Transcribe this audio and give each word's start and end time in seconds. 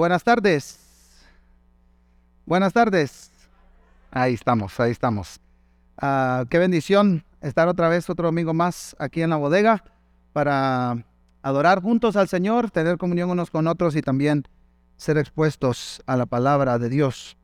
Buenas 0.00 0.24
tardes. 0.24 0.78
Buenas 2.46 2.72
tardes. 2.72 3.30
Ahí 4.10 4.32
estamos, 4.32 4.80
ahí 4.80 4.92
estamos. 4.92 5.40
Ah, 5.98 6.46
qué 6.48 6.58
bendición 6.58 7.22
estar 7.42 7.68
otra 7.68 7.90
vez, 7.90 8.08
otro 8.08 8.28
domingo 8.28 8.54
más 8.54 8.96
aquí 8.98 9.20
en 9.20 9.28
la 9.28 9.36
bodega 9.36 9.84
para 10.32 11.04
adorar 11.42 11.82
juntos 11.82 12.16
al 12.16 12.28
Señor, 12.28 12.70
tener 12.70 12.96
comunión 12.96 13.28
unos 13.28 13.50
con 13.50 13.66
otros 13.66 13.94
y 13.94 14.00
también 14.00 14.48
ser 14.96 15.18
expuestos 15.18 16.02
a 16.06 16.16
la 16.16 16.24
palabra 16.24 16.78
de 16.78 16.88
Dios. 16.88 17.36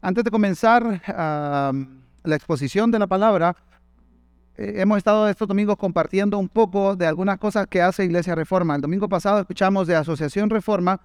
Antes 0.00 0.22
de 0.22 0.30
comenzar 0.30 1.02
ah, 1.08 1.72
la 2.22 2.36
exposición 2.36 2.92
de 2.92 3.00
la 3.00 3.08
palabra, 3.08 3.56
eh, 4.56 4.74
hemos 4.76 4.98
estado 4.98 5.28
estos 5.28 5.48
domingos 5.48 5.76
compartiendo 5.76 6.38
un 6.38 6.48
poco 6.48 6.94
de 6.94 7.08
algunas 7.08 7.38
cosas 7.38 7.66
que 7.66 7.82
hace 7.82 8.04
Iglesia 8.04 8.36
Reforma. 8.36 8.76
El 8.76 8.82
domingo 8.82 9.08
pasado 9.08 9.40
escuchamos 9.40 9.88
de 9.88 9.96
Asociación 9.96 10.48
Reforma, 10.48 11.00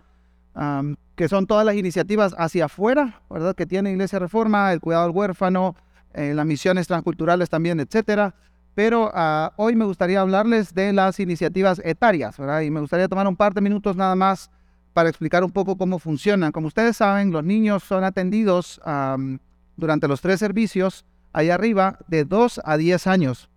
que 1.16 1.28
son 1.28 1.48
todas 1.48 1.66
las 1.66 1.76
iniciativas 1.76 2.36
hacia 2.38 2.66
afuera, 2.66 3.21
¿verdad? 3.30 3.56
Que 3.56 3.66
tiene 3.66 3.92
Iglesia 3.92 4.20
Reforma, 4.20 4.71
el 4.74 4.80
cuidado 4.80 5.07
del 5.07 5.16
huérfano, 5.16 5.75
eh, 6.14 6.34
las 6.34 6.46
misiones 6.46 6.88
transculturales 6.88 7.50
también, 7.50 7.80
etcétera. 7.80 8.36
Pero 8.75 9.11
ah, 9.14 9.54
hoy 9.56 9.75
me 9.75 9.86
gustaría 9.86 10.21
hablarles 10.21 10.74
de 10.74 10.94
las 10.94 11.20
iniciativas 11.20 11.80
etarias, 11.84 12.38
¿verdad? 12.38 12.61
Y 12.61 12.71
me 12.71 12.80
gustaría 12.80 13.08
tomar 13.08 13.28
un 13.28 13.36
par 13.36 13.54
de 13.54 13.61
minutos 13.61 13.96
nada 13.96 14.16
más 14.16 14.50
para 14.94 15.10
explicar 15.10 15.44
un 15.44 15.52
poco 15.52 15.78
cómo 15.78 16.00
funcionan. 16.00 16.52
Como 16.52 16.68
ustedes 16.68 16.97
saben, 16.97 17.32
los 17.32 17.44
niños 17.44 17.83
son 17.83 18.04
atendidos 18.04 18.80
durante 19.75 20.08
los 20.08 20.22
tres 20.22 20.39
servicios 20.39 21.06
ahí 21.33 21.50
arriba 21.50 21.97
de 22.08 22.25
2 22.25 22.61
a 22.64 22.78
10 22.78 23.08
años. 23.08 23.50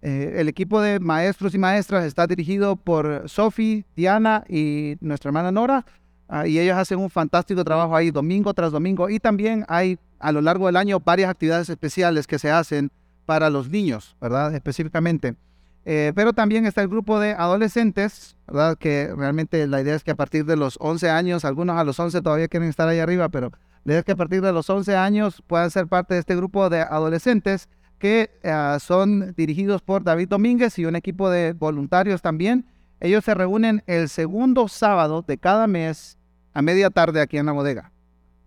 Eh, 0.00 0.34
el 0.36 0.48
equipo 0.48 0.80
de 0.80 1.00
maestros 1.00 1.54
y 1.54 1.58
maestras 1.58 2.04
está 2.04 2.26
dirigido 2.28 2.76
por 2.76 3.24
Sophie, 3.26 3.84
Diana 3.96 4.44
y 4.48 4.96
nuestra 5.00 5.30
hermana 5.30 5.50
Nora. 5.50 5.84
Ah, 6.28 6.46
y 6.46 6.58
ellos 6.58 6.76
hacen 6.76 6.98
un 6.98 7.08
fantástico 7.08 7.64
trabajo 7.64 7.96
ahí 7.96 8.10
domingo 8.10 8.52
tras 8.52 8.70
domingo. 8.70 9.08
Y 9.08 9.18
también 9.18 9.64
hay 9.68 9.98
a 10.18 10.30
lo 10.30 10.40
largo 10.40 10.66
del 10.66 10.76
año 10.76 11.00
varias 11.00 11.30
actividades 11.30 11.68
especiales 11.70 12.26
que 12.26 12.38
se 12.38 12.50
hacen 12.50 12.90
para 13.24 13.50
los 13.50 13.70
niños, 13.70 14.16
¿verdad? 14.20 14.54
Específicamente. 14.54 15.36
Eh, 15.84 16.12
pero 16.14 16.34
también 16.34 16.66
está 16.66 16.82
el 16.82 16.88
grupo 16.88 17.18
de 17.18 17.32
adolescentes, 17.32 18.36
¿verdad? 18.46 18.76
Que 18.76 19.10
realmente 19.16 19.66
la 19.66 19.80
idea 19.80 19.94
es 19.94 20.04
que 20.04 20.10
a 20.10 20.16
partir 20.16 20.44
de 20.44 20.56
los 20.56 20.76
11 20.80 21.08
años, 21.08 21.46
algunos 21.46 21.78
a 21.78 21.84
los 21.84 21.98
11 21.98 22.20
todavía 22.20 22.48
quieren 22.48 22.68
estar 22.68 22.86
ahí 22.86 22.98
arriba, 22.98 23.30
pero 23.30 23.52
la 23.84 23.92
idea 23.92 24.00
es 24.00 24.04
que 24.04 24.12
a 24.12 24.16
partir 24.16 24.42
de 24.42 24.52
los 24.52 24.68
11 24.68 24.96
años 24.96 25.42
puedan 25.46 25.70
ser 25.70 25.86
parte 25.86 26.12
de 26.12 26.20
este 26.20 26.36
grupo 26.36 26.68
de 26.68 26.82
adolescentes 26.82 27.70
que 27.98 28.30
eh, 28.42 28.76
son 28.80 29.32
dirigidos 29.34 29.80
por 29.80 30.04
David 30.04 30.28
Domínguez 30.28 30.78
y 30.78 30.84
un 30.84 30.94
equipo 30.94 31.30
de 31.30 31.54
voluntarios 31.54 32.20
también. 32.20 32.66
Ellos 33.00 33.24
se 33.24 33.32
reúnen 33.32 33.82
el 33.86 34.10
segundo 34.10 34.68
sábado 34.68 35.24
de 35.26 35.38
cada 35.38 35.66
mes 35.66 36.17
a 36.58 36.62
media 36.62 36.90
tarde 36.90 37.20
aquí 37.20 37.38
en 37.38 37.46
la 37.46 37.52
bodega. 37.52 37.92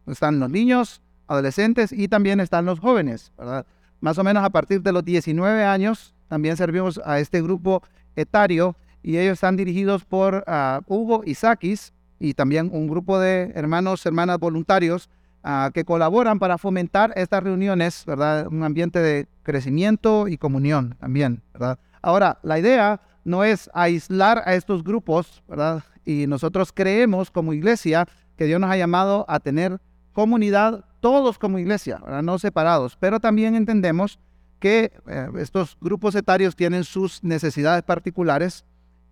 Están 0.06 0.42
los 0.42 0.50
niños, 0.50 1.02
adolescentes 1.28 1.94
y 1.94 2.10
también 2.10 2.42
están 2.42 2.66
los 2.66 2.78
jóvenes, 2.78 3.32
¿verdad? 3.38 3.66
Más 4.02 4.18
o 4.18 4.24
menos 4.26 4.44
a 4.44 4.50
partir 4.50 4.82
de 4.82 4.92
los 4.92 5.06
19 5.06 5.64
años 5.64 6.14
también 6.28 6.58
servimos 6.58 7.00
a 7.06 7.20
este 7.20 7.42
grupo 7.42 7.82
etario 8.18 8.76
y 9.02 9.16
ellos 9.16 9.36
están 9.36 9.56
dirigidos 9.56 10.04
por 10.04 10.44
uh, 10.46 10.82
Hugo 10.94 11.22
Isakis 11.26 11.94
y 12.20 12.34
también 12.34 12.70
un 12.74 12.90
grupo 12.90 13.18
de 13.18 13.54
hermanos, 13.56 14.06
hermanas 14.06 14.40
voluntarios 14.40 15.10
uh, 15.46 15.72
que 15.72 15.86
colaboran 15.86 16.38
para 16.38 16.58
fomentar 16.58 17.14
estas 17.16 17.42
reuniones, 17.42 18.04
¿verdad? 18.06 18.48
Un 18.48 18.64
ambiente 18.64 19.00
de 19.00 19.30
crecimiento 19.44 20.28
y 20.28 20.38
comunión 20.38 20.98
también, 21.00 21.44
¿verdad? 21.54 21.80
Ahora, 22.02 22.40
la 22.44 22.60
idea 22.60 23.00
no 23.24 23.46
es 23.46 23.70
aislar 23.74 24.44
a 24.46 24.56
estos 24.56 24.84
grupos, 24.84 25.42
¿verdad? 25.48 25.82
Y 26.06 26.28
nosotros 26.28 26.72
creemos 26.74 27.32
como 27.32 27.54
iglesia 27.54 28.08
que 28.38 28.46
Dios 28.46 28.60
nos 28.60 28.72
ha 28.72 28.78
llamado 28.78 29.26
a 29.28 29.40
tener 29.40 29.80
comunidad 30.14 30.86
todos 31.00 31.40
como 31.40 31.60
iglesia, 31.60 32.00
no 32.24 32.38
separados, 32.40 32.98
pero 33.00 33.20
también 33.20 33.56
entendemos 33.56 34.20
que 34.60 34.92
eh, 35.08 35.28
estos 35.40 35.78
grupos 35.82 36.14
etarios 36.16 36.56
tienen 36.56 36.84
sus 36.84 37.24
necesidades 37.24 37.84
particulares 37.84 38.64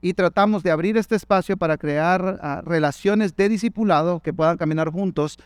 y 0.02 0.14
tratamos 0.14 0.64
de 0.64 0.72
abrir 0.72 0.98
este 0.98 1.16
espacio 1.16 1.58
para 1.58 1.78
crear 1.78 2.40
ah, 2.42 2.62
relaciones 2.64 3.36
de 3.36 3.50
discipulado 3.50 4.20
que 4.20 4.34
puedan 4.34 4.58
caminar 4.58 4.90
juntos 4.92 5.38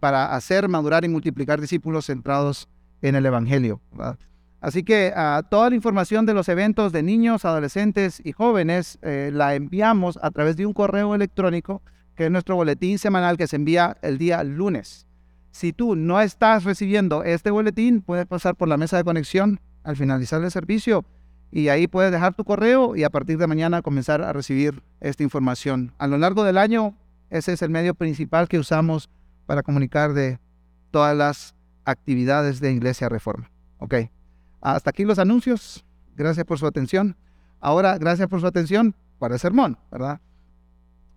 para 0.00 0.34
hacer 0.34 0.68
madurar 0.68 1.06
y 1.06 1.08
multiplicar 1.08 1.58
discípulos 1.62 2.04
centrados 2.04 2.68
en 3.00 3.14
el 3.14 3.24
Evangelio. 3.24 3.80
Así 4.60 4.82
que 4.82 5.12
ah, 5.14 5.42
toda 5.48 5.70
la 5.70 5.76
información 5.76 6.26
de 6.26 6.34
los 6.34 6.48
eventos 6.48 6.92
de 6.92 7.02
niños, 7.02 7.44
adolescentes 7.44 8.20
y 8.24 8.32
jóvenes 8.32 8.98
eh, 9.02 9.30
la 9.32 9.54
enviamos 9.54 10.18
a 10.22 10.30
través 10.30 10.56
de 10.56 10.66
un 10.66 10.72
correo 10.72 11.14
electrónico 11.14 11.82
que 12.14 12.26
es 12.26 12.30
nuestro 12.30 12.56
boletín 12.56 12.98
semanal 12.98 13.36
que 13.36 13.46
se 13.46 13.56
envía 13.56 13.96
el 14.02 14.18
día 14.18 14.42
lunes. 14.42 15.06
Si 15.50 15.72
tú 15.72 15.96
no 15.96 16.20
estás 16.20 16.64
recibiendo 16.64 17.22
este 17.22 17.50
boletín, 17.50 18.00
puedes 18.02 18.26
pasar 18.26 18.56
por 18.56 18.68
la 18.68 18.76
mesa 18.76 18.96
de 18.96 19.04
conexión 19.04 19.60
al 19.84 19.96
finalizar 19.96 20.42
el 20.42 20.50
servicio 20.50 21.04
y 21.50 21.68
ahí 21.68 21.86
puedes 21.86 22.10
dejar 22.10 22.34
tu 22.34 22.44
correo 22.44 22.96
y 22.96 23.04
a 23.04 23.10
partir 23.10 23.38
de 23.38 23.46
mañana 23.46 23.82
comenzar 23.82 24.22
a 24.22 24.32
recibir 24.32 24.82
esta 25.00 25.22
información. 25.22 25.92
A 25.98 26.06
lo 26.06 26.18
largo 26.18 26.44
del 26.44 26.58
año, 26.58 26.96
ese 27.30 27.52
es 27.52 27.62
el 27.62 27.70
medio 27.70 27.94
principal 27.94 28.48
que 28.48 28.58
usamos 28.58 29.10
para 29.46 29.62
comunicar 29.62 30.12
de 30.12 30.38
todas 30.90 31.16
las 31.16 31.54
actividades 31.84 32.60
de 32.60 32.72
Iglesia 32.72 33.08
Reforma. 33.08 33.50
Ok. 33.78 33.94
Hasta 34.66 34.90
aquí 34.90 35.04
los 35.04 35.20
anuncios. 35.20 35.84
Gracias 36.16 36.44
por 36.44 36.58
su 36.58 36.66
atención. 36.66 37.16
Ahora, 37.60 37.98
gracias 37.98 38.28
por 38.28 38.40
su 38.40 38.48
atención 38.48 38.96
para 39.20 39.34
el 39.34 39.40
sermón, 39.40 39.78
¿verdad? 39.92 40.20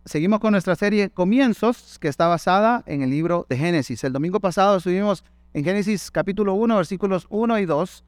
seguimos 0.05 0.39
con 0.39 0.51
nuestra 0.51 0.75
serie 0.75 1.09
Comienzos, 1.09 1.97
que 1.99 2.07
está 2.07 2.27
basada 2.27 2.83
en 2.85 3.01
el 3.01 3.09
libro 3.09 3.47
de 3.49 3.57
Génesis. 3.57 4.03
El 4.03 4.13
domingo 4.13 4.39
pasado 4.39 4.77
estuvimos 4.77 5.23
en 5.53 5.63
Génesis 5.63 6.11
capítulo 6.11 6.53
1, 6.53 6.75
versículos 6.75 7.25
1 7.29 7.59
y 7.59 7.65
2. 7.65 8.03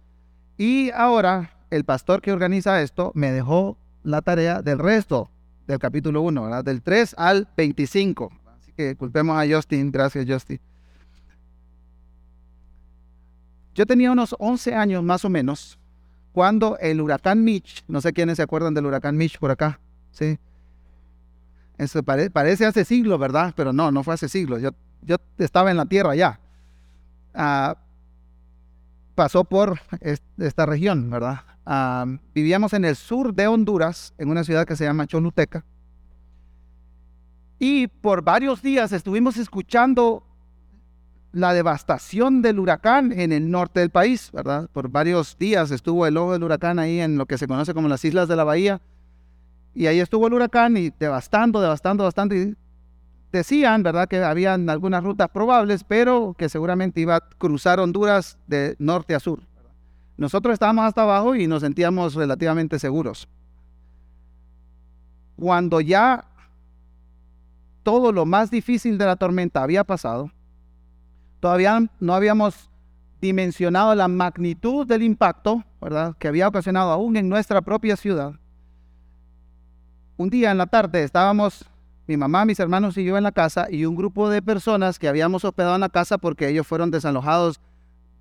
Y 0.57 0.91
ahora 0.91 1.51
el 1.69 1.85
pastor 1.85 2.21
que 2.21 2.31
organiza 2.31 2.81
esto 2.81 3.11
me 3.15 3.31
dejó 3.31 3.77
la 4.03 4.21
tarea 4.21 4.61
del 4.61 4.77
resto 4.77 5.31
del 5.65 5.79
capítulo 5.79 6.21
1, 6.21 6.63
del 6.63 6.81
3 6.81 7.15
al 7.17 7.47
25. 7.57 8.31
Así 8.59 8.73
que 8.73 8.95
culpemos 8.95 9.37
a 9.37 9.51
Justin. 9.51 9.91
Gracias, 9.91 10.25
Justin. 10.27 10.59
Yo 13.73 13.85
tenía 13.85 14.11
unos 14.11 14.35
11 14.37 14.75
años 14.75 15.03
más 15.03 15.23
o 15.25 15.29
menos 15.29 15.79
cuando 16.33 16.77
el 16.79 17.01
huracán 17.01 17.43
Mitch, 17.43 17.83
no 17.87 18.01
sé 18.01 18.13
quiénes 18.13 18.37
se 18.37 18.43
acuerdan 18.43 18.73
del 18.73 18.85
huracán 18.85 19.17
Mitch 19.17 19.37
por 19.37 19.51
acá, 19.51 19.79
¿sí? 20.11 20.39
Eso 21.77 22.03
parece 22.03 22.65
hace 22.65 22.85
siglos, 22.85 23.19
¿verdad? 23.19 23.53
Pero 23.55 23.73
no, 23.73 23.91
no 23.91 24.03
fue 24.03 24.13
hace 24.13 24.29
siglos. 24.29 24.61
Yo, 24.61 24.69
yo 25.01 25.15
estaba 25.39 25.71
en 25.71 25.77
la 25.77 25.85
tierra 25.85 26.15
ya. 26.15 26.39
Ah, 27.33 27.75
pasó 29.15 29.43
por 29.43 29.79
esta 30.37 30.65
región, 30.65 31.09
¿verdad? 31.09 31.39
Ah, 31.65 32.05
vivíamos 32.33 32.73
en 32.73 32.85
el 32.85 32.95
sur 32.95 33.33
de 33.33 33.47
Honduras, 33.47 34.13
en 34.17 34.29
una 34.29 34.43
ciudad 34.43 34.65
que 34.65 34.75
se 34.75 34.83
llama 34.83 35.07
Choluteca. 35.07 35.65
Y 37.57 37.87
por 37.87 38.23
varios 38.23 38.61
días 38.61 38.91
estuvimos 38.91 39.37
escuchando 39.37 40.23
la 41.33 41.53
devastación 41.53 42.41
del 42.41 42.59
huracán 42.59 43.11
en 43.13 43.31
el 43.31 43.49
norte 43.49 43.79
del 43.79 43.89
país, 43.89 44.31
¿verdad? 44.33 44.69
Por 44.73 44.89
varios 44.89 45.37
días 45.37 45.71
estuvo 45.71 46.05
el 46.05 46.17
ojo 46.17 46.33
del 46.33 46.43
huracán 46.43 46.77
ahí 46.77 46.99
en 46.99 47.17
lo 47.17 47.25
que 47.25 47.37
se 47.37 47.47
conoce 47.47 47.73
como 47.73 47.87
las 47.87 48.03
Islas 48.03 48.27
de 48.27 48.35
la 48.35 48.43
Bahía. 48.43 48.81
Y 49.73 49.85
ahí 49.85 49.99
estuvo 49.99 50.27
el 50.27 50.33
huracán 50.33 50.75
y 50.75 50.89
devastando, 50.89 51.61
devastando 51.61 52.03
bastante. 52.03 52.55
Decían, 53.31 53.81
¿verdad?, 53.81 54.09
que 54.09 54.21
habían 54.21 54.69
algunas 54.69 55.03
rutas 55.03 55.29
probables, 55.29 55.85
pero 55.85 56.35
que 56.37 56.49
seguramente 56.49 56.99
iba 56.99 57.15
a 57.15 57.21
cruzar 57.21 57.79
Honduras 57.79 58.37
de 58.47 58.75
norte 58.77 59.15
a 59.15 59.21
sur. 59.21 59.39
Nosotros 60.17 60.51
estábamos 60.51 60.83
hasta 60.85 61.03
abajo 61.03 61.35
y 61.35 61.47
nos 61.47 61.61
sentíamos 61.61 62.13
relativamente 62.13 62.77
seguros. 62.77 63.29
Cuando 65.37 65.79
ya 65.79 66.25
todo 67.83 68.11
lo 68.11 68.25
más 68.25 68.51
difícil 68.51 68.97
de 68.97 69.05
la 69.05 69.15
tormenta 69.15 69.63
había 69.63 69.85
pasado, 69.85 70.29
todavía 71.41 71.77
no 71.99 72.13
habíamos 72.13 72.69
dimensionado 73.19 73.93
la 73.93 74.07
magnitud 74.07 74.87
del 74.87 75.03
impacto, 75.03 75.65
¿verdad?, 75.81 76.15
que 76.17 76.29
había 76.29 76.47
ocasionado 76.47 76.91
aún 76.91 77.17
en 77.17 77.27
nuestra 77.27 77.61
propia 77.61 77.97
ciudad 77.97 78.35
un 80.21 80.29
día 80.29 80.51
en 80.51 80.57
la 80.59 80.67
tarde 80.67 81.03
estábamos 81.03 81.65
mi 82.05 82.15
mamá, 82.15 82.45
mis 82.45 82.59
hermanos 82.59 82.95
y 82.97 83.03
yo 83.03 83.17
en 83.17 83.23
la 83.23 83.31
casa 83.31 83.67
y 83.71 83.85
un 83.85 83.95
grupo 83.95 84.29
de 84.29 84.41
personas 84.41 84.99
que 84.99 85.07
habíamos 85.07 85.43
hospedado 85.43 85.75
en 85.75 85.81
la 85.81 85.89
casa 85.89 86.19
porque 86.19 86.47
ellos 86.47 86.67
fueron 86.67 86.91
desalojados 86.91 87.59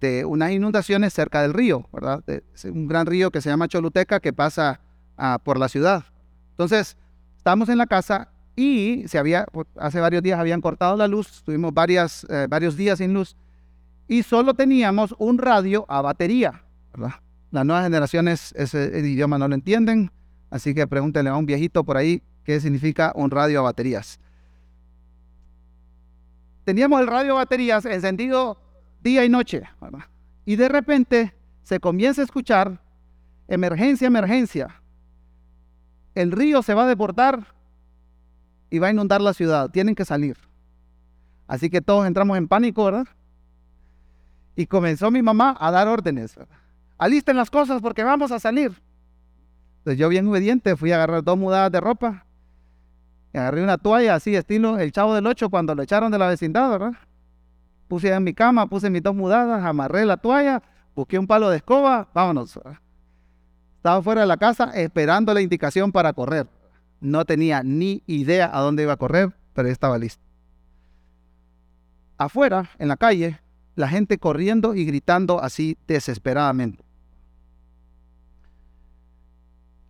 de 0.00 0.24
unas 0.24 0.52
inundaciones 0.52 1.12
cerca 1.12 1.42
del 1.42 1.52
río, 1.52 1.88
¿verdad? 1.92 2.22
Un 2.64 2.88
gran 2.88 3.06
río 3.06 3.30
que 3.30 3.42
se 3.42 3.50
llama 3.50 3.68
Choluteca 3.68 4.20
que 4.20 4.32
pasa 4.32 4.80
ah, 5.18 5.38
por 5.42 5.58
la 5.58 5.68
ciudad. 5.68 6.04
Entonces, 6.52 6.96
estábamos 7.36 7.68
en 7.68 7.76
la 7.76 7.86
casa 7.86 8.28
y 8.56 9.04
se 9.06 9.18
había, 9.18 9.46
hace 9.76 10.00
varios 10.00 10.22
días 10.22 10.38
habían 10.38 10.60
cortado 10.60 10.96
la 10.96 11.08
luz, 11.08 11.42
tuvimos 11.44 11.72
varias, 11.72 12.26
eh, 12.28 12.46
varios 12.48 12.76
días 12.76 12.98
sin 12.98 13.14
luz 13.14 13.36
y 14.08 14.22
solo 14.22 14.54
teníamos 14.54 15.14
un 15.18 15.38
radio 15.38 15.86
a 15.88 16.02
batería, 16.02 16.64
¿verdad? 16.92 17.16
Las 17.50 17.64
nuevas 17.64 17.84
generaciones 17.84 18.52
ese 18.56 19.00
idioma 19.00 19.38
no 19.38 19.48
lo 19.48 19.54
entienden, 19.54 20.10
Así 20.50 20.74
que 20.74 20.86
pregúntenle 20.86 21.30
a 21.30 21.36
un 21.36 21.46
viejito 21.46 21.84
por 21.84 21.96
ahí 21.96 22.22
qué 22.44 22.60
significa 22.60 23.12
un 23.14 23.30
radio 23.30 23.60
a 23.60 23.62
baterías. 23.62 24.18
teníamos 26.64 27.00
el 27.00 27.06
radio 27.06 27.36
baterías 27.36 27.84
encendido 27.84 28.58
día 29.02 29.24
y 29.24 29.28
noche. 29.28 29.62
Y 30.44 30.56
de 30.56 30.68
repente 30.68 31.34
se 31.62 31.80
comienza 31.80 32.20
a 32.20 32.24
escuchar 32.24 32.80
emergencia, 33.48 34.06
emergencia. 34.06 34.82
El 36.14 36.32
río 36.32 36.62
se 36.62 36.74
va 36.74 36.84
a 36.84 36.88
deportar 36.88 37.54
y 38.70 38.78
va 38.78 38.86
a 38.86 38.90
inundar 38.90 39.20
la 39.20 39.34
ciudad. 39.34 39.70
Tienen 39.70 39.94
que 39.94 40.04
salir. 40.04 40.36
Así 41.46 41.68
que 41.68 41.80
todos 41.80 42.06
entramos 42.06 42.38
en 42.38 42.46
pánico, 42.46 42.84
¿verdad? 42.84 43.06
Y 44.54 44.66
comenzó 44.66 45.10
mi 45.10 45.20
mamá 45.20 45.56
a 45.58 45.70
dar 45.70 45.88
órdenes. 45.88 46.38
Alisten 46.96 47.36
las 47.36 47.50
cosas 47.50 47.82
porque 47.82 48.04
vamos 48.04 48.30
a 48.30 48.38
salir. 48.38 48.72
Entonces 49.78 49.98
yo 49.98 50.08
bien 50.08 50.28
obediente 50.28 50.76
fui 50.76 50.92
a 50.92 50.96
agarrar 50.96 51.24
dos 51.24 51.36
mudadas 51.36 51.72
de 51.72 51.80
ropa. 51.80 52.24
Y 53.32 53.38
agarré 53.38 53.62
una 53.64 53.78
toalla 53.78 54.14
así, 54.14 54.36
estilo 54.36 54.78
el 54.78 54.92
chavo 54.92 55.14
del 55.14 55.26
ocho 55.26 55.50
cuando 55.50 55.74
lo 55.74 55.82
echaron 55.82 56.12
de 56.12 56.18
la 56.18 56.28
vecindad, 56.28 56.70
¿verdad? 56.70 56.92
Puse 57.88 58.12
en 58.12 58.22
mi 58.22 58.34
cama, 58.34 58.68
puse 58.68 58.90
mis 58.90 59.02
dos 59.02 59.14
mudadas, 59.14 59.64
amarré 59.64 60.04
la 60.04 60.16
toalla, 60.16 60.62
busqué 60.94 61.18
un 61.18 61.26
palo 61.26 61.50
de 61.50 61.56
escoba, 61.56 62.08
vámonos. 62.14 62.60
Estaba 63.76 64.02
fuera 64.02 64.20
de 64.20 64.26
la 64.26 64.36
casa 64.36 64.70
esperando 64.74 65.34
la 65.34 65.40
indicación 65.40 65.90
para 65.90 66.12
correr. 66.12 66.46
No 67.00 67.24
tenía 67.24 67.62
ni 67.62 68.02
idea 68.06 68.50
a 68.52 68.60
dónde 68.60 68.82
iba 68.82 68.92
a 68.92 68.98
correr, 68.98 69.32
pero 69.54 69.68
estaba 69.68 69.98
listo 69.98 70.30
afuera, 72.20 72.68
en 72.78 72.88
la 72.88 72.98
calle, 72.98 73.40
la 73.76 73.88
gente 73.88 74.18
corriendo 74.18 74.74
y 74.74 74.84
gritando 74.84 75.42
así 75.42 75.78
desesperadamente. 75.88 76.84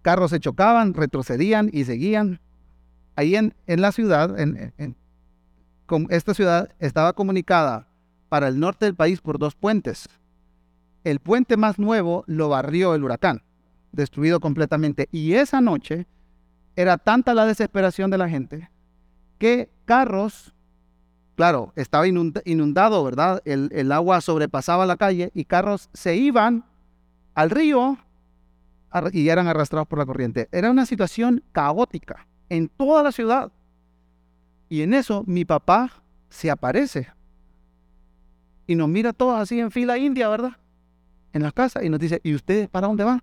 Carros 0.03 0.31
se 0.31 0.39
chocaban, 0.39 0.95
retrocedían 0.95 1.71
y 1.73 1.85
seguían. 1.85 2.41
Ahí 3.17 3.35
en, 3.35 3.53
la 3.67 3.91
ciudad, 3.91 4.39
en, 4.39 4.97
esta 6.09 6.33
ciudad 6.33 6.71
estaba 6.79 7.13
comunicada 7.15 7.89
para 8.29 8.47
el 8.47 8.61
norte 8.61 8.87
del 8.87 8.95
país 8.95 9.21
por 9.21 9.39
dos 9.39 9.57
puentes. 9.57 10.09
El 11.03 11.19
puente 11.19 11.57
más 11.57 11.81
nuevo 11.81 12.23
lo 12.29 12.49
barrió 12.49 12.95
el 12.95 13.03
huracán, 13.03 13.43
destruido 13.91 14.39
completamente. 14.39 15.09
Y 15.11 15.33
esa 15.33 15.61
noche 15.61 16.07
era 16.77 16.99
tanta 16.99 17.35
la 17.35 17.47
desesperación 17.47 18.11
de 18.11 18.19
la 18.19 18.29
gente 18.29 18.71
que 19.39 19.71
carros 19.85 20.55
Claro, 21.41 21.73
estaba 21.75 22.07
inundado, 22.07 23.03
¿verdad? 23.03 23.41
El, 23.47 23.93
agua 23.93 24.21
sobrepasaba 24.21 24.85
la 24.85 24.99
calle 24.99 25.31
y 25.33 25.47
carros 25.47 25.89
se 25.95 26.15
iban 26.15 26.67
al 27.35 27.49
río 27.49 27.97
y 29.11 29.27
eran 29.27 29.47
arrastrados 29.47 29.89
por 29.89 29.99
la 29.99 30.05
corriente. 30.05 30.51
Era 30.53 30.71
una 30.71 30.85
situación 30.85 31.43
caótica 31.53 32.27
en 32.51 32.69
toda 32.69 33.03
la 33.03 33.11
ciudad. 33.11 33.51
Y 34.69 34.83
en 34.83 34.93
eso 34.93 35.25
mi 35.27 35.47
papá 35.47 36.03
se 36.29 36.51
aparece 36.51 37.09
y 38.67 38.75
nos 38.75 38.91
mira 38.91 39.15
todos 39.15 39.41
así 39.41 39.61
en 39.61 39.71
fila 39.71 39.97
india, 39.97 40.29
¿verdad? 40.29 40.59
En 41.33 41.43
la 41.43 41.53
casa 41.53 41.83
y 41.83 41.89
nos 41.89 42.01
dice, 42.01 42.21
¿y 42.23 42.35
ustedes 42.35 42.69
para 42.69 42.87
dónde 42.87 43.05
van? 43.05 43.23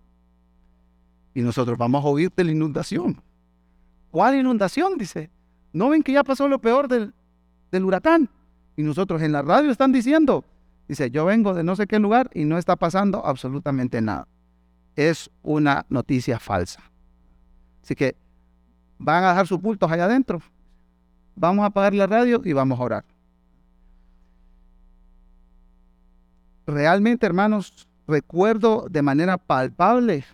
Y 1.36 1.42
nosotros 1.42 1.78
vamos 1.78 2.04
a 2.04 2.08
oír 2.08 2.32
de 2.36 2.44
la 2.46 2.52
inundación. 2.52 3.22
¿Cuál 4.12 4.36
inundación? 4.36 4.98
Dice. 4.98 5.30
¿No 5.74 5.90
ven 5.90 6.04
que 6.04 6.14
ya 6.14 6.24
pasó 6.24 6.48
lo 6.48 6.60
peor 6.60 6.88
del, 6.88 7.14
huracán. 7.84 8.30
Y 8.76 8.84
nosotros 8.84 9.22
en 9.22 9.32
la 9.32 9.42
radio 9.42 9.70
están 9.70 9.92
diciendo, 9.92 10.44
dice, 10.88 11.12
yo 11.12 11.26
vengo 11.26 11.54
de 11.54 11.64
no 11.64 11.76
sé 11.76 11.88
qué 11.88 12.00
lugar 12.00 12.30
y 12.34 12.46
no 12.46 12.58
está 12.58 12.76
pasando 12.76 13.26
absolutamente 13.26 14.02
nada. 14.02 14.28
Es 14.96 15.30
una 15.44 15.86
noticia 15.90 16.40
falsa. 16.40 16.82
Así 17.84 17.96
que 17.96 18.16
van 18.98 19.24
a 19.24 19.30
dejar 19.30 19.48
sus 19.48 19.60
pultos 19.60 19.92
allá 19.92 20.06
adentro. 20.06 20.42
Vamos 21.36 21.64
a 21.64 21.68
apagar 21.68 21.94
la 21.94 22.08
radio 22.08 22.42
y 22.44 22.54
vamos 22.54 22.80
a 22.80 22.84
orar. 22.84 23.06
Realmente, 26.66 27.26
hermanos, 27.26 27.88
recuerdo 28.08 28.88
de 28.90 29.02
manera 29.02 29.38
palpable 29.38 30.26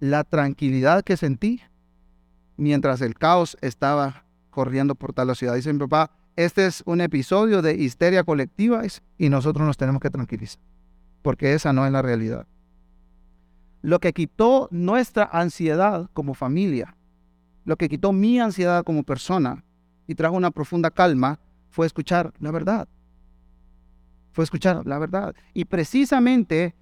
la 0.00 0.24
tranquilidad 0.24 1.02
que 1.02 1.16
sentí 1.16 1.60
mientras 2.58 3.00
el 3.00 3.14
caos 3.14 3.56
estaba 3.62 4.24
corriendo 4.50 4.94
por 4.94 5.14
tal 5.14 5.34
ciudad. 5.34 5.54
Dice 5.54 5.72
mi 5.72 5.78
papá, 5.78 6.10
este 6.36 6.66
es 6.66 6.82
un 6.84 7.00
episodio 7.00 7.62
de 7.62 7.74
histeria 7.74 8.24
colectiva 8.24 8.82
y 9.16 9.28
nosotros 9.30 9.66
nos 9.66 9.78
tenemos 9.78 10.02
que 10.02 10.10
tranquilizar, 10.10 10.60
porque 11.22 11.54
esa 11.54 11.72
no 11.72 11.86
es 11.86 11.92
la 11.92 12.02
realidad. 12.02 12.46
Lo 13.80 14.00
que 14.00 14.12
quitó 14.12 14.68
nuestra 14.70 15.24
ansiedad 15.32 16.10
como 16.12 16.34
familia, 16.34 16.96
lo 17.64 17.76
que 17.76 17.88
quitó 17.88 18.12
mi 18.12 18.40
ansiedad 18.40 18.84
como 18.84 19.04
persona 19.04 19.64
y 20.06 20.14
trajo 20.14 20.36
una 20.36 20.50
profunda 20.50 20.90
calma 20.90 21.38
fue 21.70 21.86
escuchar 21.86 22.32
la 22.40 22.50
verdad. 22.50 22.88
Fue 24.32 24.42
escuchar 24.42 24.84
la 24.86 24.98
verdad. 24.98 25.34
Y 25.54 25.64
precisamente 25.64 26.74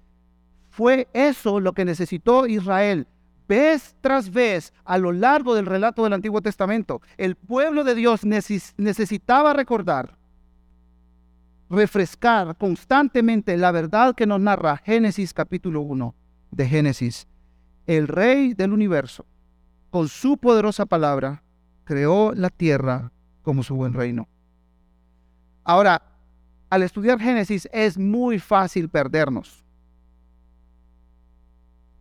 fue 0.69 1.07
eso 1.13 1.59
lo 1.59 1.73
que 1.73 1.85
necesitó 1.85 2.47
Israel 2.47 3.07
vez 3.47 3.95
tras 4.01 4.31
vez 4.31 4.73
a 4.83 4.97
lo 4.97 5.11
largo 5.11 5.55
del 5.55 5.65
relato 5.65 6.03
del 6.03 6.13
Antiguo 6.13 6.41
Testamento, 6.41 7.01
el 7.17 7.35
pueblo 7.35 7.83
de 7.83 7.95
Dios 7.95 8.21
necesitaba 8.25 9.53
recordar, 9.53 10.17
refrescar 11.69 12.57
constantemente 12.57 13.57
la 13.57 13.71
verdad 13.71 14.15
que 14.15 14.25
nos 14.25 14.39
narra 14.39 14.77
Génesis 14.77 15.33
capítulo 15.33 15.81
1 15.81 16.15
de 16.51 16.67
Génesis. 16.67 17.27
El 17.85 18.07
rey 18.07 18.53
del 18.53 18.73
universo, 18.73 19.25
con 19.89 20.07
su 20.09 20.37
poderosa 20.37 20.85
palabra, 20.85 21.43
creó 21.85 22.33
la 22.33 22.49
tierra 22.49 23.11
como 23.41 23.63
su 23.63 23.75
buen 23.75 23.93
reino. 23.93 24.27
Ahora, 25.63 26.01
al 26.69 26.83
estudiar 26.83 27.19
Génesis 27.19 27.69
es 27.71 27.97
muy 27.97 28.39
fácil 28.39 28.89
perdernos 28.89 29.66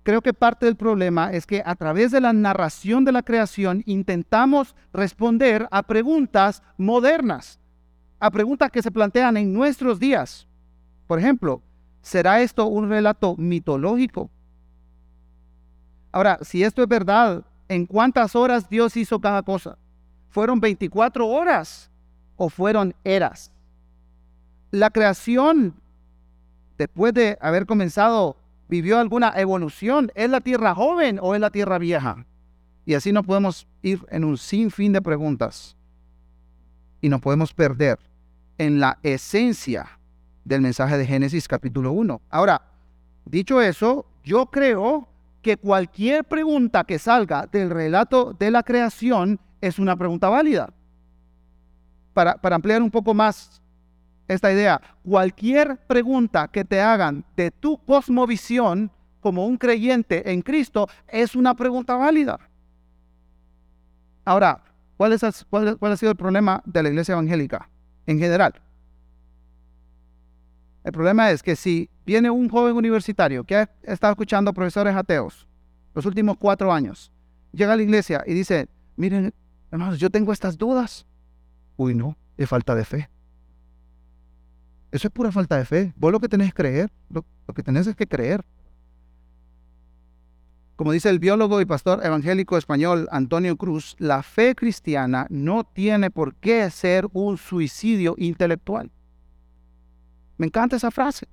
creo 0.06 0.22
que 0.22 0.32
parte 0.32 0.66
del 0.66 0.76
problema 0.76 1.32
es 1.32 1.46
que 1.46 1.64
a 1.66 1.74
través 1.74 2.12
de 2.12 2.20
la 2.20 2.32
narración 2.32 3.04
de 3.04 3.10
la 3.10 3.24
creación 3.24 3.82
intentamos 3.86 4.76
responder 4.92 5.66
a 5.72 5.82
preguntas 5.82 6.62
modernas, 6.76 7.58
a 8.20 8.30
preguntas 8.30 8.70
que 8.70 8.82
se 8.82 8.92
plantean 8.92 9.36
en 9.36 9.52
nuestros 9.52 9.98
días. 9.98 10.46
Por 11.08 11.18
ejemplo, 11.18 11.60
¿será 12.02 12.40
esto 12.40 12.66
un 12.66 12.88
relato 12.88 13.34
mitológico? 13.36 14.30
Ahora, 16.12 16.38
si 16.42 16.62
esto 16.62 16.84
es 16.84 16.88
verdad, 16.88 17.44
¿en 17.68 17.84
cuántas 17.84 18.36
horas 18.36 18.70
Dios 18.70 18.96
hizo 18.96 19.20
cada 19.20 19.42
cosa? 19.42 19.76
¿Fueron 20.28 20.60
24 20.60 21.26
horas 21.26 21.90
o 22.36 22.48
fueron 22.48 22.94
eras? 23.02 23.50
La 24.70 24.90
creación, 24.90 25.74
después 26.78 27.12
de 27.12 27.36
haber 27.40 27.66
comenzado 27.66 28.36
vivió 28.68 28.98
alguna 28.98 29.32
evolución. 29.36 30.10
¿Es 30.14 30.30
la 30.30 30.40
tierra 30.40 30.74
joven 30.74 31.18
o 31.20 31.34
es 31.34 31.40
la 31.40 31.50
tierra 31.50 31.78
vieja? 31.78 32.26
Y 32.84 32.94
así 32.94 33.12
nos 33.12 33.26
podemos 33.26 33.66
ir 33.82 34.04
en 34.10 34.24
un 34.24 34.38
sinfín 34.38 34.92
de 34.92 35.02
preguntas 35.02 35.76
y 37.00 37.08
nos 37.08 37.20
podemos 37.20 37.52
perder 37.52 37.98
en 38.58 38.80
la 38.80 38.98
esencia 39.02 39.98
del 40.44 40.60
mensaje 40.60 40.96
de 40.96 41.06
Génesis 41.06 41.48
capítulo 41.48 41.92
1. 41.92 42.20
Ahora, 42.30 42.62
dicho 43.24 43.60
eso, 43.60 44.06
yo 44.24 44.46
creo 44.46 45.08
que 45.42 45.56
cualquier 45.56 46.24
pregunta 46.24 46.84
que 46.84 46.98
salga 46.98 47.46
del 47.46 47.70
relato 47.70 48.34
de 48.38 48.50
la 48.50 48.62
creación 48.62 49.40
es 49.60 49.78
una 49.78 49.96
pregunta 49.96 50.28
válida. 50.28 50.72
Para, 52.14 52.36
para 52.36 52.56
ampliar 52.56 52.82
un 52.82 52.90
poco 52.90 53.12
más 53.12 53.60
esta 54.28 54.52
idea. 54.52 54.80
Cualquier 55.02 55.76
pregunta 55.86 56.48
que 56.48 56.64
te 56.64 56.80
hagan 56.80 57.24
de 57.36 57.50
tu 57.50 57.78
cosmovisión 57.84 58.90
como 59.20 59.46
un 59.46 59.56
creyente 59.56 60.30
en 60.32 60.42
Cristo 60.42 60.88
es 61.08 61.34
una 61.34 61.54
pregunta 61.54 61.96
válida. 61.96 62.38
Ahora, 64.24 64.62
¿cuál, 64.96 65.12
es, 65.12 65.22
ha 65.24 65.32
sido 65.32 66.10
el 66.10 66.16
problema 66.16 66.62
de 66.64 66.82
la 66.82 66.88
iglesia 66.88 67.12
evangélica 67.12 67.68
en 68.06 68.18
general? 68.18 68.54
El 70.84 70.92
problema 70.92 71.30
es 71.30 71.42
que 71.42 71.56
si 71.56 71.90
viene 72.04 72.30
un 72.30 72.48
joven 72.48 72.76
universitario 72.76 73.42
que 73.42 73.56
ha 73.56 73.70
estado 73.82 74.12
escuchando 74.12 74.52
profesores 74.52 74.94
ateos 74.94 75.46
los 75.94 76.06
últimos 76.06 76.36
cuatro 76.36 76.72
años, 76.72 77.10
llega 77.52 77.72
a 77.72 77.76
la 77.76 77.82
iglesia 77.82 78.22
y 78.26 78.34
dice, 78.34 78.68
miren, 78.96 79.34
hermanos, 79.70 79.98
yo 79.98 80.10
tengo 80.10 80.32
estas 80.32 80.56
dudas. 80.56 81.06
Uy, 81.76 81.94
no, 81.94 82.16
es 82.36 82.48
falta 82.48 82.74
de 82.74 82.84
fe. 82.84 83.08
Eso 84.96 85.08
es 85.08 85.12
pura 85.12 85.30
falta 85.30 85.58
de 85.58 85.66
fe. 85.66 85.92
Vos 85.98 86.10
lo 86.10 86.20
que 86.20 86.28
tenés 86.28 86.48
es 86.48 86.54
creer. 86.54 86.90
Lo, 87.10 87.22
que 87.54 87.62
tenés 87.62 87.86
es 87.86 87.94
que 87.94 88.06
creer. 88.06 88.42
Como 90.74 90.90
dice 90.90 91.10
el 91.10 91.18
biólogo 91.18 91.60
y 91.60 91.66
pastor 91.66 92.00
evangélico 92.02 92.56
español 92.56 93.06
Antonio 93.12 93.58
Cruz, 93.58 93.94
la 93.98 94.22
fe 94.22 94.54
cristiana 94.54 95.26
no 95.28 95.64
tiene 95.64 96.10
por 96.10 96.34
qué 96.36 96.70
ser 96.70 97.08
un 97.12 97.36
suicidio 97.36 98.14
intelectual. 98.16 98.90
Me 100.38 100.46
encanta 100.46 100.76
esa 100.76 100.90
frase. 100.90 101.28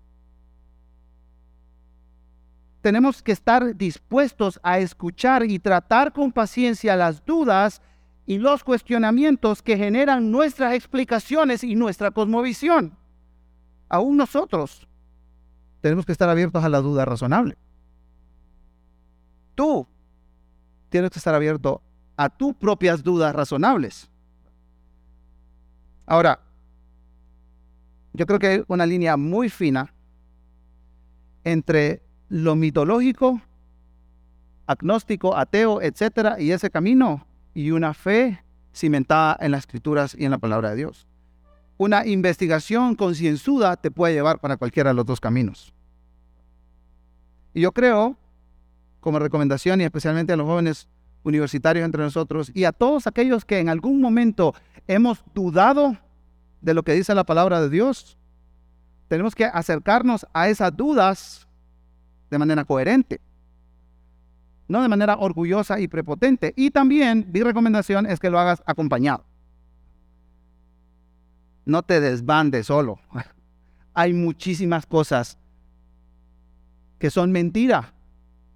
Tenemos 2.82 3.24
que 3.24 3.32
estar 3.32 3.78
dispuestos 3.78 4.60
a 4.62 4.80
escuchar 4.80 5.46
y 5.46 5.58
tratar 5.58 6.12
con 6.12 6.34
paciencia 6.34 6.98
las 6.98 7.26
dudas 7.26 7.82
y 8.26 8.40
los 8.40 8.66
cuestionamientos 8.66 9.62
que 9.62 9.78
generan 9.78 10.32
nuestras 10.32 10.74
explicaciones 10.74 11.64
y 11.64 11.76
nuestra 11.76 12.12
cosmovisión. 12.12 12.98
Aún 13.94 14.18
nosotros 14.18 14.88
tenemos 15.80 16.04
que 16.04 16.14
estar 16.14 16.28
abiertos 16.28 16.64
a 16.64 16.70
la 16.70 16.82
duda 16.82 17.06
razonable. 17.06 17.60
Tú 19.54 19.86
tienes 20.90 21.12
que 21.12 21.20
estar 21.20 21.36
abierto 21.36 21.80
a 22.18 22.28
tus 22.28 22.56
propias 22.56 23.04
dudas 23.04 23.36
razonables. 23.36 24.10
Ahora, 26.08 26.40
yo 28.14 28.26
creo 28.26 28.40
que 28.40 28.48
hay 28.48 28.64
una 28.68 28.88
línea 28.88 29.16
muy 29.16 29.48
fina 29.48 29.94
entre 31.44 32.02
lo 32.30 32.56
mitológico, 32.56 33.42
agnóstico, 34.66 35.38
ateo, 35.38 35.84
etcétera, 35.84 36.42
y 36.42 36.50
ese 36.50 36.72
camino, 36.72 37.28
y 37.54 37.70
una 37.70 37.94
fe 37.94 38.44
cimentada 38.74 39.38
en 39.40 39.52
las 39.52 39.60
escrituras 39.60 40.16
y 40.18 40.26
en 40.26 40.32
la 40.32 40.40
palabra 40.40 40.72
de 40.72 40.78
Dios. 40.78 41.06
Una 41.78 42.06
investigación 42.06 42.96
concienzuda 42.96 43.76
te 43.78 43.92
puede 43.92 44.14
llevar 44.14 44.40
para 44.40 44.58
cualquiera 44.58 44.92
de 44.92 44.96
los 44.96 45.06
dos 45.06 45.20
caminos. 45.20 45.74
Y 47.54 47.62
yo 47.62 47.72
creo, 47.72 48.18
como 49.00 49.20
recomendación, 49.20 49.82
y 49.82 49.84
especialmente 49.84 50.34
a 50.34 50.38
los 50.38 50.48
jóvenes 50.48 50.88
universitarios 51.24 51.86
entre 51.86 52.04
nosotros, 52.04 52.52
y 52.54 52.66
a 52.66 52.72
todos 52.72 53.08
aquellos 53.08 53.46
que 53.46 53.60
en 53.60 53.70
algún 53.70 54.02
momento 54.02 54.54
hemos 54.88 55.24
dudado 55.34 55.98
de 56.62 56.74
lo 56.74 56.84
que 56.84 56.94
dice 56.94 57.14
la 57.16 57.24
palabra 57.24 57.62
de 57.62 57.70
Dios, 57.70 58.18
tenemos 59.08 59.36
que 59.36 59.46
acercarnos 59.46 60.26
a 60.34 60.50
esas 60.50 60.76
dudas 60.76 61.48
de 62.30 62.38
manera 62.38 62.66
coherente, 62.66 63.20
no 64.68 64.82
de 64.82 64.88
manera 64.88 65.18
orgullosa 65.18 65.80
y 65.80 65.88
prepotente. 65.88 66.54
Y 66.56 66.72
también 66.72 67.30
mi 67.32 67.42
recomendación 67.44 68.06
es 68.06 68.20
que 68.20 68.30
lo 68.30 68.40
hagas 68.40 68.64
acompañado. 68.66 69.26
No 71.66 71.84
te 71.84 72.00
desbandes 72.00 72.68
solo. 72.68 73.00
Hay 73.94 74.14
muchísimas 74.14 74.86
cosas 74.86 75.38
que 77.00 77.10
son 77.10 77.32
mentira 77.32 77.94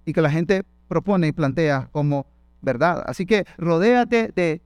y 0.04 0.12
que 0.12 0.22
la 0.22 0.30
gente 0.30 0.64
propone 0.88 1.28
y 1.28 1.32
plantea 1.32 1.88
como 1.92 2.26
verdad. 2.62 3.04
Así 3.06 3.26
que 3.26 3.44
rodéate 3.56 4.32
de 4.34 4.62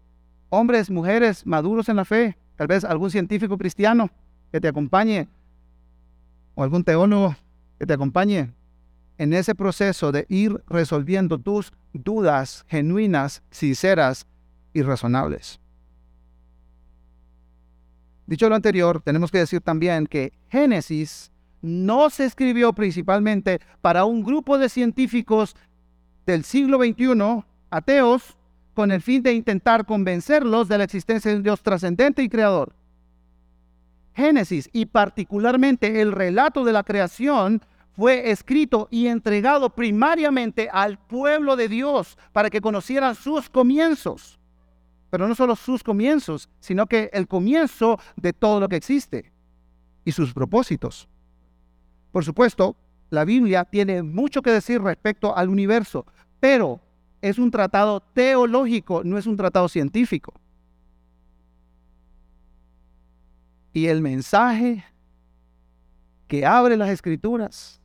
hombres, 0.49 0.91
mujeres 0.91 1.47
maduros 1.47 1.89
en 1.89 1.97
la 1.97 2.05
fe, 2.05 2.37
tal 2.57 2.69
vez 2.69 2.85
algún 2.85 3.11
científico 3.11 3.59
cristiano 3.59 4.11
que 4.51 4.61
te 4.61 4.69
acompañe 4.69 5.29
o 6.55 6.63
algún 6.63 6.85
teólogo 6.85 7.35
que 7.79 7.87
te 7.87 7.95
acompañe 7.95 8.53
en 9.19 9.33
ese 9.33 9.55
proceso 9.55 10.13
de 10.13 10.27
ir 10.29 10.63
resolviendo 10.67 11.39
tus 11.39 11.73
dudas 11.93 12.65
genuinas, 12.69 13.43
sinceras 13.51 14.27
y 14.73 14.83
razonables. 14.83 15.62
Dicho 18.33 18.49
lo 18.49 18.55
anterior, 18.55 19.03
tenemos 19.03 19.31
que 19.31 19.37
decir 19.37 19.61
también 19.61 20.07
que 20.07 20.33
Génesis 20.49 21.31
no 21.61 22.09
se 22.09 22.25
escribió 22.25 22.73
principalmente 22.73 23.61
para 23.83 24.07
un 24.07 24.23
grupo 24.23 24.57
de 24.57 24.71
científicos 24.71 25.55
del 26.25 26.43
siglo 26.43 26.79
XXI, 26.79 27.45
ateos, 27.69 28.39
con 28.73 28.91
el 28.91 29.03
fin 29.03 29.23
de 29.23 29.35
intentar 29.35 29.85
convencerlos 29.85 30.67
de 30.67 30.79
la 30.79 30.85
existencia 30.85 31.31
de 31.31 31.37
un 31.37 31.43
Dios 31.43 31.61
trascendente 31.61 32.23
y 32.23 32.31
creador. 32.31 32.73
Génesis 34.15 34.71
y 34.73 34.87
particularmente 34.87 36.01
el 36.01 36.11
relato 36.11 36.65
de 36.65 36.73
la 36.73 36.85
creación 36.85 37.61
fue 37.95 38.31
escrito 38.31 38.89
y 38.91 39.09
entregado 39.09 39.69
primariamente 39.69 40.71
al 40.73 40.97
pueblo 40.97 41.55
de 41.55 41.69
Dios 41.69 42.17
para 42.33 42.49
que 42.49 42.63
conocieran 42.63 43.15
sus 43.15 43.51
comienzos. 43.51 44.39
Pero 45.13 45.29
no 45.29 45.35
solo 45.35 45.57
sus 45.57 45.83
comienzos, 45.83 46.49
sino 46.59 46.87
que 46.87 47.11
el 47.13 47.29
comienzo 47.29 48.01
de 48.17 48.33
todo 48.33 48.61
lo 48.61 48.69
que 48.71 48.77
existe 48.77 49.31
y 50.07 50.13
sus 50.13 50.33
propósitos. 50.33 51.07
Por 52.13 52.25
supuesto, 52.25 52.77
la 53.11 53.27
Biblia 53.27 53.67
tiene 53.67 54.03
mucho 54.03 54.41
que 54.41 54.51
decir 54.51 54.81
respecto 54.81 55.37
al 55.37 55.51
universo, 55.51 56.07
pero 56.41 56.81
es 57.21 57.39
un 57.39 57.51
tratado 57.51 58.01
teológico, 58.01 59.05
no 59.05 59.19
es 59.19 59.27
un 59.27 59.37
tratado 59.37 59.69
científico. 59.69 60.33
Y 63.75 63.89
el 63.89 64.01
mensaje 64.01 64.83
que 66.27 66.47
abre 66.47 66.79
las 66.79 66.89
escrituras, 66.89 67.83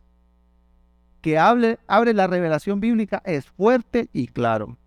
que 1.20 1.38
abre, 1.38 1.78
abre 1.88 2.14
la 2.14 2.28
revelación 2.28 2.80
bíblica, 2.80 3.22
es 3.26 3.48
fuerte 3.48 4.08
y 4.14 4.28
claro. 4.28 4.78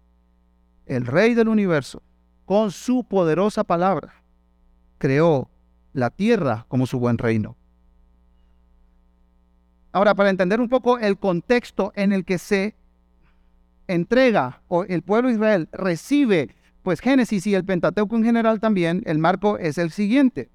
El 0.87 1.05
rey 1.05 1.35
del 1.35 1.49
universo, 1.49 2.03
con 2.51 2.73
su 2.73 3.05
poderosa 3.05 3.63
palabra, 3.63 4.13
creó 4.99 5.49
la 5.93 6.11
tierra 6.11 6.67
como 6.67 6.85
su 6.85 6.99
buen 6.99 7.17
reino. 7.17 7.57
Ahora, 9.93 10.17
para 10.17 10.31
entender 10.31 10.61
un 10.61 10.69
poco 10.69 10.99
el 10.99 11.17
contexto 11.17 11.93
en 11.95 12.13
el 12.13 12.25
que 12.25 12.39
se 12.39 12.75
entrega 13.87 14.63
o 14.67 14.83
el 14.83 15.03
pueblo 15.03 15.29
de 15.29 15.37
Israel 15.37 15.69
recibe, 15.71 16.57
pues 16.83 16.99
Génesis 16.99 17.47
y 17.47 17.55
el 17.55 17.65
Pentateuco 17.65 18.17
en 18.17 18.25
general 18.25 18.59
también, 18.59 19.05
el 19.07 19.19
marco 19.19 19.57
es 19.57 19.79
el 19.79 19.93
siguiente 19.93 20.51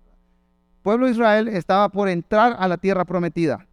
pueblo 0.82 1.06
de 1.06 1.14
Israel 1.14 1.48
estaba 1.48 1.88
por 1.88 2.10
entrar 2.10 2.58
a 2.60 2.68
la 2.68 2.76
tierra 2.76 3.06
prometida. 3.06 3.66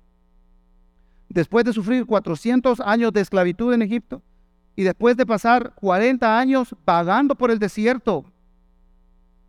Después 1.28 1.64
de 1.64 1.72
sufrir 1.72 2.06
400 2.06 2.78
años 2.78 3.12
de 3.12 3.20
esclavitud 3.20 3.74
en 3.74 3.82
Egipto 3.82 4.22
y 4.76 4.82
después 4.82 5.16
de 5.16 5.26
pasar 5.26 5.74
40 5.74 6.38
años 6.38 6.74
vagando 6.84 7.34
por 7.34 7.50
el 7.50 7.58
desierto, 7.58 8.24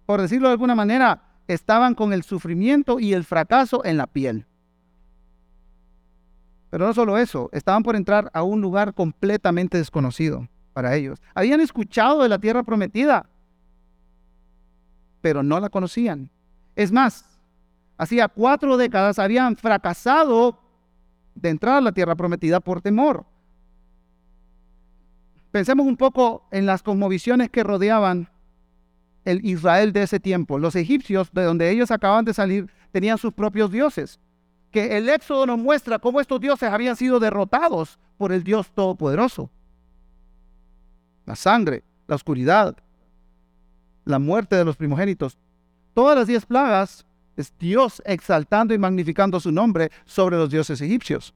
por 0.05 0.21
decirlo 0.21 0.49
de 0.49 0.53
alguna 0.53 0.75
manera, 0.75 1.21
estaban 1.47 1.95
con 1.95 2.13
el 2.13 2.23
sufrimiento 2.23 2.99
y 2.99 3.13
el 3.13 3.23
fracaso 3.23 3.83
en 3.85 3.97
la 3.97 4.07
piel. 4.07 4.45
Pero 6.69 6.87
no 6.87 6.93
solo 6.93 7.17
eso, 7.17 7.49
estaban 7.53 7.83
por 7.83 7.95
entrar 7.95 8.31
a 8.33 8.43
un 8.43 8.59
lugar 8.59 8.93
completamente 8.93 9.77
desconocido 9.77 10.47
para 10.73 10.95
ellos. 10.95 11.21
Habían 11.35 11.61
escuchado 11.61 12.23
de 12.23 12.29
la 12.29 12.39
tierra 12.39 12.63
prometida, 12.63 13.29
pero 15.21 15.43
no 15.43 15.59
la 15.59 15.69
conocían. 15.69 16.29
Es 16.75 16.91
más, 16.91 17.25
hacía 17.97 18.27
cuatro 18.27 18.75
décadas 18.75 19.19
habían 19.19 19.55
fracasado 19.55 20.59
de 21.35 21.49
entrar 21.49 21.77
a 21.77 21.81
la 21.81 21.91
tierra 21.91 22.15
prometida 22.15 22.59
por 22.59 22.81
temor. 22.81 23.25
Pensemos 25.53 25.85
un 25.85 25.97
poco 25.97 26.47
en 26.49 26.65
las 26.65 26.81
cosmovisiones 26.81 27.51
que 27.51 27.61
rodeaban 27.61 28.27
el 29.23 29.45
Israel 29.45 29.93
de 29.93 30.01
ese 30.01 30.19
tiempo. 30.19 30.57
Los 30.57 30.75
egipcios, 30.75 31.31
de 31.31 31.43
donde 31.43 31.69
ellos 31.69 31.91
acaban 31.91 32.25
de 32.25 32.33
salir, 32.33 32.71
tenían 32.91 33.19
sus 33.19 33.33
propios 33.33 33.71
dioses. 33.71 34.19
Que 34.71 34.97
el 34.97 35.07
Éxodo 35.09 35.45
nos 35.45 35.59
muestra 35.59 35.99
cómo 35.99 36.19
estos 36.19 36.41
dioses 36.41 36.71
habían 36.71 36.95
sido 36.95 37.19
derrotados 37.19 37.99
por 38.17 38.31
el 38.31 38.43
Dios 38.43 38.71
Todopoderoso. 38.73 39.51
La 41.27 41.35
sangre, 41.35 41.83
la 42.07 42.15
oscuridad, 42.15 42.75
la 44.05 44.17
muerte 44.17 44.55
de 44.55 44.65
los 44.65 44.75
primogénitos. 44.75 45.37
Todas 45.93 46.17
las 46.17 46.25
diez 46.25 46.47
plagas 46.47 47.05
es 47.37 47.53
Dios 47.59 48.01
exaltando 48.07 48.73
y 48.73 48.79
magnificando 48.79 49.39
su 49.39 49.51
nombre 49.51 49.91
sobre 50.05 50.35
los 50.35 50.49
dioses 50.49 50.81
egipcios. 50.81 51.31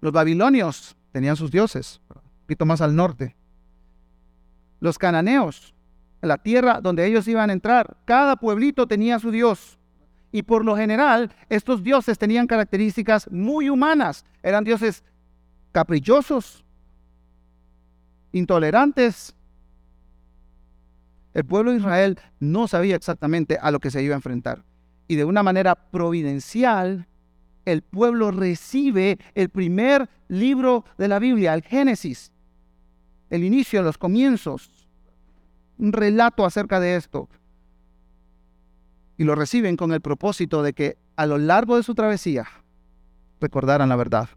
Los 0.00 0.12
babilonios 0.12 0.94
tenían 1.12 1.36
sus 1.36 1.50
dioses, 1.50 2.00
un 2.08 2.20
poquito 2.46 2.66
más 2.66 2.80
al 2.80 2.96
norte. 2.96 3.36
Los 4.80 4.98
cananeos, 4.98 5.74
la 6.20 6.38
tierra 6.38 6.80
donde 6.80 7.06
ellos 7.06 7.28
iban 7.28 7.50
a 7.50 7.52
entrar, 7.52 7.96
cada 8.04 8.36
pueblito 8.36 8.86
tenía 8.86 9.18
su 9.18 9.30
dios. 9.30 9.78
Y 10.32 10.42
por 10.42 10.64
lo 10.64 10.76
general, 10.76 11.30
estos 11.48 11.82
dioses 11.82 12.18
tenían 12.18 12.46
características 12.46 13.30
muy 13.30 13.68
humanas. 13.68 14.24
Eran 14.42 14.64
dioses 14.64 15.04
caprichosos, 15.72 16.64
intolerantes, 18.32 19.34
el 21.34 21.44
pueblo 21.44 21.70
de 21.70 21.78
Israel 21.78 22.18
no 22.40 22.68
sabía 22.68 22.96
exactamente 22.96 23.58
a 23.60 23.70
lo 23.70 23.80
que 23.80 23.90
se 23.90 24.02
iba 24.02 24.14
a 24.14 24.16
enfrentar. 24.16 24.64
Y 25.08 25.16
de 25.16 25.24
una 25.24 25.42
manera 25.42 25.74
providencial, 25.74 27.06
el 27.64 27.82
pueblo 27.82 28.30
recibe 28.30 29.18
el 29.34 29.48
primer 29.48 30.08
libro 30.28 30.84
de 30.98 31.08
la 31.08 31.18
Biblia, 31.18 31.54
el 31.54 31.62
Génesis, 31.62 32.32
el 33.30 33.44
inicio, 33.44 33.82
los 33.82 33.98
comienzos, 33.98 34.88
un 35.78 35.92
relato 35.92 36.44
acerca 36.44 36.80
de 36.80 36.96
esto. 36.96 37.28
Y 39.16 39.24
lo 39.24 39.34
reciben 39.34 39.76
con 39.76 39.92
el 39.92 40.00
propósito 40.00 40.62
de 40.62 40.72
que 40.72 40.96
a 41.16 41.26
lo 41.26 41.38
largo 41.38 41.76
de 41.76 41.82
su 41.82 41.94
travesía 41.94 42.46
recordaran 43.40 43.88
la 43.88 43.96
verdad. 43.96 44.28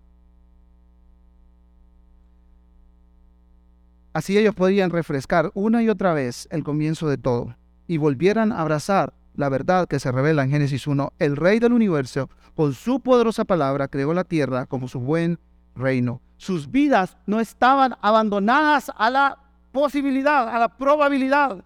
Así 4.13 4.37
ellos 4.37 4.55
podían 4.55 4.91
refrescar 4.91 5.51
una 5.55 5.83
y 5.83 5.89
otra 5.89 6.13
vez 6.13 6.47
el 6.51 6.63
comienzo 6.63 7.09
de 7.09 7.17
todo 7.17 7.55
y 7.87 7.97
volvieran 7.97 8.51
a 8.51 8.61
abrazar 8.61 9.13
la 9.37 9.49
verdad 9.49 9.87
que 9.87 9.99
se 9.99 10.11
revela 10.11 10.43
en 10.43 10.51
Génesis 10.51 10.87
1. 10.87 11.13
El 11.19 11.35
rey 11.35 11.59
del 11.59 11.73
universo, 11.73 12.29
con 12.55 12.73
su 12.73 12.99
poderosa 12.99 13.45
palabra, 13.45 13.87
creó 13.87 14.13
la 14.13 14.23
tierra 14.23 14.65
como 14.65 14.87
su 14.87 14.99
buen 14.99 15.39
reino. 15.75 16.21
Sus 16.37 16.69
vidas 16.69 17.17
no 17.25 17.39
estaban 17.39 17.95
abandonadas 18.01 18.91
a 18.95 19.09
la 19.09 19.37
posibilidad, 19.71 20.47
a 20.49 20.59
la 20.59 20.69
probabilidad. 20.69 21.63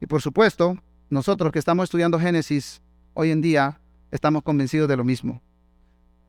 Y 0.00 0.06
por 0.06 0.22
supuesto, 0.22 0.78
nosotros 1.10 1.52
que 1.52 1.58
estamos 1.58 1.84
estudiando 1.84 2.18
Génesis 2.18 2.80
hoy 3.14 3.30
en 3.30 3.40
día, 3.40 3.80
estamos 4.10 4.42
convencidos 4.42 4.88
de 4.88 4.96
lo 4.96 5.04
mismo. 5.04 5.42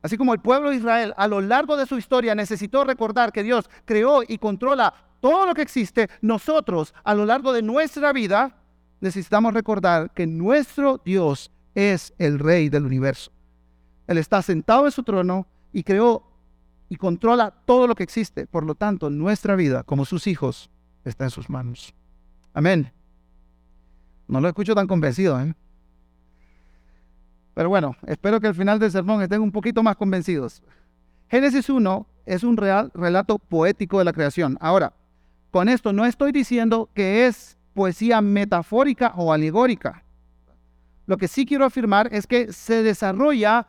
Así 0.02 0.18
como 0.18 0.34
el 0.34 0.40
pueblo 0.40 0.70
de 0.70 0.76
Israel 0.76 1.14
a 1.16 1.28
lo 1.28 1.40
largo 1.40 1.76
de 1.76 1.86
su 1.86 1.96
historia 1.96 2.34
necesitó 2.34 2.84
recordar 2.84 3.32
que 3.32 3.42
Dios 3.42 3.70
creó 3.84 4.22
y 4.26 4.38
controla 4.38 4.92
todo 5.20 5.46
lo 5.46 5.54
que 5.54 5.62
existe, 5.62 6.10
nosotros 6.20 6.92
a 7.04 7.14
lo 7.14 7.24
largo 7.24 7.52
de 7.52 7.62
nuestra 7.62 8.12
vida 8.12 8.61
necesitamos 9.02 9.52
recordar 9.52 10.12
que 10.12 10.26
nuestro 10.26 11.00
Dios 11.04 11.50
es 11.74 12.14
el 12.18 12.38
rey 12.38 12.68
del 12.68 12.86
universo. 12.86 13.32
Él 14.06 14.16
está 14.16 14.40
sentado 14.42 14.86
en 14.86 14.92
su 14.92 15.02
trono 15.02 15.46
y 15.72 15.82
creó 15.82 16.22
y 16.88 16.96
controla 16.96 17.50
todo 17.66 17.86
lo 17.86 17.94
que 17.94 18.04
existe. 18.04 18.46
Por 18.46 18.64
lo 18.64 18.74
tanto, 18.74 19.10
nuestra 19.10 19.56
vida 19.56 19.82
como 19.82 20.04
sus 20.04 20.26
hijos 20.26 20.70
está 21.04 21.24
en 21.24 21.30
sus 21.30 21.50
manos. 21.50 21.94
Amén. 22.54 22.92
No 24.28 24.40
lo 24.40 24.48
escucho 24.48 24.74
tan 24.74 24.86
convencido, 24.86 25.40
¿eh? 25.40 25.54
Pero 27.54 27.68
bueno, 27.68 27.96
espero 28.06 28.40
que 28.40 28.46
al 28.46 28.54
final 28.54 28.78
del 28.78 28.90
sermón 28.90 29.20
estén 29.20 29.42
un 29.42 29.52
poquito 29.52 29.82
más 29.82 29.96
convencidos. 29.96 30.62
Génesis 31.28 31.68
1 31.68 32.06
es 32.24 32.44
un 32.44 32.56
real 32.56 32.90
relato 32.94 33.38
poético 33.38 33.98
de 33.98 34.04
la 34.04 34.12
creación. 34.12 34.56
Ahora, 34.60 34.94
con 35.50 35.68
esto 35.68 35.92
no 35.92 36.06
estoy 36.06 36.32
diciendo 36.32 36.88
que 36.94 37.26
es 37.26 37.58
poesía 37.74 38.20
metafórica 38.20 39.12
o 39.16 39.32
alegórica. 39.32 40.04
Lo 41.06 41.16
que 41.16 41.28
sí 41.28 41.46
quiero 41.46 41.64
afirmar 41.64 42.08
es 42.12 42.26
que 42.26 42.52
se 42.52 42.82
desarrolla 42.82 43.66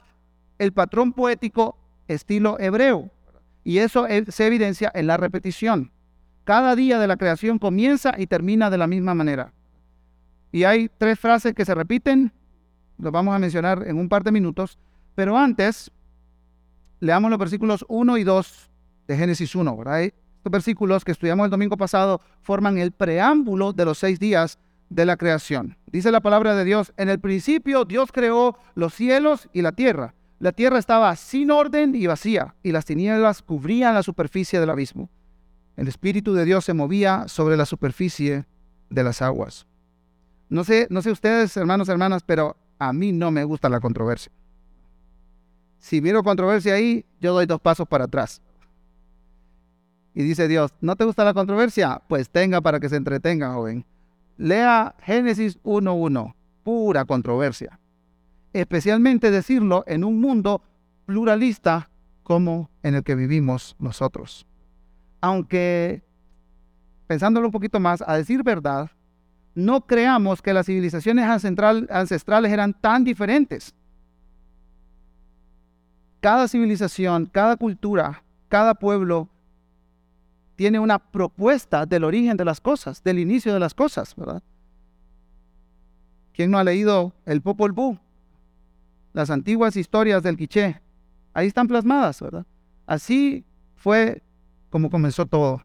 el 0.59 0.71
patrón 0.71 1.13
poético 1.13 1.77
estilo 2.07 2.59
hebreo 2.59 3.09
y 3.63 3.79
eso 3.79 4.05
se 4.27 4.47
evidencia 4.47 4.91
en 4.93 5.07
la 5.07 5.17
repetición. 5.17 5.91
Cada 6.43 6.75
día 6.75 6.99
de 6.99 7.07
la 7.07 7.17
creación 7.17 7.57
comienza 7.57 8.13
y 8.17 8.27
termina 8.27 8.69
de 8.69 8.77
la 8.77 8.87
misma 8.87 9.13
manera. 9.13 9.53
Y 10.51 10.65
hay 10.65 10.89
tres 10.97 11.19
frases 11.19 11.53
que 11.53 11.65
se 11.65 11.73
repiten, 11.73 12.31
lo 12.97 13.11
vamos 13.11 13.33
a 13.33 13.39
mencionar 13.39 13.87
en 13.87 13.97
un 13.97 14.09
par 14.09 14.23
de 14.23 14.31
minutos, 14.31 14.77
pero 15.15 15.37
antes 15.37 15.91
leamos 16.99 17.31
los 17.31 17.39
versículos 17.39 17.85
1 17.87 18.17
y 18.17 18.23
2 18.23 18.69
de 19.07 19.17
Génesis 19.17 19.55
1. 19.55 19.77
Estos 19.81 20.13
versículos 20.51 21.05
que 21.05 21.11
estudiamos 21.11 21.45
el 21.45 21.51
domingo 21.51 21.77
pasado 21.77 22.21
forman 22.41 22.77
el 22.77 22.91
preámbulo 22.91 23.73
de 23.73 23.85
los 23.85 23.97
seis 23.97 24.19
días 24.19 24.59
de 24.89 25.05
la 25.05 25.17
creación. 25.17 25.77
Dice 25.87 26.11
la 26.11 26.21
palabra 26.21 26.55
de 26.55 26.65
Dios, 26.65 26.93
en 26.97 27.09
el 27.09 27.19
principio 27.19 27.85
Dios 27.85 28.11
creó 28.11 28.57
los 28.75 28.93
cielos 28.93 29.49
y 29.53 29.61
la 29.61 29.71
tierra. 29.71 30.13
La 30.39 30.51
tierra 30.51 30.77
estaba 30.77 31.15
sin 31.15 31.51
orden 31.51 31.95
y 31.95 32.05
vacía, 32.07 32.55
y 32.63 32.71
las 32.71 32.85
tinieblas 32.85 33.41
cubrían 33.41 33.93
la 33.93 34.03
superficie 34.03 34.59
del 34.59 34.69
abismo. 34.69 35.09
El 35.77 35.87
Espíritu 35.87 36.33
de 36.33 36.45
Dios 36.45 36.65
se 36.65 36.73
movía 36.73 37.27
sobre 37.27 37.57
la 37.57 37.65
superficie 37.65 38.45
de 38.89 39.03
las 39.03 39.21
aguas. 39.21 39.65
No 40.49 40.63
sé, 40.63 40.87
no 40.89 41.01
sé 41.01 41.11
ustedes, 41.11 41.55
hermanos, 41.57 41.89
hermanas, 41.89 42.23
pero 42.23 42.57
a 42.77 42.93
mí 42.93 43.11
no 43.11 43.31
me 43.31 43.43
gusta 43.43 43.69
la 43.69 43.79
controversia. 43.79 44.31
Si 45.79 46.01
miro 46.01 46.23
controversia 46.23 46.75
ahí, 46.75 47.05
yo 47.19 47.33
doy 47.33 47.45
dos 47.45 47.59
pasos 47.59 47.87
para 47.87 48.05
atrás. 48.05 48.41
Y 50.15 50.23
dice 50.23 50.47
Dios, 50.47 50.73
¿no 50.81 50.95
te 50.95 51.05
gusta 51.05 51.23
la 51.23 51.33
controversia? 51.33 52.01
Pues 52.07 52.29
tenga 52.29 52.61
para 52.61 52.79
que 52.79 52.89
se 52.89 52.97
entretenga, 52.97 53.53
joven. 53.53 53.85
Lea 54.37 54.95
Génesis 55.01 55.61
1.1, 55.63 56.33
pura 56.63 57.05
controversia. 57.05 57.79
Especialmente 58.51 59.31
decirlo 59.31 59.83
en 59.87 60.03
un 60.03 60.21
mundo 60.21 60.61
pluralista 61.05 61.89
como 62.21 62.69
en 62.83 62.95
el 62.95 63.03
que 63.03 63.15
vivimos 63.15 63.75
nosotros. 63.79 64.45
Aunque, 65.21 66.03
pensándolo 67.07 67.47
un 67.47 67.51
poquito 67.51 67.79
más, 67.79 68.03
a 68.05 68.15
decir 68.15 68.43
verdad, 68.43 68.91
no 69.55 69.81
creamos 69.85 70.41
que 70.41 70.53
las 70.53 70.65
civilizaciones 70.65 71.25
ancestrales 71.25 72.51
eran 72.51 72.73
tan 72.73 73.03
diferentes. 73.03 73.73
Cada 76.19 76.47
civilización, 76.47 77.25
cada 77.25 77.57
cultura, 77.57 78.23
cada 78.47 78.75
pueblo 78.75 79.29
tiene 80.55 80.79
una 80.79 80.99
propuesta 80.99 81.85
del 81.85 82.03
origen 82.03 82.37
de 82.37 82.45
las 82.45 82.61
cosas, 82.61 83.03
del 83.03 83.19
inicio 83.19 83.53
de 83.53 83.59
las 83.59 83.73
cosas, 83.73 84.15
¿verdad? 84.15 84.43
¿Quién 86.33 86.51
no 86.51 86.57
ha 86.57 86.63
leído 86.63 87.13
el 87.25 87.41
Popol 87.41 87.71
Vuh? 87.71 87.97
Las 89.13 89.29
antiguas 89.29 89.75
historias 89.75 90.23
del 90.23 90.37
Quiché. 90.37 90.81
Ahí 91.33 91.47
están 91.47 91.67
plasmadas, 91.67 92.21
¿verdad? 92.21 92.45
Así 92.85 93.45
fue 93.75 94.21
como 94.69 94.89
comenzó 94.89 95.25
todo 95.25 95.61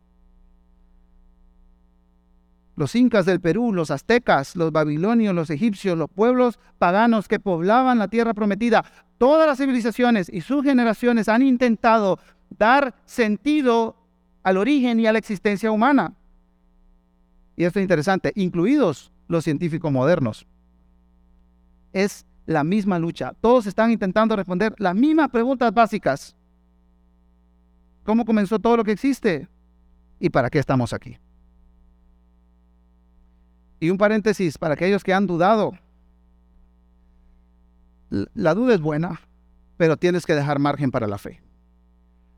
los 2.78 2.94
incas 2.94 3.26
del 3.26 3.40
Perú, 3.40 3.72
los 3.72 3.90
aztecas, 3.90 4.54
los 4.54 4.70
babilonios, 4.70 5.34
los 5.34 5.50
egipcios, 5.50 5.98
los 5.98 6.08
pueblos 6.08 6.60
paganos 6.78 7.26
que 7.26 7.40
poblaban 7.40 7.98
la 7.98 8.06
tierra 8.06 8.34
prometida, 8.34 8.84
todas 9.18 9.48
las 9.48 9.58
civilizaciones 9.58 10.30
y 10.32 10.42
sus 10.42 10.62
generaciones 10.62 11.28
han 11.28 11.42
intentado 11.42 12.20
dar 12.56 12.94
sentido 13.04 13.96
al 14.42 14.56
origen 14.56 15.00
y 15.00 15.06
a 15.06 15.12
la 15.12 15.18
existencia 15.18 15.70
humana. 15.70 16.14
Y 17.56 17.64
esto 17.64 17.78
es 17.78 17.82
interesante, 17.82 18.32
incluidos 18.36 19.12
los 19.26 19.44
científicos 19.44 19.90
modernos. 19.90 20.46
Es 21.92 22.24
la 22.46 22.64
misma 22.64 22.98
lucha. 22.98 23.34
Todos 23.40 23.66
están 23.66 23.90
intentando 23.90 24.36
responder 24.36 24.74
las 24.78 24.94
mismas 24.94 25.28
preguntas 25.28 25.72
básicas. 25.72 26.34
¿Cómo 28.04 28.24
comenzó 28.24 28.58
todo 28.58 28.78
lo 28.78 28.84
que 28.84 28.92
existe? 28.92 29.48
¿Y 30.18 30.30
para 30.30 30.48
qué 30.48 30.58
estamos 30.58 30.92
aquí? 30.92 31.18
Y 33.80 33.90
un 33.90 33.98
paréntesis 33.98 34.56
para 34.56 34.74
aquellos 34.74 35.04
que 35.04 35.12
han 35.12 35.26
dudado. 35.26 35.72
La 38.08 38.54
duda 38.54 38.74
es 38.74 38.80
buena, 38.80 39.20
pero 39.76 39.96
tienes 39.96 40.24
que 40.24 40.34
dejar 40.34 40.58
margen 40.58 40.90
para 40.90 41.06
la 41.06 41.18
fe. 41.18 41.42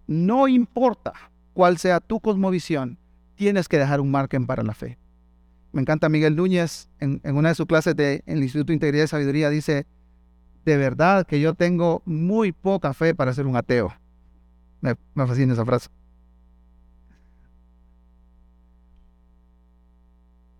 No 0.07 0.49
importa 0.49 1.13
cuál 1.53 1.79
sea 1.79 2.01
tu 2.01 2.21
cosmovisión, 2.21 2.99
tienes 3.35 3.69
que 3.69 3.79
dejar 3.79 4.01
un 4.01 4.11
margen 4.11 4.47
para 4.47 4.63
la 4.63 4.75
fe. 4.75 4.99
Me 5.73 5.81
encanta 5.81 6.09
Miguel 6.09 6.37
Núñez, 6.37 6.89
en, 6.99 7.21
una 7.25 7.51
de 7.51 7.55
sus 7.55 7.67
clases 7.67 7.95
de, 7.95 8.23
en 8.27 8.39
el 8.39 8.43
Instituto 8.43 8.69
de 8.69 8.75
Integridad 8.75 9.05
y 9.05 9.09
Sabiduría, 9.09 9.51
dice, 9.51 9.87
de 10.65 10.77
verdad 10.77 11.27
que 11.27 11.41
yo 11.41 11.55
tengo 11.55 12.03
muy 12.05 12.53
poca 12.53 12.93
fe 12.93 13.15
para 13.15 13.33
ser 13.33 13.47
un 13.47 13.57
ateo. 13.57 13.93
Me, 14.81 14.95
me 15.15 15.27
fascina 15.27 15.53
esa 15.53 15.65
frase. 15.65 15.89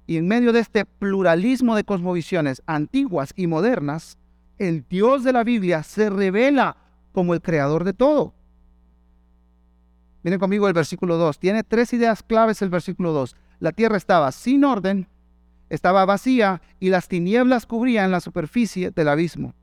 Y 0.07 0.17
en 0.17 0.27
medio 0.27 0.53
de 0.53 0.61
este 0.61 0.85
pluralismo 0.85 1.77
de 1.77 1.85
cosmovisiones 1.85 2.63
antiguas 2.67 3.33
y 3.37 3.47
modernas, 3.47 4.19
el 4.59 4.85
Dios 4.89 5.25
de 5.25 5.33
la 5.33 5.45
Biblia 5.45 5.83
se 5.83 6.11
revela 6.11 6.77
como 7.13 7.35
el 7.35 7.41
creador 7.41 7.85
de 7.85 7.93
todo. 7.93 8.35
Miren 10.23 10.39
conmigo 10.39 10.69
el 10.69 10.75
versículo 10.75 11.17
2. 11.17 11.39
Tiene 11.39 11.63
tres 11.63 11.93
ideas 11.93 12.23
claves 12.23 12.63
el 12.63 12.69
versículo 12.69 13.13
2. 13.13 13.37
La 13.59 13.73
tierra 13.73 13.97
estaba 13.97 14.31
sin 14.33 14.65
orden, 14.65 15.07
estaba 15.69 16.05
vacía 16.05 16.61
y 16.79 16.91
las 16.91 17.09
tinieblas 17.09 17.67
cubrían 17.67 18.11
la 18.11 18.21
superficie 18.21 18.91
del 18.91 19.09
abismo. 19.09 19.55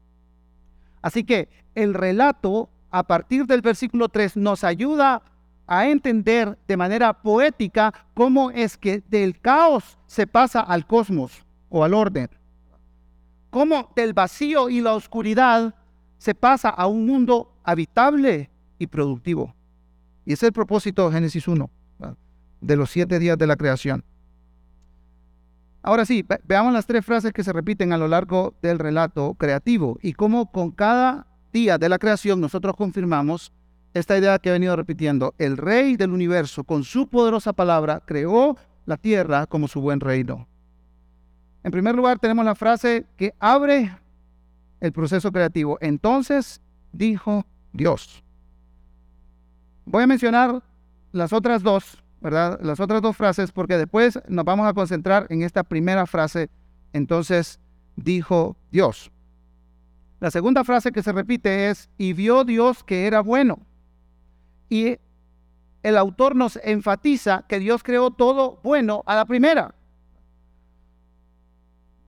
Así 1.01 1.23
que 1.23 1.49
el 1.75 1.93
relato 1.93 2.69
a 2.89 3.03
partir 3.03 3.45
del 3.45 3.61
versículo 3.61 4.09
3 4.09 4.37
nos 4.37 4.63
ayuda 4.63 5.21
a 5.67 5.87
entender 5.87 6.57
de 6.67 6.77
manera 6.77 7.13
poética 7.13 7.93
cómo 8.13 8.51
es 8.51 8.77
que 8.77 9.03
del 9.09 9.39
caos 9.39 9.97
se 10.07 10.25
pasa 10.25 10.61
al 10.61 10.87
cosmos 10.87 11.45
o 11.69 11.83
al 11.83 11.93
orden. 11.93 12.29
Cómo 13.49 13.91
del 13.95 14.13
vacío 14.13 14.69
y 14.69 14.81
la 14.81 14.93
oscuridad 14.93 15.75
se 16.17 16.33
pasa 16.33 16.69
a 16.69 16.87
un 16.87 17.05
mundo 17.05 17.53
habitable 17.63 18.49
y 18.79 18.87
productivo. 18.87 19.56
Y 20.27 20.33
ese 20.33 20.45
es 20.45 20.49
el 20.49 20.53
propósito 20.53 21.07
de 21.07 21.15
Génesis 21.15 21.47
1, 21.47 21.69
de 22.59 22.75
los 22.75 22.91
siete 22.91 23.17
días 23.17 23.37
de 23.37 23.47
la 23.47 23.55
creación. 23.55 24.03
Ahora 25.81 26.03
sí, 26.03 26.25
veamos 26.43 26.73
las 26.73 26.85
tres 26.85 27.05
frases 27.05 27.31
que 27.31 27.45
se 27.45 27.53
repiten 27.53 27.93
a 27.93 27.97
lo 27.97 28.09
largo 28.09 28.53
del 28.61 28.77
relato 28.77 29.35
creativo 29.35 29.97
y 30.01 30.11
cómo 30.11 30.51
con 30.51 30.71
cada 30.71 31.27
día 31.53 31.77
de 31.77 31.87
la 31.87 31.97
creación 31.97 32.41
nosotros 32.41 32.75
confirmamos 32.75 33.53
esta 33.93 34.17
idea 34.17 34.37
que 34.37 34.49
he 34.49 34.51
venido 34.51 34.75
repitiendo. 34.75 35.33
El 35.37 35.55
rey 35.55 35.95
del 35.95 36.11
universo, 36.11 36.65
con 36.65 36.83
su 36.83 37.07
poderosa 37.07 37.53
palabra, 37.53 38.03
creó 38.05 38.57
la 38.85 38.97
tierra 38.97 39.45
como 39.45 39.69
su 39.69 39.79
buen 39.79 40.01
reino. 40.01 40.45
En 41.63 41.71
primer 41.71 41.95
lugar, 41.95 42.19
tenemos 42.19 42.43
la 42.43 42.53
frase 42.53 43.05
que 43.15 43.33
abre 43.39 43.97
el 44.81 44.91
proceso 44.91 45.31
creativo. 45.31 45.77
Entonces 45.79 46.59
dijo 46.91 47.45
Dios. 47.71 48.25
Voy 49.89 50.03
a 50.03 50.07
mencionar 50.07 50.61
las 51.13 51.31
otras 51.31 51.63
dos, 51.63 52.03
¿verdad? 52.19 52.59
Las 52.61 52.81
otras 52.81 53.01
dos 53.01 53.15
frases 53.15 53.53
porque 53.53 53.77
después 53.77 54.19
nos 54.27 54.43
vamos 54.43 54.67
a 54.67 54.73
concentrar 54.73 55.27
en 55.29 55.43
esta 55.43 55.63
primera 55.63 56.05
frase. 56.05 56.49
Entonces 56.91 57.57
dijo 57.95 58.57
Dios. 58.69 59.09
La 60.19 60.29
segunda 60.29 60.65
frase 60.65 60.91
que 60.91 61.01
se 61.01 61.13
repite 61.13 61.69
es, 61.69 61.89
y 61.97 62.11
vio 62.11 62.43
Dios 62.43 62.83
que 62.83 63.07
era 63.07 63.21
bueno. 63.21 63.59
Y 64.67 64.97
el 65.83 65.95
autor 65.95 66.35
nos 66.35 66.59
enfatiza 66.63 67.45
que 67.47 67.59
Dios 67.59 67.81
creó 67.81 68.11
todo 68.11 68.59
bueno 68.63 69.03
a 69.05 69.15
la 69.15 69.23
primera. 69.23 69.73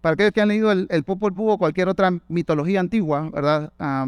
Para 0.01 0.15
aquellos 0.15 0.33
que 0.33 0.41
han 0.41 0.49
leído 0.49 0.69
el, 0.73 0.85
el 0.89 1.03
Popol 1.05 1.31
Vuh 1.31 1.51
o 1.51 1.57
cualquier 1.57 1.87
otra 1.87 2.11
mitología 2.27 2.81
antigua, 2.81 3.29
¿verdad? 3.31 3.71
Ah, 3.79 4.07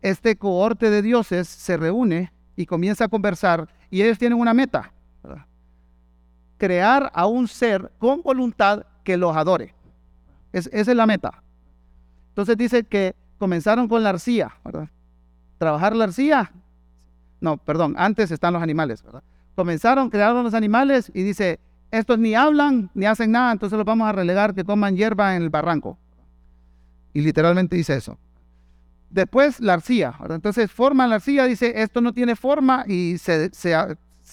este 0.00 0.36
cohorte 0.36 0.90
de 0.90 1.02
dioses 1.02 1.48
se 1.48 1.76
reúne 1.76 2.30
y 2.58 2.66
comienza 2.66 3.04
a 3.04 3.08
conversar 3.08 3.68
y 3.88 4.02
ellos 4.02 4.18
tienen 4.18 4.36
una 4.36 4.52
meta, 4.52 4.92
crear 6.56 7.08
a 7.14 7.24
un 7.24 7.46
ser 7.46 7.92
con 7.98 8.20
voluntad 8.20 8.84
que 9.04 9.16
los 9.16 9.36
adore. 9.36 9.76
esa 10.52 10.70
es 10.72 10.88
la 10.88 11.06
meta. 11.06 11.40
Entonces 12.30 12.56
dice 12.56 12.82
que 12.82 13.14
comenzaron 13.38 13.86
con 13.86 14.02
la 14.02 14.10
arcilla, 14.10 14.56
¿verdad? 14.64 14.88
Trabajar 15.58 15.94
la 15.94 16.04
arcilla. 16.04 16.50
No, 17.40 17.58
perdón, 17.58 17.94
antes 17.96 18.32
están 18.32 18.54
los 18.54 18.62
animales, 18.62 19.04
¿verdad? 19.04 19.22
Comenzaron, 19.54 20.10
crearon 20.10 20.42
los 20.42 20.54
animales 20.54 21.12
y 21.14 21.22
dice, 21.22 21.60
estos 21.92 22.18
ni 22.18 22.34
hablan 22.34 22.90
ni 22.92 23.06
hacen 23.06 23.30
nada, 23.30 23.52
entonces 23.52 23.76
los 23.76 23.86
vamos 23.86 24.08
a 24.08 24.12
relegar 24.12 24.52
que 24.52 24.64
coman 24.64 24.96
hierba 24.96 25.36
en 25.36 25.42
el 25.42 25.50
barranco. 25.50 25.96
Y 27.12 27.20
literalmente 27.20 27.76
dice 27.76 27.94
eso. 27.94 28.18
Después 29.10 29.60
la 29.60 29.74
arcilla, 29.74 30.14
entonces 30.28 30.70
forma 30.70 31.06
la 31.06 31.16
arcilla, 31.16 31.44
dice, 31.44 31.80
esto 31.82 32.00
no 32.00 32.12
tiene 32.12 32.36
forma 32.36 32.84
y 32.86 33.16
se, 33.18 33.50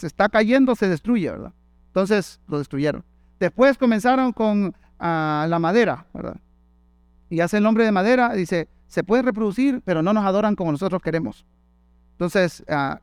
está 0.01 0.27
cayendo, 0.27 0.75
se 0.75 0.89
destruye, 0.89 1.31
¿verdad? 1.31 1.53
Entonces 1.87 2.41
lo 2.47 2.57
destruyeron. 2.57 3.03
Después 3.39 3.77
comenzaron 3.77 4.33
con 4.33 4.75
ah, 4.99 5.45
la 5.49 5.59
madera, 5.59 6.05
¿verdad? 6.13 6.37
Y 7.29 7.39
hace 7.39 7.57
el 7.57 7.65
hombre 7.65 7.85
de 7.85 7.91
madera, 7.93 8.33
dice, 8.33 8.67
se 8.87 9.03
puede 9.03 9.23
reproducir, 9.23 9.81
pero 9.85 10.01
no 10.01 10.13
nos 10.13 10.25
adoran 10.25 10.55
como 10.55 10.71
nosotros 10.71 11.01
queremos. 11.01 11.45
Entonces 12.11 12.63
ah, 12.69 12.99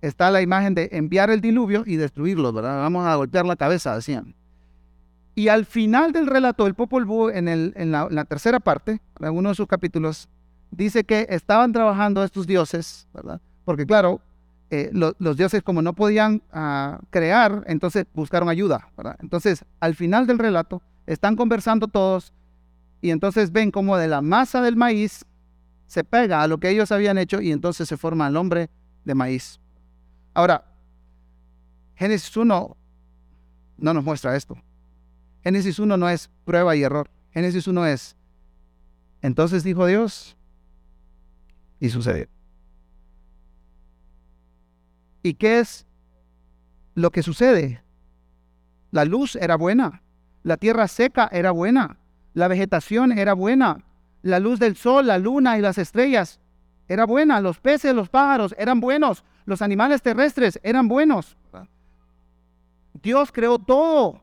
está 0.00 0.30
la 0.30 0.42
imagen 0.42 0.74
de 0.74 0.88
enviar 0.92 1.30
el 1.30 1.40
diluvio 1.40 1.84
y 1.86 1.96
destruirlo, 1.96 2.52
¿verdad? 2.52 2.80
Vamos 2.80 3.06
a 3.06 3.14
golpear 3.14 3.46
la 3.46 3.56
cabeza, 3.56 3.94
decían. 3.94 4.34
Y 5.34 5.48
al 5.48 5.64
final 5.64 6.12
del 6.12 6.26
relato, 6.26 6.66
el 6.66 6.74
Popol 6.74 7.04
Vuh, 7.06 7.30
en, 7.30 7.48
en, 7.48 7.92
la, 7.92 8.24
tercera 8.26 8.60
parte, 8.60 9.00
en 9.18 9.24
alguno 9.24 9.48
de 9.48 9.54
sus 9.54 9.66
capítulos, 9.66 10.28
dice 10.72 11.04
que 11.04 11.26
estaban 11.30 11.72
trabajando 11.72 12.24
estos 12.24 12.46
dioses, 12.46 13.06
¿verdad? 13.14 13.40
Porque 13.64 13.86
claro, 13.86 14.20
eh, 14.70 14.90
los 14.92 15.36
dioses 15.36 15.62
como 15.62 15.82
no 15.82 15.92
podían 15.92 16.42
ah, 16.50 16.98
crear, 17.10 17.62
entonces 17.66 18.06
buscaron 18.14 18.48
ayuda. 18.48 18.88
Entonces, 19.20 19.64
al 19.78 19.94
final 19.94 20.26
del 20.26 20.38
relato, 20.38 20.82
están 21.06 21.36
conversando 21.36 21.86
todos 21.88 22.32
y 23.00 23.10
entonces 23.10 23.52
ven 23.52 23.70
como 23.70 23.96
de 23.96 24.08
la 24.08 24.22
masa 24.22 24.62
del 24.62 24.76
maíz 24.76 25.26
se 25.86 26.04
pega 26.04 26.42
a 26.42 26.48
lo 26.48 26.58
que 26.58 26.70
ellos 26.70 26.90
habían 26.90 27.18
hecho 27.18 27.42
y 27.42 27.52
entonces 27.52 27.86
se 27.86 27.98
forma 27.98 28.26
el 28.26 28.36
hombre 28.36 28.70
de 29.04 29.14
maíz. 29.14 29.60
Ahora, 30.32 30.64
Génesis 31.96 32.34
1 32.34 32.76
no 33.76 33.94
nos 33.94 34.02
muestra 34.02 34.34
esto. 34.34 34.56
Génesis 35.42 35.78
1 35.78 35.96
no 35.98 36.08
es 36.08 36.30
prueba 36.46 36.74
y 36.74 36.82
error. 36.82 37.10
Génesis 37.32 37.66
1 37.66 37.86
es, 37.86 38.16
entonces 39.20 39.64
dijo 39.64 39.84
Dios, 39.84 40.36
y 41.82 41.90
sucedió. 41.90 42.28
¿Y 45.24 45.34
qué 45.34 45.58
es 45.58 45.84
lo 46.94 47.10
que 47.10 47.24
sucede? 47.24 47.82
La 48.92 49.04
luz 49.04 49.34
era 49.34 49.56
buena, 49.56 50.00
la 50.44 50.56
tierra 50.58 50.86
seca 50.86 51.28
era 51.32 51.50
buena, 51.50 51.98
la 52.34 52.46
vegetación 52.46 53.10
era 53.10 53.34
buena, 53.34 53.84
la 54.22 54.38
luz 54.38 54.60
del 54.60 54.76
sol, 54.76 55.08
la 55.08 55.18
luna 55.18 55.58
y 55.58 55.60
las 55.60 55.76
estrellas 55.76 56.38
era 56.86 57.04
buena, 57.04 57.40
los 57.40 57.58
peces, 57.58 57.92
los 57.96 58.08
pájaros 58.08 58.54
eran 58.58 58.78
buenos, 58.78 59.24
los 59.44 59.60
animales 59.60 60.02
terrestres 60.02 60.60
eran 60.62 60.86
buenos. 60.86 61.36
Dios 63.02 63.32
creó 63.32 63.58
todo 63.58 64.22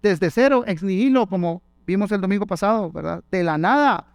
desde 0.00 0.30
cero, 0.30 0.64
ex 0.66 0.82
nihilo, 0.82 1.26
como 1.26 1.60
vimos 1.86 2.10
el 2.10 2.22
domingo 2.22 2.46
pasado, 2.46 2.90
¿verdad? 2.90 3.22
De 3.30 3.42
la 3.42 3.58
nada. 3.58 4.13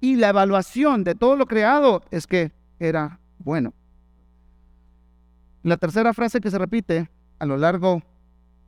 Y 0.00 0.16
la 0.16 0.30
evaluación 0.30 1.04
de 1.04 1.14
todo 1.14 1.36
lo 1.36 1.46
creado 1.46 2.02
es 2.10 2.26
que 2.26 2.52
era 2.78 3.20
bueno. 3.38 3.74
La 5.62 5.76
tercera 5.76 6.14
frase 6.14 6.40
que 6.40 6.50
se 6.50 6.58
repite 6.58 7.10
a 7.38 7.46
lo 7.46 7.58
largo 7.58 8.02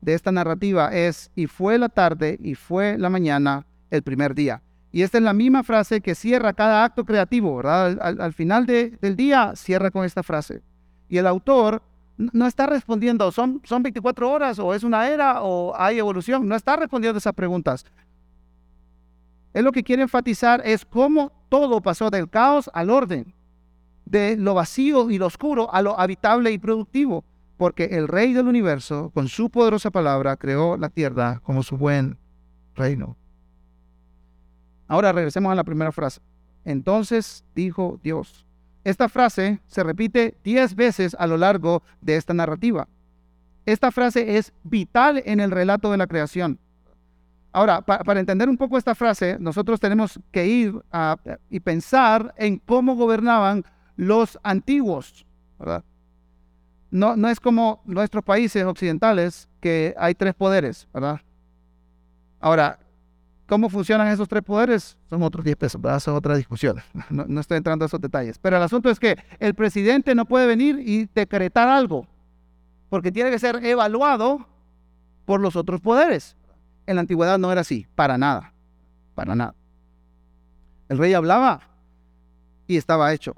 de 0.02 0.14
esta 0.14 0.30
narrativa 0.32 0.92
es, 0.92 1.30
y 1.34 1.46
fue 1.46 1.78
la 1.78 1.88
tarde 1.88 2.38
y 2.42 2.54
fue 2.54 2.98
la 2.98 3.08
mañana 3.08 3.66
el 3.90 4.02
primer 4.02 4.34
día. 4.34 4.62
Y 4.90 5.02
esta 5.02 5.16
es 5.16 5.24
la 5.24 5.32
misma 5.32 5.62
frase 5.62 6.02
que 6.02 6.14
cierra 6.14 6.52
cada 6.52 6.84
acto 6.84 7.06
creativo, 7.06 7.56
¿verdad? 7.56 7.98
Al, 8.02 8.32
final 8.34 8.66
del 8.66 9.16
día 9.16 9.52
cierra 9.56 9.90
con 9.90 10.04
esta 10.04 10.22
frase. 10.22 10.60
Y 11.08 11.16
el 11.16 11.26
autor 11.26 11.82
no 12.18 12.46
está 12.46 12.66
respondiendo, 12.66 13.32
¿son, 13.32 13.62
¿son 13.64 13.82
24 13.82 14.30
horas 14.30 14.58
o 14.58 14.74
es 14.74 14.84
una 14.84 15.08
era 15.08 15.42
o 15.42 15.74
hay 15.76 15.98
evolución? 15.98 16.46
No 16.46 16.54
está 16.54 16.76
respondiendo 16.76 17.18
esas 17.18 17.32
preguntas. 17.32 17.86
Él 19.54 19.64
lo 19.64 19.72
que 19.72 19.82
quiere 19.82 20.02
enfatizar 20.02 20.62
es 20.64 20.84
cómo 20.84 21.32
todo 21.48 21.80
pasó 21.80 22.10
del 22.10 22.30
caos 22.30 22.70
al 22.72 22.90
orden, 22.90 23.34
de 24.04 24.36
lo 24.36 24.54
vacío 24.54 25.10
y 25.10 25.18
lo 25.18 25.26
oscuro 25.26 25.72
a 25.72 25.82
lo 25.82 25.98
habitable 25.98 26.50
y 26.52 26.58
productivo, 26.58 27.24
porque 27.56 27.84
el 27.84 28.08
Rey 28.08 28.32
del 28.32 28.48
universo, 28.48 29.10
con 29.14 29.28
su 29.28 29.50
poderosa 29.50 29.90
palabra, 29.90 30.36
creó 30.36 30.76
la 30.76 30.88
tierra 30.88 31.40
como 31.44 31.62
su 31.62 31.76
buen 31.76 32.18
reino. 32.74 33.16
Ahora 34.88 35.12
regresemos 35.12 35.52
a 35.52 35.54
la 35.54 35.64
primera 35.64 35.92
frase. 35.92 36.20
Entonces 36.64 37.44
dijo 37.54 37.98
Dios. 38.02 38.46
Esta 38.84 39.08
frase 39.08 39.60
se 39.66 39.82
repite 39.84 40.36
diez 40.42 40.74
veces 40.74 41.16
a 41.18 41.26
lo 41.26 41.36
largo 41.36 41.82
de 42.00 42.16
esta 42.16 42.34
narrativa. 42.34 42.88
Esta 43.64 43.92
frase 43.92 44.36
es 44.38 44.52
vital 44.64 45.22
en 45.24 45.38
el 45.38 45.50
relato 45.52 45.92
de 45.92 45.98
la 45.98 46.08
creación. 46.08 46.58
Ahora, 47.52 47.82
para 47.82 48.18
entender 48.18 48.48
un 48.48 48.56
poco 48.56 48.78
esta 48.78 48.94
frase, 48.94 49.36
nosotros 49.38 49.78
tenemos 49.78 50.18
que 50.30 50.46
ir 50.46 50.74
a, 50.90 51.18
y 51.50 51.60
pensar 51.60 52.34
en 52.38 52.58
cómo 52.58 52.96
gobernaban 52.96 53.64
los 53.96 54.38
antiguos, 54.42 55.26
¿verdad? 55.58 55.84
No, 56.90 57.14
no 57.14 57.28
es 57.28 57.40
como 57.40 57.82
nuestros 57.84 58.24
países 58.24 58.64
occidentales 58.64 59.48
que 59.60 59.94
hay 59.98 60.14
tres 60.14 60.34
poderes, 60.34 60.88
¿verdad? 60.94 61.20
Ahora, 62.40 62.78
¿cómo 63.46 63.68
funcionan 63.68 64.08
esos 64.08 64.28
tres 64.28 64.42
poderes? 64.42 64.96
Son 65.10 65.22
otros 65.22 65.44
10 65.44 65.56
pesos, 65.56 65.80
¿verdad? 65.80 66.00
Son 66.00 66.14
otra 66.14 66.36
discusión. 66.36 66.76
No, 67.10 67.26
no 67.28 67.40
estoy 67.40 67.58
entrando 67.58 67.84
a 67.84 67.86
esos 67.86 68.00
detalles. 68.00 68.38
Pero 68.38 68.56
el 68.56 68.62
asunto 68.62 68.88
es 68.88 68.98
que 68.98 69.18
el 69.38 69.54
presidente 69.54 70.14
no 70.14 70.24
puede 70.24 70.46
venir 70.46 70.78
y 70.78 71.06
decretar 71.14 71.68
algo, 71.68 72.06
porque 72.88 73.12
tiene 73.12 73.30
que 73.30 73.38
ser 73.38 73.64
evaluado 73.64 74.46
por 75.26 75.40
los 75.40 75.54
otros 75.54 75.80
poderes. 75.80 76.36
En 76.86 76.96
la 76.96 77.00
antigüedad 77.00 77.38
no 77.38 77.52
era 77.52 77.60
así, 77.60 77.86
para 77.94 78.18
nada, 78.18 78.52
para 79.14 79.34
nada. 79.34 79.54
El 80.88 80.98
rey 80.98 81.14
hablaba 81.14 81.60
y 82.66 82.76
estaba 82.76 83.12
hecho. 83.12 83.34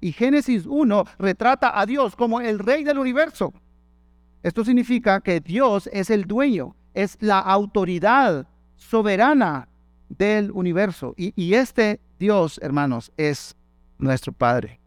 Y 0.00 0.12
Génesis 0.12 0.66
1 0.66 1.04
retrata 1.18 1.78
a 1.78 1.86
Dios 1.86 2.14
como 2.14 2.40
el 2.40 2.58
rey 2.58 2.84
del 2.84 2.98
universo. 2.98 3.52
Esto 4.42 4.64
significa 4.64 5.20
que 5.20 5.40
Dios 5.40 5.88
es 5.92 6.10
el 6.10 6.24
dueño, 6.24 6.76
es 6.94 7.16
la 7.20 7.40
autoridad 7.40 8.46
soberana 8.76 9.68
del 10.08 10.50
universo. 10.52 11.14
Y, 11.16 11.32
y 11.36 11.54
este 11.54 12.00
Dios, 12.18 12.58
hermanos, 12.62 13.12
es 13.16 13.56
nuestro 13.98 14.32
Padre. 14.32 14.77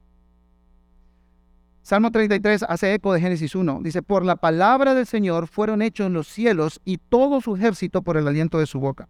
Salmo 1.83 2.11
33 2.11 2.63
hace 2.69 2.93
eco 2.93 3.11
de 3.13 3.21
Génesis 3.21 3.55
1. 3.55 3.79
Dice, 3.81 4.03
por 4.03 4.23
la 4.23 4.35
palabra 4.35 4.93
del 4.93 5.07
Señor 5.07 5.47
fueron 5.47 5.81
hechos 5.81 6.11
los 6.11 6.27
cielos 6.27 6.79
y 6.85 6.97
todo 6.97 7.41
su 7.41 7.55
ejército 7.55 8.03
por 8.03 8.17
el 8.17 8.27
aliento 8.27 8.59
de 8.59 8.67
su 8.67 8.79
boca. 8.79 9.09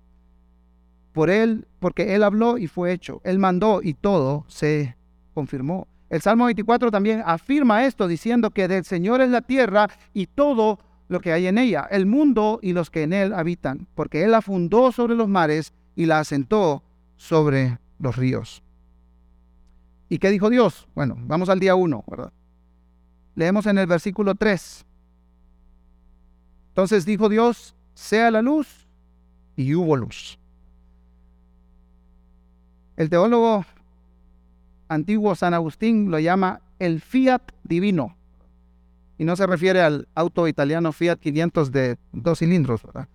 Por 1.11 1.29
él, 1.29 1.67
porque 1.79 2.15
él 2.15 2.23
habló 2.23 2.57
y 2.57 2.67
fue 2.67 2.93
hecho. 2.93 3.19
Él 3.25 3.39
mandó 3.39 3.81
y 3.83 3.93
todo 3.93 4.45
se 4.47 4.95
confirmó. 5.33 5.87
El 6.09 6.21
Salmo 6.21 6.45
24 6.45 6.91
también 6.91 7.21
afirma 7.25 7.85
esto 7.85 8.07
diciendo 8.07 8.51
que 8.51 8.67
del 8.67 8.85
Señor 8.85 9.21
es 9.21 9.29
la 9.29 9.41
tierra 9.41 9.89
y 10.13 10.27
todo 10.27 10.79
lo 11.09 11.19
que 11.19 11.33
hay 11.33 11.47
en 11.47 11.57
ella, 11.57 11.87
el 11.91 12.05
mundo 12.05 12.59
y 12.61 12.71
los 12.71 12.89
que 12.89 13.03
en 13.03 13.11
él 13.11 13.33
habitan, 13.33 13.87
porque 13.95 14.23
él 14.23 14.31
la 14.31 14.41
fundó 14.41 14.93
sobre 14.93 15.15
los 15.15 15.27
mares 15.27 15.73
y 15.93 16.05
la 16.05 16.19
asentó 16.19 16.83
sobre 17.17 17.79
los 17.99 18.15
ríos. 18.15 18.63
¿Y 20.07 20.19
qué 20.19 20.29
dijo 20.29 20.49
Dios? 20.49 20.87
Bueno, 20.95 21.17
vamos 21.19 21.49
al 21.49 21.59
día 21.59 21.75
1, 21.75 22.03
¿verdad? 22.07 22.31
Leemos 23.35 23.65
en 23.65 23.77
el 23.77 23.87
versículo 23.87 24.35
3. 24.35 24.85
Entonces 26.69 27.05
dijo 27.05 27.29
Dios, 27.29 27.75
sea 27.93 28.31
la 28.31 28.41
luz, 28.41 28.87
y 29.55 29.75
hubo 29.75 29.95
luz. 29.95 30.39
El 32.97 33.09
teólogo 33.09 33.65
antiguo 34.87 35.35
San 35.35 35.53
Agustín 35.53 36.11
lo 36.11 36.19
llama 36.19 36.61
el 36.79 37.01
fiat 37.01 37.41
divino. 37.63 38.15
Y 39.17 39.23
no 39.23 39.35
se 39.35 39.45
refiere 39.45 39.81
al 39.81 40.07
auto 40.15 40.47
italiano 40.47 40.91
Fiat 40.91 41.19
500 41.19 41.71
de 41.71 41.97
dos 42.11 42.39
cilindros. 42.39 42.81
¿verdad? 42.81 43.07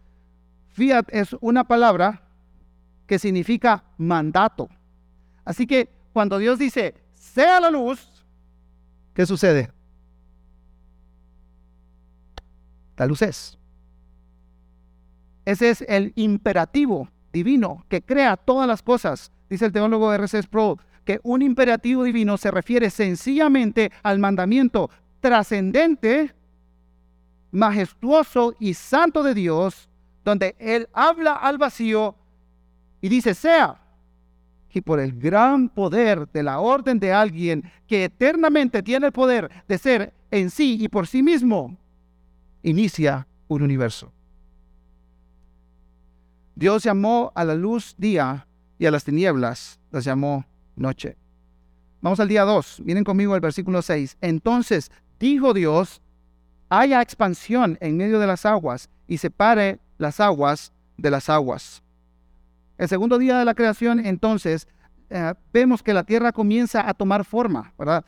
Fiat 0.68 1.08
es 1.10 1.34
una 1.40 1.64
palabra 1.64 2.22
que 3.06 3.18
significa 3.18 3.82
mandato. 3.98 4.68
Así 5.44 5.66
que 5.66 5.88
cuando 6.12 6.38
Dios 6.38 6.58
dice, 6.58 6.94
sea 7.14 7.60
la 7.60 7.70
luz, 7.70 8.24
¿qué 9.14 9.26
sucede? 9.26 9.72
La 12.96 13.06
luz 13.06 13.22
es. 13.22 13.58
Ese 15.44 15.70
es 15.70 15.84
el 15.88 16.12
imperativo 16.16 17.08
divino 17.32 17.84
que 17.88 18.02
crea 18.02 18.36
todas 18.36 18.66
las 18.66 18.82
cosas. 18.82 19.30
Dice 19.48 19.66
el 19.66 19.72
teólogo 19.72 20.12
R.C. 20.12 20.42
Pro 20.44 20.78
que 21.04 21.20
un 21.22 21.40
imperativo 21.40 22.02
divino 22.02 22.36
se 22.36 22.50
refiere 22.50 22.90
sencillamente 22.90 23.92
al 24.02 24.18
mandamiento 24.18 24.90
trascendente, 25.20 26.34
majestuoso 27.52 28.54
y 28.58 28.74
santo 28.74 29.22
de 29.22 29.34
Dios, 29.34 29.88
donde 30.24 30.56
Él 30.58 30.88
habla 30.92 31.34
al 31.34 31.58
vacío 31.58 32.16
y 33.00 33.08
dice, 33.08 33.34
sea. 33.34 33.80
Y 34.72 34.82
por 34.82 35.00
el 35.00 35.18
gran 35.18 35.70
poder 35.70 36.28
de 36.32 36.42
la 36.42 36.58
orden 36.60 36.98
de 36.98 37.10
alguien 37.10 37.70
que 37.86 38.04
eternamente 38.04 38.82
tiene 38.82 39.06
el 39.06 39.12
poder 39.12 39.50
de 39.66 39.78
ser 39.78 40.12
en 40.30 40.50
sí 40.50 40.76
y 40.78 40.88
por 40.88 41.06
sí 41.06 41.22
mismo, 41.22 41.78
inicia 42.66 43.28
un 43.46 43.62
universo. 43.62 44.12
Dios 46.56 46.82
llamó 46.82 47.32
a 47.34 47.44
la 47.44 47.54
luz 47.54 47.94
día 47.96 48.46
y 48.78 48.86
a 48.86 48.90
las 48.90 49.04
tinieblas 49.04 49.78
las 49.92 50.04
llamó 50.04 50.44
noche. 50.74 51.16
Vamos 52.00 52.18
al 52.18 52.28
día 52.28 52.42
2. 52.42 52.82
Miren 52.84 53.04
conmigo 53.04 53.34
el 53.34 53.40
versículo 53.40 53.82
6. 53.82 54.18
Entonces 54.20 54.90
dijo 55.20 55.54
Dios, 55.54 56.02
haya 56.68 57.00
expansión 57.02 57.78
en 57.80 57.96
medio 57.96 58.18
de 58.18 58.26
las 58.26 58.44
aguas 58.44 58.90
y 59.06 59.18
separe 59.18 59.78
las 59.98 60.18
aguas 60.18 60.72
de 60.96 61.10
las 61.10 61.28
aguas. 61.30 61.84
El 62.78 62.88
segundo 62.88 63.16
día 63.18 63.38
de 63.38 63.44
la 63.44 63.54
creación, 63.54 64.04
entonces, 64.04 64.66
eh, 65.08 65.34
vemos 65.52 65.82
que 65.82 65.94
la 65.94 66.02
tierra 66.02 66.32
comienza 66.32 66.86
a 66.86 66.94
tomar 66.94 67.24
forma, 67.24 67.72
¿verdad? 67.78 68.04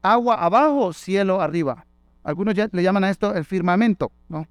Agua 0.00 0.36
abajo, 0.36 0.92
cielo 0.92 1.40
arriba. 1.40 1.84
Algunos 2.26 2.54
ya 2.54 2.68
le 2.72 2.82
llaman 2.82 3.04
a 3.04 3.10
esto 3.10 3.36
el 3.36 3.44
firmamento, 3.44 4.10
¿no? 4.28 4.48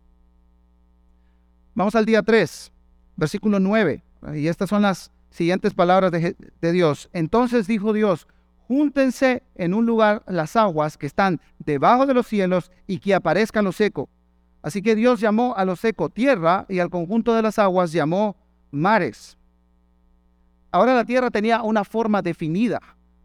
Vamos 1.74 1.94
al 1.96 2.06
día 2.06 2.24
3, 2.24 2.72
versículo 3.18 3.60
9. 3.60 4.02
Y 4.36 4.48
estas 4.48 4.70
son 4.70 4.84
las 4.84 5.12
siguientes 5.30 5.74
palabras 5.74 6.10
de, 6.10 6.72
Dios. 6.72 7.10
Entonces 7.12 7.68
dijo 7.68 7.92
Dios, 7.92 8.28
júntense 8.70 9.44
en 9.56 9.74
un 9.74 9.86
lugar 9.86 10.24
las 10.26 10.56
aguas 10.56 10.98
que 10.98 11.06
están 11.06 11.42
debajo 11.60 12.06
de 12.06 12.14
los 12.14 12.28
cielos 12.28 12.72
y 12.88 13.00
que 13.00 13.14
aparezcan 13.14 13.66
lo 13.66 13.74
seco. 13.74 14.08
Así 14.62 14.82
que 14.82 14.96
Dios 14.96 15.20
llamó 15.20 15.54
a 15.58 15.66
lo 15.66 15.76
seco 15.76 16.08
tierra 16.08 16.66
y 16.70 16.80
al 16.80 16.90
conjunto 16.90 17.36
de 17.36 17.42
las 17.42 17.60
aguas 17.60 17.92
llamó 17.92 18.38
mares. 18.72 19.38
Ahora 20.72 20.96
la 20.96 21.04
tierra 21.04 21.30
tenía 21.30 21.62
una 21.62 21.84
forma 21.84 22.22
definida. 22.22 22.80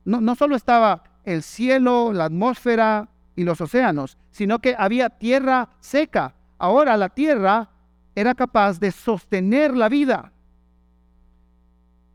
No, 0.05 0.21
no 0.21 0.35
solo 0.35 0.57
estaba 0.57 1.05
el 1.23 1.45
cielo, 1.45 2.13
la 2.13 2.25
atmósfera 2.25 3.09
y 3.41 3.45
los 3.45 3.59
océanos, 3.63 4.19
sino 4.31 4.59
que 4.59 4.77
había 4.79 5.09
tierra 5.09 5.71
seca. 5.81 6.35
Ahora 6.59 6.99
la 6.99 7.09
tierra 7.09 7.71
era 8.15 8.35
capaz 8.35 8.79
de 8.79 8.93
sostener 8.93 9.75
la 9.75 9.89
vida. 9.89 10.31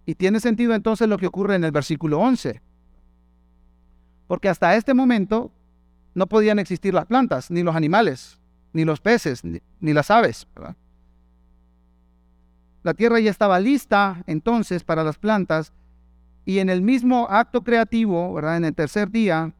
Y 0.05 0.13
tiene 0.13 0.39
sentido 0.39 0.75
entonces 0.75 1.09
lo 1.09 1.17
que 1.17 1.25
ocurre 1.25 1.55
en 1.55 1.63
el 1.63 1.71
versículo 1.71 2.19
11. 2.19 2.61
Porque 4.27 4.49
hasta 4.49 4.75
este 4.75 4.93
momento 4.93 5.51
no 6.13 6.27
podían 6.27 6.59
existir 6.59 6.93
las 6.93 7.07
plantas, 7.07 7.49
ni 7.49 7.63
los 7.63 7.75
animales, 7.75 8.39
ni 8.71 8.85
los 8.85 9.01
peces, 9.01 9.43
ni, 9.43 9.93
las 9.93 10.11
aves. 10.11 10.45
La 12.83 12.93
tierra 12.93 13.19
ya 13.19 13.31
estaba 13.31 13.59
lista 13.59 14.23
entonces 14.27 14.83
para 14.83 15.03
las 15.03 15.17
plantas 15.17 15.73
y 16.45 16.59
en 16.59 16.69
el 16.69 16.83
mismo 16.83 17.25
acto 17.31 17.63
creativo, 17.63 18.31
¿verdad? 18.31 18.57
en 18.57 18.65
el 18.65 18.75
tercer 18.75 19.09
día, 19.09 19.55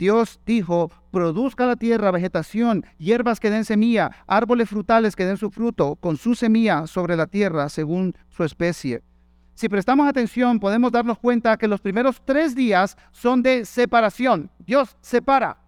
Dios 0.00 0.40
dijo, 0.46 0.90
produzca 1.10 1.66
la 1.66 1.76
tierra 1.76 2.10
vegetación, 2.10 2.86
hierbas 2.96 3.38
que 3.38 3.50
den 3.50 3.66
semilla, 3.66 4.10
árboles 4.26 4.70
frutales 4.70 5.14
que 5.14 5.26
den 5.26 5.36
su 5.36 5.50
fruto 5.50 5.96
con 5.96 6.16
su 6.16 6.34
semilla 6.34 6.86
sobre 6.86 7.16
la 7.16 7.26
tierra 7.26 7.68
según 7.68 8.16
su 8.30 8.42
especie. 8.42 9.02
Si 9.52 9.68
prestamos 9.68 10.08
atención, 10.08 10.58
podemos 10.58 10.90
darnos 10.90 11.18
cuenta 11.18 11.58
que 11.58 11.68
los 11.68 11.82
primeros 11.82 12.22
tres 12.24 12.54
días 12.54 12.96
son 13.12 13.42
de 13.42 13.66
separación. 13.66 14.50
Dios 14.60 14.96
separa 15.02 15.58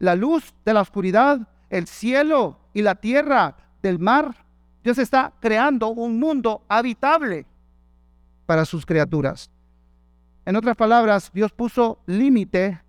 la 0.00 0.16
luz 0.16 0.52
de 0.64 0.74
la 0.74 0.80
oscuridad, 0.80 1.46
el 1.70 1.86
cielo 1.86 2.58
y 2.74 2.82
la 2.82 2.96
tierra 2.96 3.56
del 3.80 4.00
mar. 4.00 4.44
Dios 4.82 4.98
está 4.98 5.32
creando 5.38 5.90
un 5.90 6.18
mundo 6.18 6.64
habitable 6.68 7.46
para 8.44 8.64
sus 8.64 8.84
criaturas. 8.84 9.52
En 10.44 10.56
otras 10.56 10.74
palabras, 10.74 11.30
Dios 11.32 11.52
puso 11.52 12.00
límite 12.06 12.80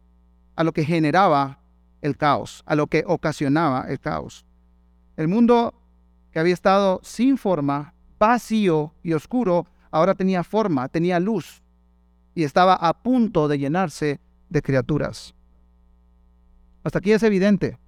a 0.59 0.63
lo 0.65 0.73
que 0.73 0.83
generaba 0.83 1.57
el 2.01 2.17
caos, 2.17 2.63
a 2.65 2.75
lo 2.75 2.87
que 2.87 3.05
ocasionaba 3.07 3.85
el 3.87 3.97
caos. 3.97 4.45
El 5.15 5.29
mundo 5.29 5.73
que 6.33 6.39
había 6.39 6.53
estado 6.53 6.99
sin 7.01 7.37
forma, 7.37 7.93
vacío 8.19 8.93
y 9.01 9.13
oscuro, 9.13 9.67
ahora 9.89 10.15
tenía 10.15 10.43
forma, 10.43 10.89
tenía 10.89 11.17
luz 11.21 11.63
y 12.35 12.43
estaba 12.43 12.73
a 12.73 12.91
punto 12.91 13.47
de 13.47 13.57
llenarse 13.57 14.19
de 14.49 14.61
criaturas. 14.61 15.33
Hasta 16.83 16.99
aquí 16.99 17.13
es 17.13 17.23
evidente 17.23 17.79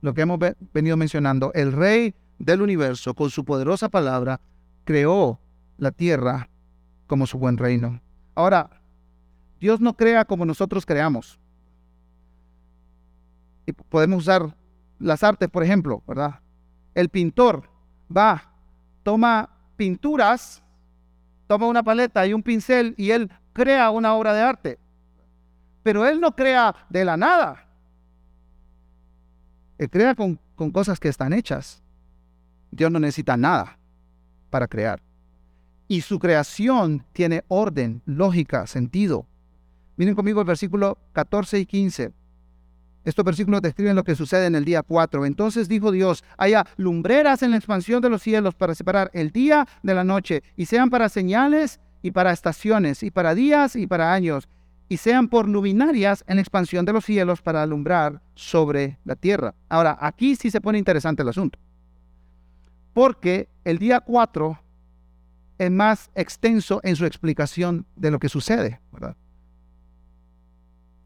lo 0.00 0.12
que 0.12 0.22
hemos 0.22 0.40
venido 0.72 0.96
mencionando. 0.96 1.52
El 1.54 1.70
rey 1.70 2.16
del 2.40 2.60
universo, 2.60 3.14
con 3.14 3.30
su 3.30 3.44
poderosa 3.44 3.88
palabra, 3.88 4.40
creó 4.82 5.38
la 5.78 5.92
tierra 5.92 6.48
como 7.06 7.28
su 7.28 7.38
buen 7.38 7.56
reino. 7.56 8.00
Ahora, 8.34 8.82
Dios 9.60 9.80
no 9.80 9.96
crea 9.96 10.24
como 10.24 10.44
nosotros 10.44 10.84
creamos. 10.84 11.38
Y 13.66 13.72
podemos 13.72 14.22
usar 14.22 14.56
las 14.98 15.22
artes, 15.22 15.48
por 15.50 15.62
ejemplo, 15.62 16.02
¿verdad? 16.06 16.40
El 16.94 17.08
pintor 17.08 17.68
va, 18.14 18.52
toma 19.02 19.50
pinturas 19.76 20.62
toma 21.46 21.66
una 21.66 21.82
paleta 21.82 22.26
y 22.26 22.32
un 22.32 22.42
pincel 22.42 22.94
y 22.96 23.10
él 23.10 23.30
crea 23.52 23.90
una 23.90 24.14
obra 24.14 24.32
de 24.32 24.40
arte. 24.40 24.78
Pero 25.82 26.06
él 26.06 26.20
no 26.20 26.34
crea 26.34 26.74
de 26.88 27.04
la 27.04 27.16
nada. 27.16 27.68
Él 29.78 29.88
crea 29.90 30.14
con, 30.14 30.40
cosas 30.72 30.98
que 30.98 31.08
están 31.08 31.32
hechas. 31.32 31.82
Dios 32.70 32.90
no 32.90 32.98
necesita 32.98 33.36
nada 33.36 33.78
para 34.50 34.66
crear. 34.66 35.00
Y 35.88 36.00
su 36.00 36.18
creación 36.18 37.04
tiene 37.12 37.44
orden, 37.46 38.02
lógica, 38.06 38.66
sentido. 38.66 39.26
Miren 39.96 40.14
conmigo 40.14 40.40
el 40.40 40.46
versículo 40.46 40.98
14 41.12 41.60
y 41.60 41.66
15. 41.66 42.12
Estos 43.06 43.24
versículos 43.24 43.62
describen 43.62 43.94
lo 43.94 44.02
que 44.02 44.16
sucede 44.16 44.46
en 44.46 44.56
el 44.56 44.64
día 44.64 44.82
4. 44.82 45.26
Entonces 45.26 45.68
dijo 45.68 45.92
Dios, 45.92 46.24
haya 46.36 46.66
lumbreras 46.76 47.40
en 47.44 47.52
la 47.52 47.56
expansión 47.56 48.02
de 48.02 48.10
los 48.10 48.20
cielos 48.20 48.56
para 48.56 48.74
separar 48.74 49.12
el 49.14 49.30
día 49.30 49.68
de 49.84 49.94
la 49.94 50.02
noche, 50.02 50.42
y 50.56 50.66
sean 50.66 50.90
para 50.90 51.08
señales 51.08 51.78
y 52.02 52.10
para 52.10 52.32
estaciones, 52.32 53.04
y 53.04 53.12
para 53.12 53.36
días 53.36 53.76
y 53.76 53.86
para 53.86 54.12
años, 54.12 54.48
y 54.88 54.96
sean 54.96 55.28
por 55.28 55.48
luminarias 55.48 56.24
en 56.26 56.34
la 56.34 56.42
expansión 56.42 56.84
de 56.84 56.94
los 56.94 57.04
cielos 57.04 57.42
para 57.42 57.62
alumbrar 57.62 58.20
sobre 58.34 58.98
la 59.04 59.14
tierra. 59.14 59.54
Ahora, 59.68 59.96
aquí 60.00 60.34
sí 60.34 60.50
se 60.50 60.60
pone 60.60 60.76
interesante 60.76 61.22
el 61.22 61.28
asunto. 61.28 61.60
Porque 62.92 63.48
el 63.62 63.78
día 63.78 64.00
4 64.00 64.58
es 65.58 65.70
más 65.70 66.10
extenso 66.16 66.80
en 66.82 66.96
su 66.96 67.06
explicación 67.06 67.86
de 67.94 68.10
lo 68.10 68.18
que 68.18 68.28
sucede, 68.28 68.80
¿verdad? 68.92 69.14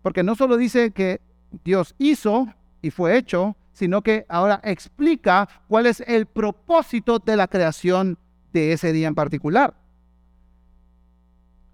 Porque 0.01 0.23
no 0.23 0.35
solo 0.35 0.57
dice 0.57 0.93
que 0.93 1.21
Dios 1.65 1.95
hizo 1.99 2.49
y 2.83 2.91
fue 2.91 3.17
hecho, 3.17 3.57
sino 3.73 4.03
que 4.03 4.27
ahora 4.29 4.61
explica 4.65 5.49
cuál 5.69 5.87
es 5.87 6.01
el 6.07 6.27
propósito 6.27 7.19
de 7.19 7.37
la 7.37 7.49
creación 7.49 8.19
de 8.53 8.73
ese 8.73 8.93
día 8.93 9.09
en 9.09 9.15
particular. 9.15 9.75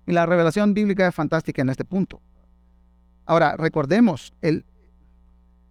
Y 0.07 0.12
la 0.12 0.27
revelación 0.27 0.75
bíblica 0.75 1.07
es 1.07 1.15
fantástica 1.15 1.62
en 1.62 1.69
este 1.69 1.85
punto. 1.85 2.21
Ahora, 3.25 3.57
recordemos, 3.57 4.33
el, 4.41 4.65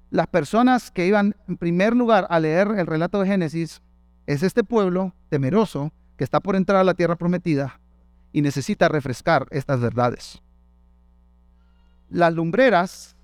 las 0.10 0.28
personas 0.28 0.91
que 0.91 1.08
iban 1.08 1.36
en 1.48 1.58
primer 1.58 1.96
lugar 1.96 2.28
a 2.30 2.39
leer 2.39 2.68
el 2.78 2.86
relato 2.86 3.22
de 3.22 3.28
Génesis 3.28 3.82
es 4.26 4.44
este 4.44 4.63
pueblo 4.63 5.13
temeroso 5.30 5.94
que 6.18 6.24
está 6.24 6.39
por 6.39 6.56
entrar 6.56 6.80
a 6.80 6.84
la 6.84 6.94
tierra 6.94 7.15
prometida 7.15 7.80
y 8.34 8.41
necesita 8.41 8.89
refrescar 8.89 9.48
estas 9.52 9.80
verdades. 9.80 10.41
Las 12.10 12.34
lumbreras 12.34 13.14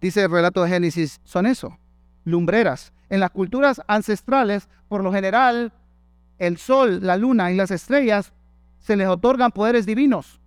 dice 0.00 0.22
el 0.22 0.30
relato 0.30 0.62
de 0.62 0.70
Génesis, 0.70 1.20
son 1.24 1.46
eso, 1.46 1.78
lumbreras. 2.24 2.92
En 3.10 3.20
las 3.20 3.30
culturas 3.30 3.82
ancestrales, 3.86 4.68
por 4.88 5.02
lo 5.02 5.12
general, 5.12 5.72
el 6.38 6.56
sol, 6.56 7.00
la 7.02 7.16
luna 7.16 7.52
y 7.52 7.56
las 7.56 7.70
estrellas 7.70 8.32
se 8.78 8.96
les 8.96 9.08
otorgan 9.08 9.52
poderes 9.52 9.86
divinos. 9.86 10.40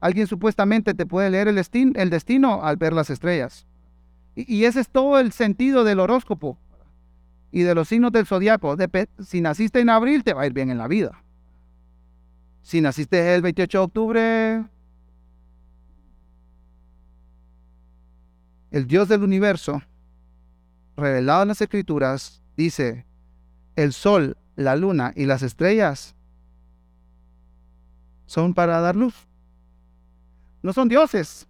Alguien 0.00 0.26
supuestamente 0.26 0.94
te 0.94 1.06
puede 1.06 1.30
leer 1.30 1.48
el 1.48 1.56
destino, 2.10 2.62
al 2.62 2.76
ver 2.76 2.92
las 2.92 3.10
estrellas. 3.10 3.66
Y, 4.36 4.56
y, 4.56 4.64
ese 4.64 4.80
es 4.80 4.88
todo 4.88 5.18
el 5.18 5.32
sentido 5.32 5.82
del 5.82 5.98
horóscopo 5.98 6.58
y 7.50 7.62
de 7.62 7.74
los 7.74 7.88
signos 7.88 8.12
del 8.12 8.26
zodiaco. 8.26 8.76
si 9.24 9.40
naciste 9.40 9.80
en 9.80 9.90
abril, 9.90 10.22
te 10.22 10.34
va 10.34 10.42
a 10.42 10.46
ir 10.46 10.52
bien 10.52 10.70
en 10.70 10.78
la 10.78 10.86
vida. 10.86 11.22
Si 12.62 12.80
naciste 12.80 13.34
el 13.34 13.42
28 13.42 13.78
de 13.78 13.84
octubre, 13.84 14.64
el 18.70 18.86
Dios 18.86 19.08
del 19.08 19.22
universo, 19.22 19.82
revelado 20.96 21.42
en 21.42 21.48
las 21.48 21.60
escrituras, 21.60 22.42
dice, 22.56 23.06
el 23.76 23.92
sol, 23.92 24.36
la 24.56 24.76
luna 24.76 25.12
y 25.14 25.24
las 25.26 25.42
estrellas 25.42 26.14
son 28.26 28.52
para 28.52 28.80
dar 28.80 28.96
luz. 28.96 29.14
No 30.62 30.72
son 30.72 30.88
dioses. 30.88 31.46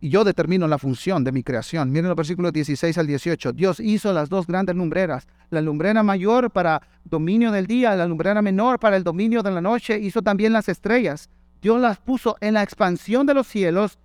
Y 0.00 0.08
yo 0.08 0.24
determino 0.24 0.66
la 0.66 0.78
función 0.78 1.24
de 1.24 1.32
mi 1.32 1.42
creación. 1.42 1.90
Miren 1.90 2.08
los 2.08 2.16
versículos 2.16 2.52
16 2.52 2.96
al 2.98 3.06
18. 3.06 3.52
Dios 3.52 3.80
hizo 3.80 4.12
las 4.12 4.28
dos 4.28 4.46
grandes 4.46 4.74
lumbreras. 4.74 5.28
La 5.50 5.60
lumbrera 5.60 6.02
mayor 6.02 6.50
para 6.50 6.82
dominio 7.04 7.52
del 7.52 7.66
día, 7.66 7.94
la 7.94 8.06
lumbrera 8.06 8.40
menor 8.42 8.78
para 8.78 8.96
el 8.96 9.04
dominio 9.04 9.42
de 9.42 9.50
la 9.50 9.60
noche. 9.60 9.98
Hizo 9.98 10.22
también 10.22 10.52
las 10.52 10.68
estrellas. 10.68 11.28
Dios 11.60 11.80
las 11.80 11.98
puso 11.98 12.36
en 12.40 12.54
la 12.54 12.62
expansión 12.62 13.26
de 13.26 13.34
los 13.34 13.46
cielos 13.46 13.98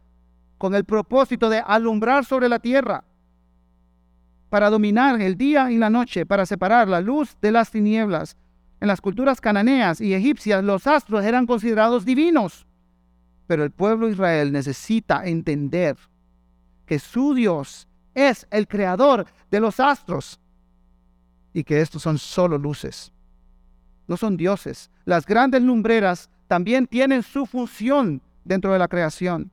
con 0.58 0.76
el 0.76 0.86
propósito 0.86 1.50
de 1.50 1.60
alumbrar 1.66 2.26
sobre 2.26 2.50
la 2.50 2.60
tierra, 2.60 3.04
para 4.50 4.70
dominar 4.70 5.20
el 5.22 5.38
día 5.38 5.72
y 5.72 5.78
la 5.78 5.90
noche, 5.90 6.26
para 6.26 6.46
separar 6.46 6.88
la 6.88 7.02
luz 7.02 7.36
de 7.42 7.52
las 7.52 7.72
tinieblas. 7.72 8.38
En 8.80 8.88
las 8.88 9.02
culturas 9.02 9.42
cananeas 9.42 10.00
y 10.00 10.14
egipcias 10.14 10.64
los 10.64 10.88
astros 10.88 11.26
eran 11.26 11.46
considerados 11.46 12.06
divinos. 12.06 12.66
Pero 13.48 13.64
el 13.64 13.72
pueblo 13.72 14.08
de 14.08 14.14
Israel 14.14 14.52
necesita 14.52 15.26
entender 15.26 15.98
que 16.86 17.00
su 17.00 17.34
Dios 17.34 17.88
es 18.14 18.48
el 18.50 18.68
creador 18.68 19.26
de 19.52 19.60
los 19.60 19.80
astros 19.80 20.40
y 21.54 21.64
que 21.64 21.82
estos 21.82 22.02
son 22.02 22.18
solo 22.18 22.58
luces. 22.58 23.12
No 24.08 24.18
son 24.18 24.38
dioses. 24.38 24.92
Las 25.04 25.26
grandes 25.26 25.62
lumbreras 25.62 26.30
también 26.48 26.88
tienen 26.88 27.24
su 27.24 27.46
función 27.46 28.22
dentro 28.44 28.72
de 28.72 28.80
la 28.80 28.88
creación. 28.88 29.52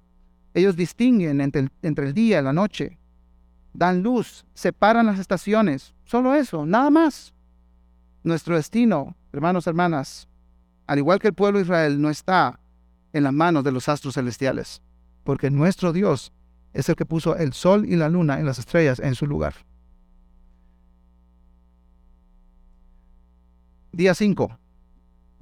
Ellos 0.55 0.77
distinguen 0.77 1.41
entre 1.41 1.69
el, 1.83 2.15
día 2.15 2.41
y 2.41 2.43
la 2.43 2.53
noche, 2.53 2.99
dan 3.73 4.03
luz, 4.03 4.45
separan 4.55 5.07
las 5.07 5.19
estaciones. 5.19 5.95
Solo 6.05 6.35
eso, 6.35 6.67
nada 6.67 6.91
más. 6.91 7.33
Nuestro 8.23 8.57
destino, 8.57 9.17
hermanos, 9.33 9.67
hermanas, 9.67 10.29
al 10.87 10.99
igual 10.99 11.19
que 11.19 11.29
el 11.29 11.35
pueblo 11.35 11.59
de 11.59 11.65
Israel, 11.65 12.01
no 12.01 12.11
está 12.11 12.61
en 13.13 13.25
las 13.25 13.33
manos 13.33 13.65
de 13.65 13.73
los 13.73 13.89
astros 13.89 14.15
celestiales, 14.15 14.83
porque 15.25 15.51
nuestro 15.51 15.93
Dios 15.93 16.33
es 16.73 16.89
el 16.89 16.97
que 16.97 17.07
puso 17.07 17.37
el 17.37 17.53
sol 17.53 17.87
y 17.87 17.97
la 17.97 18.09
luna 18.09 18.41
y 18.41 18.45
las 18.45 18.59
estrellas 18.59 19.01
en 19.01 19.15
su 19.15 19.27
lugar. 19.27 19.55
Día 23.93 24.15
5. 24.15 24.59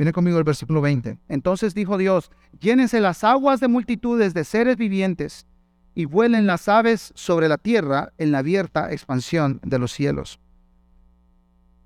Viene 0.00 0.14
conmigo 0.14 0.38
el 0.38 0.44
versículo 0.44 0.80
20. 0.80 1.18
Entonces 1.28 1.74
dijo 1.74 1.98
Dios, 1.98 2.30
llénense 2.58 3.00
las 3.00 3.22
aguas 3.22 3.60
de 3.60 3.68
multitudes 3.68 4.32
de 4.32 4.44
seres 4.44 4.78
vivientes 4.78 5.46
y 5.94 6.06
vuelen 6.06 6.46
las 6.46 6.70
aves 6.70 7.12
sobre 7.14 7.48
la 7.48 7.58
tierra 7.58 8.10
en 8.16 8.32
la 8.32 8.38
abierta 8.38 8.90
expansión 8.92 9.60
de 9.62 9.78
los 9.78 9.92
cielos. 9.92 10.40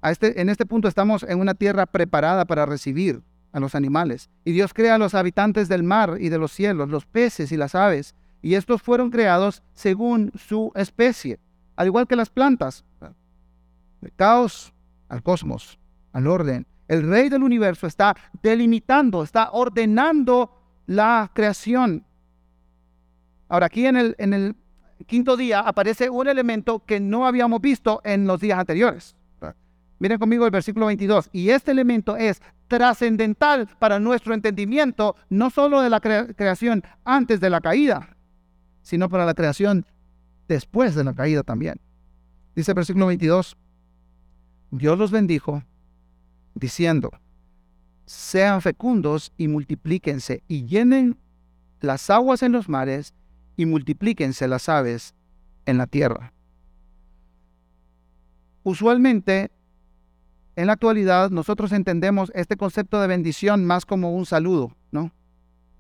Este, 0.05 0.40
en 0.40 0.48
este 0.48 0.64
punto 0.64 0.87
estamos 0.87 1.24
en 1.24 1.40
una 1.40 1.55
tierra 1.55 1.87
preparada 1.87 2.44
para 2.44 2.66
recibir 2.66 3.20
a 3.50 3.59
los 3.59 3.74
animales. 3.74 4.31
Y 4.44 4.53
Dios 4.53 4.72
crea 4.72 4.94
a 4.94 4.98
los 4.98 5.16
habitantes 5.16 5.68
del 5.68 5.83
mar 5.83 6.18
y 6.20 6.29
de 6.29 6.38
los 6.38 6.53
cielos, 6.53 6.90
los 6.90 7.07
peces 7.07 7.50
y 7.50 7.57
las 7.57 7.74
aves. 7.74 8.14
Y 8.42 8.55
estos 8.55 8.81
fueron 8.81 9.11
creados 9.11 9.64
según 9.72 10.31
su 10.37 10.70
especie, 10.77 11.40
al 11.74 11.88
igual 11.88 12.07
que 12.07 12.14
las 12.14 12.31
plantas. 12.31 12.85
El 14.03 14.12
caos 14.12 14.72
al 15.09 15.20
cosmos, 15.24 15.81
al 16.12 16.29
orden. 16.29 16.64
El 16.94 17.09
rey 17.09 17.28
del 17.28 17.42
universo 17.42 17.88
está 17.88 18.14
delimitando, 18.40 19.24
está 19.24 19.50
ordenando 19.50 20.52
la 20.87 21.28
creación. 21.35 22.04
Ahora 23.48 23.66
aquí 23.66 23.85
en 23.85 23.96
el, 23.96 24.14
en 24.18 24.33
el 24.33 24.54
quinto 25.09 25.37
día 25.37 25.59
aparece 25.59 26.09
un 26.09 26.28
elemento 26.28 26.85
que 26.87 27.00
no 27.00 27.26
habíamos 27.26 27.61
visto 27.61 28.00
en 28.04 28.28
los 28.28 28.40
días 28.40 28.61
anteriores. 28.61 29.16
Miren 29.98 30.20
conmigo 30.20 30.44
el 30.44 30.52
versículo 30.52 30.87
22. 30.87 31.30
Y 31.33 31.50
este 31.50 31.72
elemento 31.72 32.16
es 32.16 32.40
trascendental 32.68 33.68
para 33.80 33.98
nuestro 33.98 34.33
entendimiento, 34.33 35.16
no 35.30 35.50
solo 35.50 35.80
de 35.80 35.90
la 35.90 35.98
creación 35.98 36.85
antes 37.04 37.40
de 37.40 37.50
la 37.50 37.61
caída, 37.61 38.16
sino 38.83 39.09
para 39.09 39.26
la 39.26 39.35
creación 39.35 39.85
después 40.46 40.94
de 40.94 41.02
la 41.02 41.12
caída 41.12 41.42
también. 41.42 41.80
Dice 42.54 42.70
el 42.70 42.76
versículo 42.76 43.07
22, 43.07 43.57
Dios 44.70 44.96
los 44.96 45.11
bendijo 45.11 45.64
diciendo, 46.54 47.10
sean 48.06 48.62
fecundos 48.62 49.32
y 49.36 49.48
multiplíquense 49.48 50.42
y 50.48 50.66
llenen 50.66 51.18
las 51.80 52.10
aguas 52.10 52.42
en 52.42 52.52
los 52.52 52.68
mares 52.68 53.14
y 53.56 53.66
multiplíquense 53.66 54.48
las 54.48 54.68
aves 54.68 55.14
en 55.66 55.78
la 55.78 55.86
tierra. 55.86 56.32
Usualmente 58.62 59.50
en 60.56 60.66
la 60.68 60.74
actualidad 60.74 61.30
nosotros 61.30 61.72
entendemos 61.72 62.30
este 62.34 62.56
concepto 62.56 63.00
de 63.00 63.08
bendición 63.08 63.64
más 63.64 63.84
como 63.84 64.14
un 64.14 64.26
saludo, 64.26 64.74
¿no? 64.90 65.12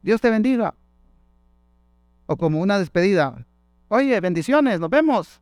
Dios 0.02 0.20
te 0.20 0.30
bendiga. 0.30 0.74
O 2.26 2.36
como 2.36 2.60
una 2.60 2.78
despedida. 2.78 3.46
Oye, 3.88 4.18
bendiciones, 4.20 4.80
nos 4.80 4.90
vemos. 4.90 5.40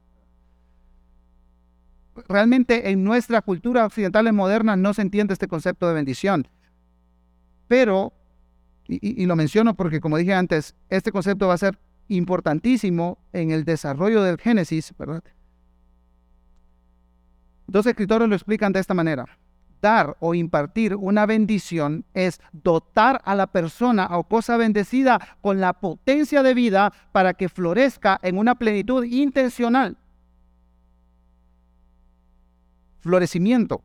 Realmente 2.29 2.90
en 2.90 3.05
nuestra 3.05 3.42
cultura 3.42 3.87
occidental 3.87 4.27
y 4.27 4.33
moderna 4.33 4.77
no 4.77 4.94
se 4.94 5.03
entiende 5.03 5.33
este 5.33 5.48
concepto 5.48 5.88
de 5.88 5.94
bendición. 5.94 6.48
Pero, 7.68 8.12
y, 8.87 9.22
y 9.22 9.27
lo 9.27 9.37
menciono 9.37 9.75
porque 9.75 10.01
como 10.01 10.18
dije 10.18 10.35
antes, 10.35 10.75
este 10.88 11.12
concepto 11.12 11.48
va 11.48 11.55
a 11.55 11.59
ser 11.59 11.79
importantísimo 12.09 13.18
en 13.33 13.51
el 13.51 13.64
desarrollo 13.64 14.22
del 14.22 14.38
Génesis, 14.38 14.92
¿verdad? 14.98 15.22
Dos 17.66 17.87
escritores 17.87 18.29
lo 18.29 18.35
explican 18.35 18.72
de 18.72 18.81
esta 18.81 18.94
manera. 18.94 19.27
Dar 19.81 20.16
o 20.20 20.35
impartir 20.35 20.94
una 20.94 21.27
bendición 21.27 22.05
es 22.14 22.40
dotar 22.53 23.20
a 23.25 23.35
la 23.35 23.46
persona 23.46 24.07
o 24.12 24.25
cosa 24.25 24.57
bendecida 24.57 25.18
con 25.40 25.61
la 25.61 25.72
potencia 25.72 26.42
de 26.42 26.55
vida 26.55 26.92
para 27.12 27.35
que 27.35 27.48
florezca 27.48 28.20
en 28.22 28.38
una 28.38 28.55
plenitud 28.55 29.05
intencional. 29.05 29.96
Florecimiento, 33.03 33.83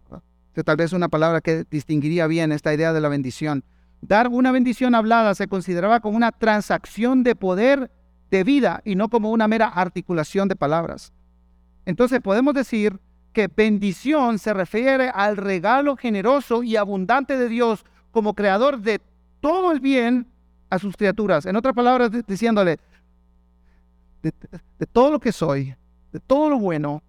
que 0.54 0.64
tal 0.64 0.78
vez 0.78 0.94
una 0.94 1.10
palabra 1.10 1.42
que 1.42 1.66
distinguiría 1.70 2.28
bien 2.28 2.52
esta 2.52 2.74
idea 2.74 2.94
de 2.94 3.02
la 3.02 3.10
bendición. 3.10 3.64
Dar 4.02 4.28
una 4.28 4.52
bendición 4.52 4.96
hablada 4.96 5.34
se 5.36 5.48
consideraba 5.48 6.00
como 6.00 6.18
una 6.18 6.32
transacción 6.32 7.24
de 7.24 7.36
poder 7.36 7.92
de 8.30 8.44
vida 8.44 8.82
y 8.86 8.96
no 8.96 9.10
como 9.10 9.32
una 9.32 9.48
mera 9.48 9.68
articulación 9.68 10.48
de 10.48 10.56
palabras. 10.56 11.12
Entonces 11.86 12.22
podemos 12.22 12.54
decir 12.54 13.00
que 13.34 13.48
bendición 13.48 14.40
se 14.40 14.54
refiere 14.54 15.10
al 15.10 15.38
regalo 15.38 15.96
generoso 15.96 16.64
y 16.64 16.76
abundante 16.76 17.38
de 17.38 17.50
Dios 17.50 17.86
como 18.12 18.34
creador 18.34 18.80
de 18.80 19.02
todo 19.42 19.72
el 19.72 19.80
bien 19.80 20.28
a 20.70 20.80
sus 20.80 20.96
criaturas. 20.96 21.46
En 21.46 21.56
otras 21.56 21.74
palabras, 21.74 22.12
diciéndole, 22.28 22.78
de, 24.22 24.32
todo 24.92 25.12
lo 25.12 25.20
que 25.20 25.32
soy, 25.32 25.76
de 26.12 26.20
todo 26.20 26.50
lo 26.50 26.60
bueno, 26.60 27.02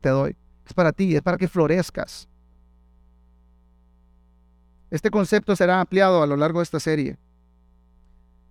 te 0.00 0.08
doy. 0.08 0.36
Para 0.74 0.92
ti, 0.92 1.14
es 1.16 1.22
para 1.22 1.36
que 1.36 1.48
florezcas. 1.48 2.28
Este 4.90 5.10
concepto 5.10 5.56
será 5.56 5.80
ampliado 5.80 6.22
a 6.22 6.26
lo 6.26 6.36
largo 6.36 6.58
de 6.60 6.64
esta 6.64 6.80
serie. 6.80 7.16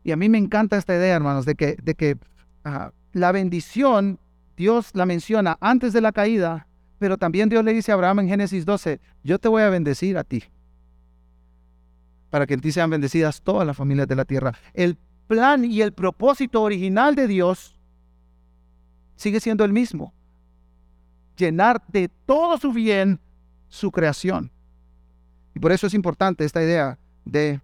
Y 0.04 0.12
a 0.12 0.16
mí 0.16 0.30
me 0.30 0.38
encanta 0.38 0.78
esta 0.78 0.96
idea, 0.96 1.16
hermanos, 1.16 1.46
de 1.46 1.56
que, 1.56 1.78
de 1.82 1.94
que 1.94 2.18
ah, 2.66 2.92
la 3.14 3.32
bendición 3.32 4.20
Dios 4.58 4.92
la 4.94 5.06
menciona 5.06 5.58
antes 5.60 5.94
de 5.94 6.02
la 6.02 6.12
caída, 6.12 6.68
pero 7.00 7.18
también 7.18 7.50
Dios 7.50 7.64
le 7.64 7.74
dice 7.74 7.92
a 7.92 7.96
Abraham 7.96 8.20
en 8.20 8.30
Génesis 8.30 8.66
12, 8.66 9.00
yo 9.24 9.40
te 9.40 9.48
voy 9.48 9.64
a 9.64 9.70
bendecir 9.70 10.18
a 10.18 10.24
ti, 10.24 10.44
para 12.30 12.46
que 12.46 12.54
en 12.54 12.62
ti 12.62 12.72
sean 12.72 12.90
bendecidas 12.90 13.42
todas 13.42 13.66
las 13.66 13.76
familias 13.76 14.08
de 14.08 14.16
la 14.16 14.26
tierra. 14.26 14.54
El 14.74 14.98
plan 15.28 15.66
y 15.66 15.82
el 15.82 15.93
propósito 15.93 16.62
original 16.62 17.16
de 17.16 17.28
Dios 17.28 17.80
sigue 19.16 19.39
siendo 19.39 19.66
el 19.66 19.74
mismo, 19.74 20.14
llenar 21.36 21.82
de 21.88 22.10
todo 22.26 22.58
su 22.58 22.72
bien 22.74 23.20
su 23.68 23.92
creación. 23.92 24.52
Y 25.56 25.60
por 25.60 25.72
eso 25.72 25.88
es 25.88 25.94
importante 25.94 26.46
esta 26.46 26.62
idea 26.62 26.98
de 27.26 27.62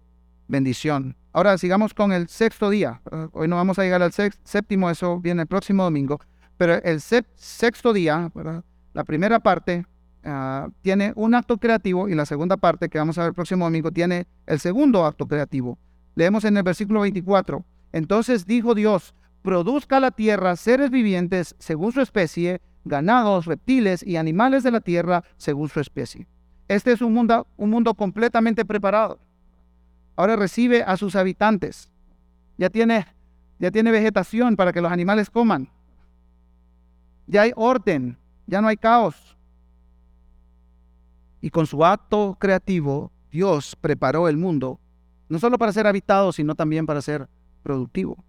bendición. 0.48 1.16
Ahora 1.32 1.56
sigamos 1.58 1.94
con 1.94 2.12
el 2.12 2.28
sexto 2.28 2.70
día. 2.70 3.00
Hoy 3.32 3.46
no 3.48 3.56
vamos 3.56 3.78
a 3.78 3.82
llegar 3.82 4.02
al 4.02 4.12
séptimo, 4.12 4.90
eso 4.90 5.20
viene 5.20 5.42
el 5.42 5.48
próximo 5.48 5.84
domingo. 5.84 6.20
Pero 6.56 6.82
el 6.82 7.00
sexto 7.00 7.92
día, 7.92 8.32
la 8.92 9.04
primera 9.04 9.38
parte 9.38 9.86
ah, 10.24 10.68
tiene 10.82 11.12
un 11.14 11.34
acto 11.34 11.58
creativo 11.58 12.08
y 12.08 12.14
la 12.14 12.26
segunda 12.26 12.56
parte, 12.56 12.88
que 12.88 12.98
vamos 12.98 13.16
a 13.18 13.22
ver 13.22 13.28
el 13.28 13.34
próximo 13.34 13.66
domingo, 13.66 13.92
tiene 13.92 14.26
el 14.46 14.58
segundo 14.58 15.04
acto 15.04 15.28
creativo. 15.28 15.78
Leemos 16.16 16.44
en 16.44 16.56
el 16.56 16.64
versículo 16.64 17.00
24. 17.00 17.64
Entonces 17.92 18.44
dijo 18.44 18.74
Dios, 18.74 19.14
produzca 19.42 20.00
la 20.00 20.10
tierra 20.10 20.56
seres 20.56 20.90
vivientes 20.90 21.54
según 21.58 21.92
su 21.92 22.00
especie, 22.00 22.60
ganados, 22.88 23.46
reptiles 23.46 24.02
y 24.02 24.16
animales 24.16 24.62
de 24.62 24.70
la 24.70 24.80
tierra 24.80 25.24
según 25.36 25.68
su 25.68 25.80
especie. 25.80 26.26
Este 26.66 26.92
es 26.92 27.00
un 27.00 27.14
mundo, 27.14 27.46
un 27.56 27.70
mundo 27.70 27.94
completamente 27.94 28.64
preparado. 28.64 29.18
Ahora 30.16 30.36
recibe 30.36 30.82
a 30.82 30.96
sus 30.96 31.14
habitantes. 31.14 31.90
Ya 32.56 32.70
tiene 32.70 33.06
ya 33.58 33.70
tiene 33.70 33.90
vegetación 33.90 34.56
para 34.56 34.72
que 34.72 34.80
los 34.80 34.92
animales 34.92 35.30
coman. 35.30 35.68
Ya 37.26 37.42
hay 37.42 37.52
orden, 37.56 38.16
ya 38.46 38.60
no 38.60 38.68
hay 38.68 38.76
caos. 38.76 39.36
Y 41.40 41.50
con 41.50 41.66
su 41.66 41.84
acto 41.84 42.36
creativo, 42.38 43.12
Dios 43.30 43.76
preparó 43.76 44.28
el 44.28 44.36
mundo, 44.36 44.80
no 45.28 45.38
solo 45.38 45.58
para 45.58 45.72
ser 45.72 45.86
habitado, 45.86 46.32
sino 46.32 46.54
también 46.54 46.86
para 46.86 47.02
ser 47.02 47.28
productivo. 47.62 48.24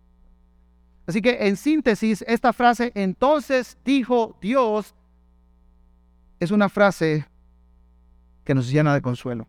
Así 1.09 1.23
que 1.23 1.47
en 1.47 1.57
síntesis, 1.57 2.23
esta 2.27 2.53
frase, 2.53 2.91
entonces 2.93 3.79
dijo 3.83 4.37
Dios, 4.39 4.93
es 6.39 6.51
una 6.51 6.69
frase 6.69 7.25
que 8.43 8.53
nos 8.53 8.69
llena 8.69 8.93
de 8.93 9.01
consuelo. 9.01 9.47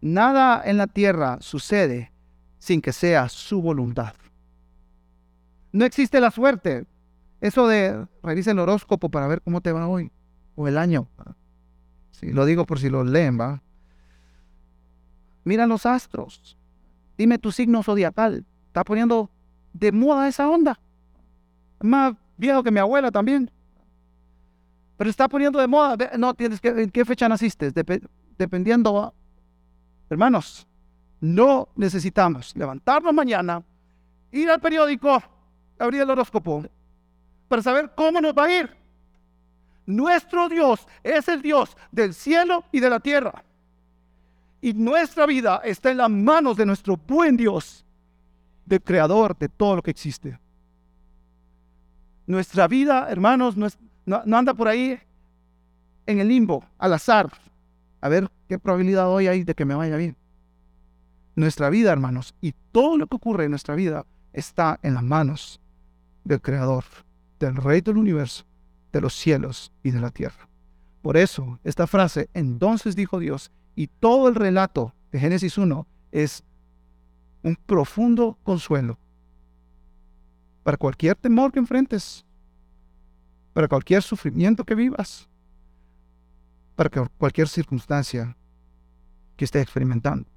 Nada 0.00 0.62
en 0.64 0.76
la 0.76 0.86
tierra 0.86 1.38
sucede 1.40 2.12
sin 2.60 2.80
que 2.80 2.92
sea 2.92 3.28
su 3.28 3.60
voluntad. 3.60 4.14
No 5.72 5.84
existe 5.84 6.20
la 6.20 6.30
suerte. 6.30 6.86
Eso 7.40 7.66
de 7.66 8.06
revisa 8.22 8.52
el 8.52 8.60
horóscopo 8.60 9.08
para 9.08 9.26
ver 9.26 9.42
cómo 9.42 9.62
te 9.62 9.72
va 9.72 9.88
hoy 9.88 10.12
o 10.54 10.68
el 10.68 10.78
año. 10.78 11.08
Sí, 12.12 12.30
lo 12.30 12.44
digo 12.44 12.66
por 12.66 12.78
si 12.78 12.88
lo 12.88 13.02
leen, 13.02 13.36
¿va? 13.36 13.64
Mira 15.42 15.66
los 15.66 15.86
astros. 15.86 16.56
Dime 17.18 17.38
tu 17.38 17.50
signo 17.50 17.82
zodiacal. 17.82 18.46
Está 18.68 18.84
poniendo 18.84 19.28
de 19.72 19.92
moda 19.92 20.28
esa 20.28 20.48
onda. 20.48 20.78
más 21.80 22.14
viejo 22.36 22.62
que 22.62 22.70
mi 22.70 22.80
abuela 22.80 23.10
también. 23.10 23.50
Pero 24.96 25.10
está 25.10 25.28
poniendo 25.28 25.58
de 25.58 25.66
moda. 25.66 25.96
No, 26.16 26.34
tienes 26.34 26.60
que, 26.60 26.68
¿en 26.68 26.90
qué 26.90 27.04
fecha 27.04 27.28
naciste? 27.28 27.72
dependiendo. 28.38 29.14
Hermanos, 30.08 30.66
no 31.20 31.68
necesitamos 31.76 32.54
levantarnos 32.56 33.14
mañana, 33.14 33.62
ir 34.32 34.50
al 34.50 34.60
periódico, 34.60 35.22
abrir 35.78 36.02
el 36.02 36.10
horóscopo, 36.10 36.64
para 37.48 37.62
saber 37.62 37.92
cómo 37.94 38.20
nos 38.20 38.34
va 38.34 38.44
a 38.44 38.60
ir. 38.60 38.76
Nuestro 39.86 40.48
Dios 40.48 40.86
es 41.02 41.28
el 41.28 41.42
Dios 41.42 41.76
del 41.90 42.14
cielo 42.14 42.64
y 42.72 42.80
de 42.80 42.90
la 42.90 43.00
tierra. 43.00 43.44
Y 44.60 44.74
nuestra 44.74 45.26
vida 45.26 45.60
está 45.64 45.90
en 45.90 45.98
las 45.98 46.10
manos 46.10 46.56
de 46.56 46.66
nuestro 46.66 46.96
buen 46.96 47.36
Dios, 47.36 47.84
del 48.66 48.82
creador 48.82 49.36
de 49.36 49.48
todo 49.48 49.76
lo 49.76 49.82
que 49.82 49.90
existe. 49.90 50.38
Nuestra 52.26 52.68
vida, 52.68 53.08
hermanos, 53.10 53.56
no, 53.56 54.22
anda 54.36 54.54
por 54.54 54.68
ahí 54.68 54.98
en 56.06 56.20
el 56.20 56.28
limbo, 56.28 56.64
al 56.78 56.92
azar. 56.94 57.30
A 58.00 58.08
ver 58.08 58.30
qué 58.48 58.58
probabilidad 58.58 59.10
hoy 59.10 59.26
hay 59.26 59.44
de 59.44 59.54
que 59.54 59.64
me 59.64 59.74
vaya 59.74 59.96
bien. 59.96 60.16
Nuestra 61.34 61.70
vida, 61.70 61.92
hermanos, 61.92 62.34
y 62.40 62.54
todo 62.72 62.98
lo 62.98 63.06
que 63.06 63.16
ocurre 63.16 63.44
en 63.44 63.50
nuestra 63.50 63.74
vida 63.74 64.06
está 64.32 64.78
en 64.82 64.94
las 64.94 65.02
manos 65.02 65.60
del 66.24 66.40
Creador, 66.40 66.84
del 67.38 67.56
Rey 67.56 67.80
del 67.80 67.96
universo, 67.96 68.44
de 68.92 69.00
los 69.00 69.14
cielos 69.14 69.72
y 69.82 69.90
de 69.90 70.00
la 70.00 70.10
tierra. 70.10 70.48
Por 71.00 71.16
eso, 71.16 71.58
esta 71.64 71.86
frase, 71.86 72.28
entonces 72.34 72.94
dijo 72.94 73.18
Dios, 73.18 73.50
y 73.74 73.88
todo 73.88 74.28
el 74.28 74.34
relato 74.34 74.94
de 75.10 75.18
Génesis 75.18 75.58
1 75.58 75.86
es 76.12 76.44
un 77.42 77.56
profundo 77.56 78.38
consuelo 78.42 78.98
para 80.62 80.76
cualquier 80.76 81.16
temor 81.16 81.52
que 81.52 81.58
enfrentes, 81.58 82.24
para 83.52 83.68
cualquier 83.68 84.02
sufrimiento 84.02 84.64
que 84.64 84.74
vivas, 84.74 85.28
para 86.76 86.88
cualquier 87.18 87.48
circunstancia 87.48 88.36
que 89.36 89.44
estés 89.44 89.62
experimentando. 89.62 90.28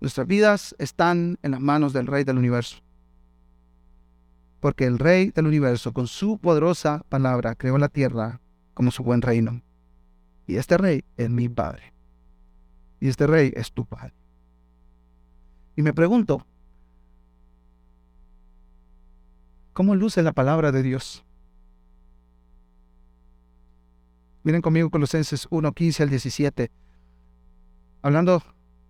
Nuestras 0.00 0.26
vidas 0.26 0.74
están 0.78 1.38
en 1.42 1.52
las 1.52 1.60
manos 1.60 1.92
del 1.92 2.06
Rey 2.06 2.24
del 2.24 2.38
universo. 2.38 2.78
Porque 4.58 4.84
el 4.86 4.98
Rey 4.98 5.30
del 5.30 5.46
universo, 5.46 5.92
con 5.92 6.06
su 6.06 6.38
poderosa 6.38 7.04
palabra, 7.08 7.54
creó 7.54 7.78
la 7.78 7.88
tierra 7.88 8.40
como 8.74 8.90
su 8.90 9.04
buen 9.04 9.22
reino. 9.22 9.62
Y 10.46 10.56
este 10.56 10.76
Rey 10.76 11.04
es 11.16 11.30
mi 11.30 11.48
Padre. 11.48 11.92
Y 12.98 13.08
este 13.08 13.26
Rey 13.26 13.52
es 13.54 13.72
tu 13.72 13.84
Padre. 13.84 14.12
Y 15.76 15.82
me 15.82 15.94
pregunto, 15.94 16.44
¿cómo 19.72 19.94
luce 19.94 20.22
la 20.22 20.32
palabra 20.32 20.70
de 20.70 20.82
Dios? 20.82 21.24
Miren 24.42 24.60
conmigo 24.60 24.90
Colosenses 24.90 25.46
1, 25.50 25.72
15 25.72 26.02
al 26.02 26.10
17. 26.10 26.70
Hablando 28.02 28.42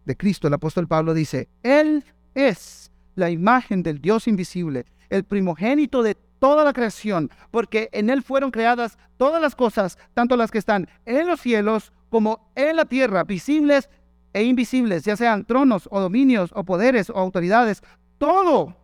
de 0.04 0.16
Cristo, 0.16 0.48
el 0.48 0.54
apóstol 0.54 0.88
Pablo 0.88 1.14
dice, 1.14 1.48
Él 1.62 2.04
es 2.34 2.90
la 3.14 3.30
imagen 3.30 3.82
del 3.82 4.00
Dios 4.00 4.26
invisible, 4.26 4.86
el 5.10 5.24
primogénito 5.24 6.02
de 6.02 6.16
toda 6.38 6.64
la 6.64 6.72
creación, 6.72 7.30
porque 7.50 7.90
en 7.92 8.10
Él 8.10 8.22
fueron 8.22 8.50
creadas 8.50 8.98
todas 9.18 9.40
las 9.40 9.54
cosas, 9.54 9.98
tanto 10.14 10.36
las 10.36 10.50
que 10.50 10.58
están 10.58 10.88
en 11.04 11.28
los 11.28 11.40
cielos 11.40 11.92
como 12.08 12.50
en 12.56 12.76
la 12.76 12.86
tierra, 12.86 13.22
visibles 13.22 13.88
e 14.32 14.44
invisibles, 14.44 15.04
ya 15.04 15.16
sean 15.16 15.44
tronos 15.44 15.88
o 15.90 16.00
dominios 16.00 16.50
o 16.54 16.64
poderes 16.64 17.10
o 17.10 17.14
autoridades, 17.14 17.82
todo 18.18 18.76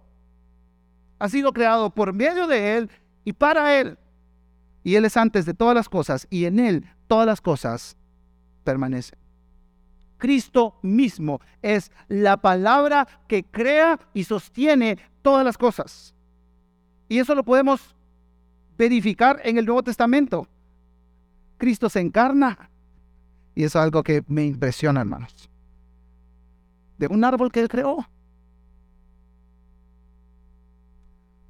ha 1.19 1.29
sido 1.29 1.53
creado 1.53 1.91
por 1.91 2.13
medio 2.13 2.47
de 2.47 2.77
Él 2.77 2.91
y 3.25 3.33
para 3.33 3.79
Él. 3.79 3.99
Y 4.85 4.95
Él 4.95 5.05
es 5.05 5.17
antes 5.17 5.47
de 5.47 5.55
todas 5.55 5.75
las 5.75 5.89
cosas 5.89 6.27
y 6.31 6.45
en 6.45 6.59
Él 6.59 6.85
todas 7.07 7.27
las 7.27 7.41
cosas 7.41 7.97
permanecen. 8.65 9.19
Cristo 10.19 10.79
mismo 10.83 11.41
es 11.63 11.93
la 12.09 12.37
palabra 12.37 13.07
que 13.29 13.45
crea 13.45 13.99
y 14.13 14.25
sostiene 14.25 14.99
todas 15.23 15.45
las 15.45 15.57
cosas. 15.57 16.15
Y 17.09 17.19
eso 17.19 17.35
lo 17.35 17.45
podemos 17.45 17.97
verificar 18.77 19.41
en 19.45 19.59
el 19.59 19.65
Nuevo 19.65 19.83
Testamento. 19.83 20.47
Cristo 21.57 21.89
se 21.89 22.01
encarna. 22.01 22.71
Y 23.59 23.65
es 23.65 23.75
algo 23.75 24.05
que 24.05 24.23
me 24.29 24.47
impresiona, 24.47 25.01
hermanos. 25.01 25.51
De 26.97 27.09
un 27.09 27.25
árbol 27.25 27.51
que 27.51 27.59
él 27.59 27.69
creó. 27.69 28.09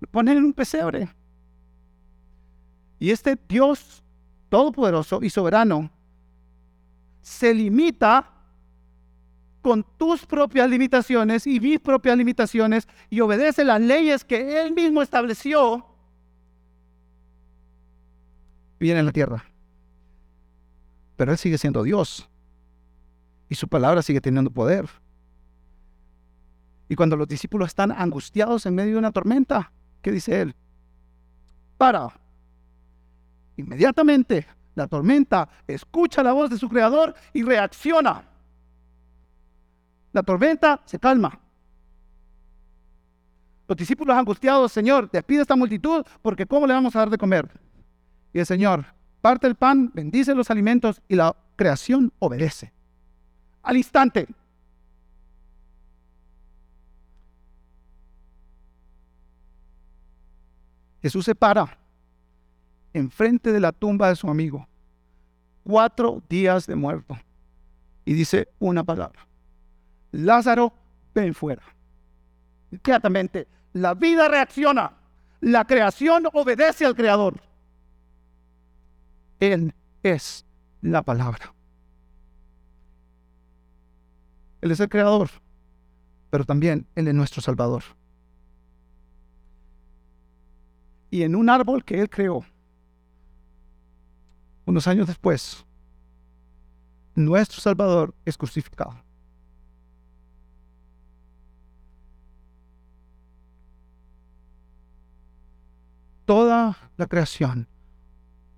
Lo 0.00 0.08
ponen 0.08 0.38
en 0.38 0.44
un 0.44 0.54
pesebre. 0.54 1.10
Y 2.98 3.10
este 3.10 3.38
Dios 3.46 4.02
todopoderoso 4.48 5.20
y 5.22 5.28
soberano 5.28 5.90
se 7.20 7.52
limita 7.52 8.32
con 9.60 9.84
tus 9.98 10.24
propias 10.24 10.70
limitaciones 10.70 11.46
y 11.46 11.60
mis 11.60 11.78
propias 11.78 12.16
limitaciones 12.16 12.88
y 13.10 13.20
obedece 13.20 13.64
las 13.64 13.82
leyes 13.82 14.24
que 14.24 14.62
Él 14.62 14.72
mismo 14.72 15.02
estableció, 15.02 15.84
viene 18.80 19.00
en 19.00 19.06
la 19.06 19.12
tierra. 19.12 19.44
Pero 21.18 21.32
Él 21.32 21.36
sigue 21.36 21.58
siendo 21.58 21.82
Dios 21.82 22.26
y 23.50 23.54
su 23.54 23.68
palabra 23.68 24.00
sigue 24.00 24.22
teniendo 24.22 24.50
poder. 24.50 24.88
Y 26.88 26.96
cuando 26.96 27.14
los 27.14 27.28
discípulos 27.28 27.68
están 27.68 27.92
angustiados 27.92 28.64
en 28.64 28.74
medio 28.74 28.92
de 28.92 28.98
una 29.00 29.12
tormenta, 29.12 29.70
¿qué 30.00 30.10
dice 30.10 30.40
Él? 30.40 30.54
Para. 31.76 32.08
Inmediatamente 33.58 34.46
la 34.74 34.86
tormenta 34.86 35.46
escucha 35.66 36.22
la 36.22 36.32
voz 36.32 36.48
de 36.48 36.56
su 36.56 36.70
creador 36.70 37.14
y 37.34 37.42
reacciona 37.42 38.24
la 40.12 40.22
tormenta 40.22 40.80
se 40.84 40.98
calma. 40.98 41.38
Los 43.66 43.76
discípulos 43.76 44.16
angustiados, 44.16 44.72
Señor, 44.72 45.10
despide 45.10 45.42
esta 45.42 45.56
multitud 45.56 46.04
porque 46.22 46.46
¿cómo 46.46 46.66
le 46.66 46.74
vamos 46.74 46.96
a 46.96 47.00
dar 47.00 47.10
de 47.10 47.18
comer? 47.18 47.48
Y 48.32 48.38
el 48.38 48.46
Señor 48.46 48.86
parte 49.20 49.46
el 49.46 49.54
pan, 49.54 49.90
bendice 49.94 50.34
los 50.34 50.50
alimentos 50.50 51.02
y 51.08 51.14
la 51.14 51.36
creación 51.56 52.12
obedece. 52.18 52.72
Al 53.62 53.76
instante. 53.76 54.26
Jesús 61.02 61.24
se 61.24 61.34
para 61.34 61.78
enfrente 62.92 63.52
de 63.52 63.60
la 63.60 63.72
tumba 63.72 64.08
de 64.08 64.16
su 64.16 64.28
amigo, 64.28 64.66
cuatro 65.64 66.22
días 66.28 66.66
de 66.66 66.74
muerto, 66.74 67.18
y 68.04 68.14
dice 68.14 68.48
una 68.58 68.82
palabra. 68.82 69.26
Lázaro, 70.12 70.72
ven 71.14 71.34
fuera. 71.34 71.62
Inmediatamente, 72.70 73.46
la 73.74 73.94
vida 73.94 74.28
reacciona. 74.28 74.92
La 75.40 75.64
creación 75.64 76.26
obedece 76.32 76.84
al 76.84 76.96
Creador. 76.96 77.40
Él 79.40 79.74
es 80.02 80.44
la 80.80 81.02
palabra. 81.02 81.54
Él 84.60 84.72
es 84.72 84.80
el 84.80 84.88
creador, 84.88 85.30
pero 86.30 86.44
también 86.44 86.86
Él 86.94 87.08
es 87.08 87.14
nuestro 87.14 87.40
Salvador. 87.40 87.84
Y 91.10 91.22
en 91.22 91.36
un 91.36 91.48
árbol 91.48 91.84
que 91.84 92.00
Él 92.00 92.10
creó, 92.10 92.44
unos 94.66 94.86
años 94.86 95.06
después, 95.06 95.64
nuestro 97.14 97.60
Salvador 97.60 98.14
es 98.24 98.36
crucificado. 98.36 99.02
Toda 106.26 106.76
la 106.98 107.06
creación 107.06 107.66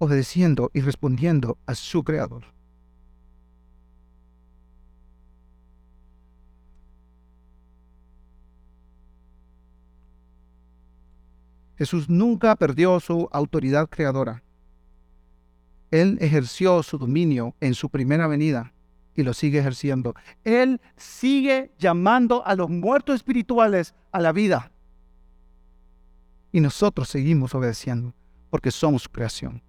obedeciendo 0.00 0.70
y 0.72 0.80
respondiendo 0.80 1.58
a 1.66 1.74
su 1.74 2.02
creador. 2.02 2.42
Jesús 11.76 12.08
nunca 12.08 12.56
perdió 12.56 12.98
su 12.98 13.28
autoridad 13.30 13.88
creadora. 13.88 14.42
Él 15.90 16.16
ejerció 16.20 16.82
su 16.82 16.96
dominio 16.96 17.54
en 17.60 17.74
su 17.74 17.90
primera 17.90 18.26
venida 18.26 18.72
y 19.14 19.22
lo 19.22 19.34
sigue 19.34 19.58
ejerciendo. 19.58 20.14
Él 20.44 20.80
sigue 20.96 21.72
llamando 21.78 22.46
a 22.46 22.54
los 22.54 22.70
muertos 22.70 23.16
espirituales 23.16 23.94
a 24.12 24.20
la 24.20 24.32
vida. 24.32 24.72
Y 26.52 26.60
nosotros 26.60 27.08
seguimos 27.08 27.54
obedeciendo 27.54 28.14
porque 28.48 28.70
somos 28.70 29.02
su 29.02 29.10
creación. 29.10 29.62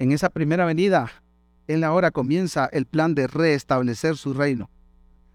En 0.00 0.12
esa 0.12 0.30
primera 0.30 0.64
venida, 0.64 1.10
Él 1.68 1.84
ahora 1.84 2.10
comienza 2.10 2.64
el 2.72 2.86
plan 2.86 3.14
de 3.14 3.26
restablecer 3.26 4.16
su 4.16 4.32
reino, 4.32 4.70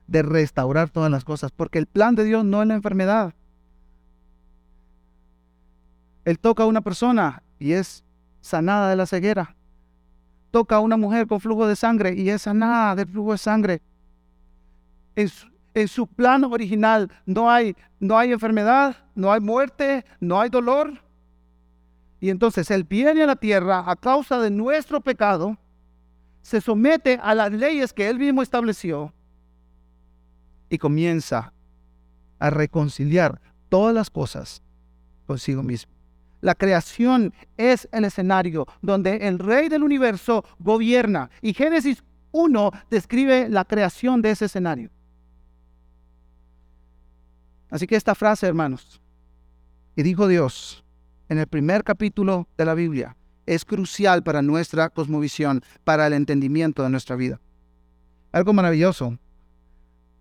de 0.07 0.24
restaurar 0.24 0.89
todas 0.89 1.11
las 1.11 1.24
cosas, 1.24 1.51
porque 1.51 1.78
el 1.78 1.86
plan 1.86 2.16
de 2.16 2.24
Dios 2.24 2.43
no 2.43 2.63
es 2.63 2.68
la 2.68 2.74
enfermedad. 2.74 3.36
Él 6.26 6.39
toca 6.39 6.63
a 6.63 6.66
una 6.66 6.82
persona 6.82 7.43
y 7.59 7.74
es 7.74 8.03
sanada 8.41 8.89
de 8.89 8.95
la 8.95 9.05
ceguera. 9.05 9.55
Toca 10.49 10.78
a 10.78 10.80
una 10.80 10.97
mujer 10.97 11.28
con 11.28 11.39
flujo 11.39 11.68
de 11.68 11.76
sangre 11.76 12.16
y 12.16 12.32
es 12.32 12.41
sanada 12.41 12.95
del 12.95 13.07
flujo 13.07 13.34
de 13.34 13.38
sangre. 13.38 13.82
En 15.16 15.30
su, 15.30 15.47
en 15.76 15.88
su 15.88 16.07
plan 16.07 16.43
original 16.43 17.11
no 17.28 17.51
hay, 17.51 17.76
no 17.99 18.18
hay 18.18 18.32
enfermedad, 18.32 18.95
no 19.13 19.32
hay 19.32 19.41
muerte, 19.41 20.05
no 20.20 20.41
hay 20.41 20.49
dolor. 20.49 21.05
Y 22.26 22.32
entonces 22.32 22.71
Él 22.71 22.86
viene 22.86 23.21
a 23.21 23.28
la 23.28 23.36
tierra 23.36 23.84
a 23.86 23.95
causa 23.95 24.39
de 24.39 24.49
nuestro 24.49 24.99
pecado, 24.99 25.59
se 26.41 26.59
somete 26.59 27.19
a 27.21 27.36
las 27.36 27.51
leyes 27.51 27.93
que 27.93 28.09
Él 28.09 28.17
mismo 28.17 28.41
estableció 28.41 29.13
y 30.67 30.80
comienza 30.80 31.53
a 32.39 32.49
reconciliar 32.49 33.39
todas 33.69 33.93
las 33.93 34.09
cosas 34.09 34.63
consigo 35.28 35.61
mismo. 35.61 35.93
La 36.41 36.55
creación 36.55 37.32
es 37.57 37.88
el 37.91 38.05
escenario 38.05 38.65
donde 38.82 39.28
el 39.28 39.38
rey 39.38 39.69
del 39.69 39.84
universo 39.84 40.43
gobierna. 40.57 41.30
Y 41.43 41.53
Génesis 41.53 42.03
1 42.32 42.71
describe 42.89 43.49
la 43.49 43.65
creación 43.65 44.23
de 44.23 44.32
ese 44.32 44.45
escenario. 44.45 44.89
Así 47.69 47.86
que 47.86 47.95
esta 47.95 48.15
frase, 48.15 48.47
hermanos, 48.47 48.99
y 49.95 50.01
dijo 50.01 50.28
Dios 50.28 50.84
en 51.30 51.38
el 51.39 51.47
primer 51.47 51.84
capítulo 51.84 52.47
de 52.57 52.65
la 52.65 52.73
Biblia, 52.73 53.15
es 53.45 53.65
crucial 53.65 54.23
para 54.23 54.41
nuestra 54.41 54.89
cosmovisión, 54.89 55.61
para 55.84 56.07
el 56.07 56.13
entendimiento 56.13 56.84
de 56.84 56.89
nuestra 56.89 57.15
vida. 57.15 57.39
Algo 58.32 58.53
maravilloso 58.53 59.17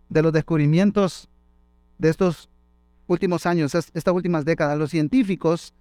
de 0.09 0.23
los 0.23 0.33
descubrimientos 0.33 1.29
de 1.99 2.11
estos 2.11 2.49
últimos 3.07 3.47
años, 3.47 3.75
estas 3.75 4.15
últimas 4.15 4.45
décadas, 4.45 4.79
los 4.79 4.91
científicos 4.91 5.75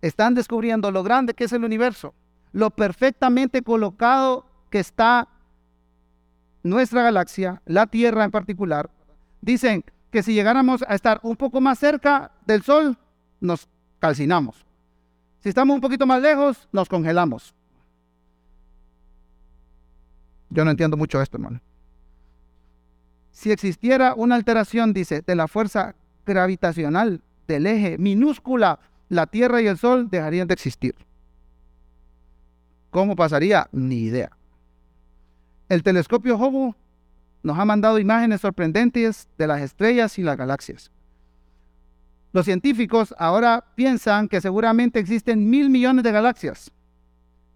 están 0.00 0.34
descubriendo 0.34 0.90
lo 0.90 1.02
grande 1.02 1.34
que 1.34 1.44
es 1.44 1.52
el 1.52 1.64
universo, 1.64 2.14
lo 2.52 2.70
perfectamente 2.70 3.62
colocado 3.62 4.46
que 4.70 4.80
está 4.80 5.28
nuestra 6.62 7.02
galaxia, 7.02 7.62
la 7.66 7.86
Tierra 7.86 8.24
en 8.24 8.30
particular. 8.30 8.90
Dicen 9.40 9.84
que 10.10 10.22
si 10.22 10.34
llegáramos 10.34 10.84
a 10.86 10.94
estar 10.94 11.20
un 11.22 11.36
poco 11.36 11.60
más 11.60 11.78
cerca 11.78 12.32
del 12.46 12.62
Sol, 12.62 12.98
nos 13.40 13.68
calcinamos. 14.02 14.66
Si 15.38 15.48
estamos 15.48 15.76
un 15.76 15.80
poquito 15.80 16.06
más 16.06 16.20
lejos, 16.20 16.68
nos 16.72 16.88
congelamos. 16.88 17.54
Yo 20.50 20.64
no 20.64 20.72
entiendo 20.72 20.96
mucho 20.96 21.22
esto, 21.22 21.36
hermano. 21.36 21.60
Si 23.30 23.52
existiera 23.52 24.14
una 24.16 24.34
alteración, 24.34 24.92
dice, 24.92 25.22
de 25.22 25.36
la 25.36 25.46
fuerza 25.46 25.94
gravitacional 26.26 27.22
del 27.46 27.64
eje 27.64 27.96
minúscula 27.96 28.80
la 29.08 29.28
Tierra 29.28 29.62
y 29.62 29.68
el 29.68 29.78
Sol 29.78 30.10
dejarían 30.10 30.48
de 30.48 30.54
existir. 30.54 30.96
¿Cómo 32.90 33.14
pasaría? 33.14 33.68
Ni 33.70 34.00
idea. 34.00 34.36
El 35.68 35.84
telescopio 35.84 36.36
Hubble 36.36 36.74
nos 37.44 37.56
ha 37.56 37.64
mandado 37.64 38.00
imágenes 38.00 38.40
sorprendentes 38.40 39.28
de 39.38 39.46
las 39.46 39.60
estrellas 39.60 40.18
y 40.18 40.22
las 40.22 40.36
galaxias. 40.36 40.90
Los 42.32 42.46
científicos 42.46 43.14
ahora 43.18 43.64
piensan 43.74 44.28
que 44.28 44.40
seguramente 44.40 44.98
existen 44.98 45.48
mil 45.50 45.68
millones 45.68 46.02
de 46.02 46.12
galaxias, 46.12 46.70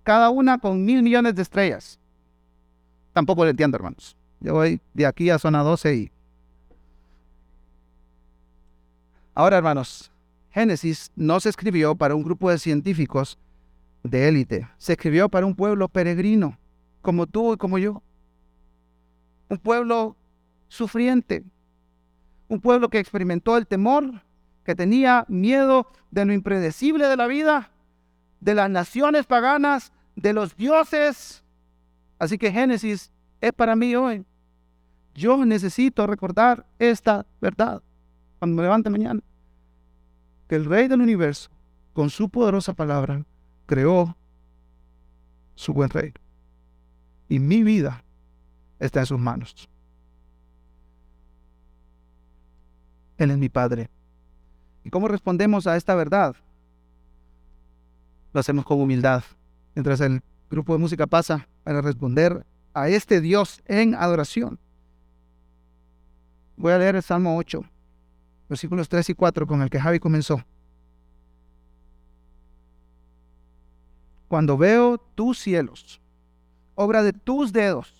cada 0.02 0.28
una 0.30 0.58
con 0.58 0.84
mil 0.84 1.02
millones 1.02 1.34
de 1.34 1.42
estrellas. 1.42 1.98
Tampoco 3.12 3.44
lo 3.44 3.50
entiendo, 3.50 3.76
hermanos. 3.76 4.14
Yo 4.40 4.52
voy 4.52 4.80
de 4.92 5.06
aquí 5.06 5.30
a 5.30 5.38
zona 5.38 5.62
12 5.62 5.94
y... 5.94 6.10
Ahora, 9.34 9.56
hermanos, 9.56 10.10
Génesis 10.50 11.10
no 11.16 11.40
se 11.40 11.48
escribió 11.48 11.94
para 11.94 12.14
un 12.14 12.22
grupo 12.22 12.50
de 12.50 12.58
científicos 12.58 13.38
de 14.02 14.28
élite, 14.28 14.68
se 14.78 14.92
escribió 14.92 15.28
para 15.28 15.46
un 15.46 15.54
pueblo 15.54 15.88
peregrino, 15.88 16.58
como 17.02 17.26
tú 17.26 17.54
y 17.54 17.56
como 17.56 17.78
yo. 17.78 18.02
Un 19.48 19.58
pueblo 19.58 20.16
sufriente, 20.68 21.44
un 22.48 22.60
pueblo 22.60 22.88
que 22.88 22.98
experimentó 22.98 23.56
el 23.56 23.66
temor, 23.66 24.22
que 24.66 24.74
tenía 24.74 25.24
miedo 25.28 25.86
de 26.10 26.24
lo 26.24 26.32
impredecible 26.32 27.06
de 27.06 27.16
la 27.16 27.28
vida, 27.28 27.70
de 28.40 28.56
las 28.56 28.68
naciones 28.68 29.24
paganas, 29.24 29.92
de 30.16 30.32
los 30.32 30.56
dioses. 30.56 31.44
Así 32.18 32.36
que 32.36 32.50
Génesis 32.50 33.12
es 33.40 33.52
para 33.52 33.76
mí 33.76 33.94
hoy. 33.94 34.26
Yo 35.14 35.44
necesito 35.44 36.04
recordar 36.08 36.66
esta 36.80 37.24
verdad 37.40 37.80
cuando 38.40 38.56
me 38.56 38.62
levante 38.64 38.90
mañana 38.90 39.20
que 40.48 40.56
el 40.56 40.64
Rey 40.64 40.88
del 40.88 41.00
universo, 41.00 41.48
con 41.92 42.10
su 42.10 42.28
poderosa 42.28 42.74
palabra, 42.74 43.24
creó 43.66 44.16
su 45.54 45.72
buen 45.72 45.90
rey. 45.90 46.12
Y 47.28 47.38
mi 47.38 47.62
vida 47.62 48.02
está 48.80 48.98
en 49.00 49.06
sus 49.06 49.18
manos. 49.18 49.68
Él 53.16 53.30
es 53.30 53.38
mi 53.38 53.48
Padre. 53.48 53.90
¿Y 54.86 54.90
cómo 54.90 55.08
respondemos 55.08 55.66
a 55.66 55.76
esta 55.76 55.96
verdad? 55.96 56.36
Lo 58.32 58.38
hacemos 58.38 58.64
con 58.64 58.80
humildad. 58.80 59.24
Mientras 59.74 60.00
el 60.00 60.22
grupo 60.48 60.74
de 60.74 60.78
música 60.78 61.08
pasa 61.08 61.48
para 61.64 61.80
responder 61.80 62.46
a 62.72 62.88
este 62.88 63.20
Dios 63.20 63.60
en 63.66 63.96
adoración. 63.96 64.60
Voy 66.56 66.70
a 66.70 66.78
leer 66.78 66.94
el 66.94 67.02
Salmo 67.02 67.36
8 67.36 67.64
versículos 68.48 68.88
3 68.88 69.10
y 69.10 69.14
4 69.14 69.44
con 69.48 69.60
el 69.60 69.70
que 69.70 69.80
Javi 69.80 69.98
comenzó. 69.98 70.40
Cuando 74.28 74.56
veo 74.56 74.98
tus 74.98 75.40
cielos, 75.40 76.00
obra 76.76 77.02
de 77.02 77.12
tus 77.12 77.52
dedos, 77.52 77.92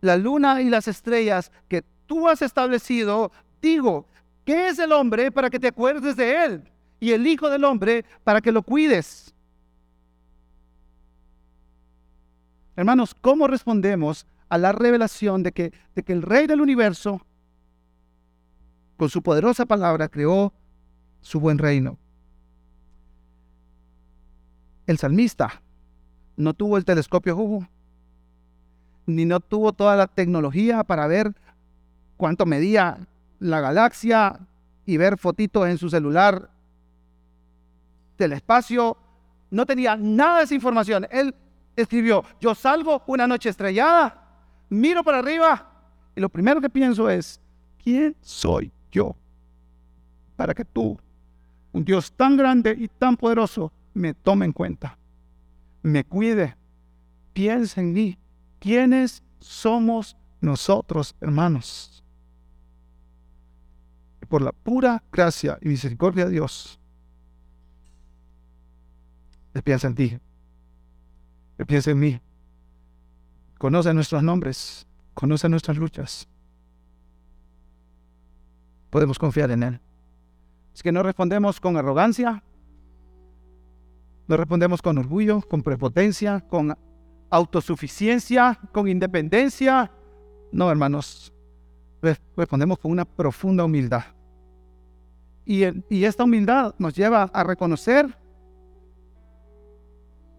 la 0.00 0.16
luna 0.16 0.62
y 0.62 0.68
las 0.68 0.88
estrellas 0.88 1.52
que 1.68 1.84
tú 2.06 2.28
has 2.28 2.42
establecido, 2.42 3.30
digo, 3.62 4.04
¿qué 4.48 4.68
es 4.68 4.78
el 4.78 4.92
hombre 4.92 5.30
para 5.30 5.50
que 5.50 5.60
te 5.60 5.68
acuerdes 5.68 6.16
de 6.16 6.44
él? 6.46 6.62
Y 7.00 7.12
el 7.12 7.26
Hijo 7.26 7.50
del 7.50 7.64
Hombre 7.64 8.06
para 8.24 8.40
que 8.40 8.50
lo 8.50 8.62
cuides. 8.62 9.34
Hermanos, 12.74 13.14
¿cómo 13.20 13.46
respondemos 13.46 14.26
a 14.48 14.56
la 14.56 14.72
revelación 14.72 15.42
de 15.42 15.52
que, 15.52 15.74
de 15.94 16.02
que 16.02 16.14
el 16.14 16.22
Rey 16.22 16.46
del 16.46 16.62
universo 16.62 17.20
con 18.96 19.10
su 19.10 19.20
poderosa 19.20 19.66
palabra 19.66 20.08
creó 20.08 20.54
su 21.20 21.40
buen 21.40 21.58
reino. 21.58 21.98
El 24.86 24.96
salmista 24.96 25.60
no 26.38 26.54
tuvo 26.54 26.78
el 26.78 26.86
telescopio 26.86 27.36
Hubble, 27.36 27.68
ni 29.04 29.26
no 29.26 29.40
tuvo 29.40 29.74
toda 29.74 29.94
la 29.94 30.06
tecnología 30.06 30.84
para 30.84 31.06
ver 31.06 31.34
cuánto 32.16 32.46
medía 32.46 32.98
la 33.38 33.60
galaxia 33.60 34.38
y 34.86 34.96
ver 34.96 35.18
fotitos 35.18 35.68
en 35.68 35.78
su 35.78 35.88
celular 35.88 36.50
del 38.16 38.32
espacio. 38.32 38.96
No 39.50 39.66
tenía 39.66 39.96
nada 39.96 40.38
de 40.38 40.44
esa 40.44 40.54
información. 40.54 41.06
Él 41.10 41.34
escribió, 41.76 42.24
yo 42.40 42.54
salgo 42.54 43.02
una 43.06 43.26
noche 43.26 43.48
estrellada, 43.48 44.26
miro 44.68 45.02
para 45.04 45.18
arriba 45.18 45.70
y 46.14 46.20
lo 46.20 46.28
primero 46.28 46.60
que 46.60 46.68
pienso 46.68 47.08
es, 47.08 47.40
¿quién 47.82 48.16
soy 48.20 48.72
yo, 48.90 49.14
para 50.36 50.54
que 50.54 50.64
tú, 50.64 50.98
un 51.72 51.84
Dios 51.84 52.12
tan 52.12 52.36
grande 52.36 52.74
y 52.78 52.88
tan 52.88 53.16
poderoso, 53.16 53.72
me 53.94 54.14
tome 54.14 54.46
en 54.46 54.52
cuenta, 54.52 54.98
me 55.82 56.04
cuide, 56.04 56.56
piense 57.32 57.80
en 57.80 57.92
mí. 57.92 58.18
¿Quiénes 58.58 59.22
somos 59.38 60.16
nosotros, 60.40 61.14
hermanos? 61.20 62.02
Por 64.28 64.42
la 64.42 64.52
pura 64.52 65.02
gracia 65.10 65.58
y 65.62 65.68
misericordia 65.68 66.26
de 66.26 66.32
Dios, 66.32 66.78
Él 69.54 69.62
piensa 69.62 69.88
en 69.88 69.94
ti. 69.94 70.18
Él 71.58 71.66
piensa 71.66 71.90
en 71.90 71.98
mí. 71.98 72.20
Conoce 73.58 73.92
nuestros 73.92 74.22
nombres. 74.22 74.86
Conoce 75.14 75.48
nuestras 75.48 75.76
luchas. 75.76 76.28
Podemos 78.90 79.18
confiar 79.18 79.50
en 79.50 79.62
Él. 79.64 79.80
Es 80.74 80.82
que 80.82 80.92
no 80.92 81.02
respondemos 81.02 81.58
con 81.60 81.76
arrogancia. 81.76 82.44
No 84.28 84.36
respondemos 84.36 84.80
con 84.80 84.98
orgullo, 84.98 85.40
con 85.40 85.62
prepotencia, 85.62 86.40
con 86.40 86.76
autosuficiencia, 87.30 88.60
con 88.72 88.86
independencia. 88.86 89.90
No, 90.52 90.70
hermanos. 90.70 91.32
Respondemos 92.36 92.78
con 92.78 92.92
una 92.92 93.04
profunda 93.04 93.64
humildad. 93.64 94.04
Y, 95.50 96.04
esta 96.04 96.24
humildad 96.24 96.74
nos 96.76 96.94
lleva 96.94 97.22
a 97.22 97.42
reconocer 97.42 98.14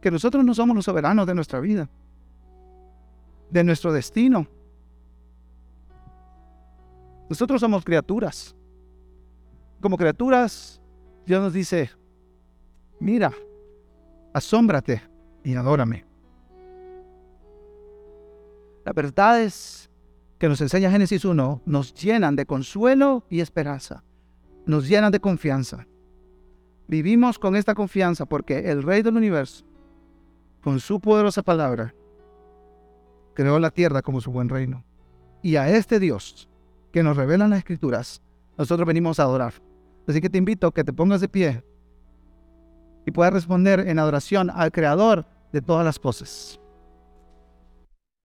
que 0.02 0.12
nosotros 0.12 0.46
no 0.46 0.54
somos 0.54 0.76
los 0.76 0.86
soberanos 0.86 1.26
de 1.26 1.34
nuestra 1.34 1.60
vida, 1.60 1.90
de 3.50 3.64
nuestro 3.64 3.92
destino. 3.92 4.46
Nosotros 7.28 7.60
somos 7.60 7.84
criaturas. 7.84 8.56
Como 9.82 9.98
criaturas, 9.98 10.80
Dios 11.26 11.42
nos 11.42 11.54
dice, 11.54 11.90
mira, 13.00 13.34
asómbrate 14.32 15.02
y 15.44 15.56
adórame. 15.56 16.06
Las 18.86 18.94
verdades 18.94 19.90
que 20.38 20.48
nos 20.48 20.62
enseña 20.62 20.92
Génesis 20.92 21.26
1 21.26 21.64
nos 21.66 21.96
llenan 21.96 22.36
de 22.36 22.46
consuelo 22.46 23.26
y 23.28 23.40
esperanza, 23.40 24.04
nos 24.70 24.88
llenan 24.88 25.12
de 25.12 25.20
confianza. 25.20 25.88
Vivimos 26.88 27.40
con 27.40 27.56
esta 27.56 27.74
confianza 27.74 28.26
porque 28.26 28.72
el 28.72 28.84
Rey 28.84 29.02
del 29.02 29.18
universo 29.18 29.66
con 30.62 30.80
su 30.80 31.00
poderosa 31.00 31.42
palabra, 31.42 31.96
creó 33.34 33.60
la 33.60 33.72
tierra 33.72 34.02
como 34.02 34.22
su 34.22 34.32
buen 34.32 34.50
reino. 34.50 34.84
Y 35.42 35.56
a 35.56 35.70
este 35.70 36.00
Dios 36.00 36.50
que 36.92 37.04
nos 37.04 37.16
revela 37.16 37.46
en 37.46 37.52
las 37.52 37.60
escrituras, 37.60 38.22
nosotros 38.58 38.86
venimos 38.86 39.20
a 39.20 39.24
adorar. 39.24 39.54
Así 40.08 40.22
que 40.22 40.30
te 40.30 40.38
invito 40.38 40.68
a 40.68 40.74
que 40.74 40.84
te 40.84 40.92
pongas 40.92 41.22
de 41.22 41.30
pie 41.30 41.64
y 43.06 43.12
puedas 43.12 43.34
responder 43.34 43.80
en 43.88 44.00
adoración 44.00 44.50
al 44.50 44.72
Creador 44.72 45.26
de 45.54 45.62
todas 45.62 45.86
las 45.86 45.98
cosas. 45.98 46.59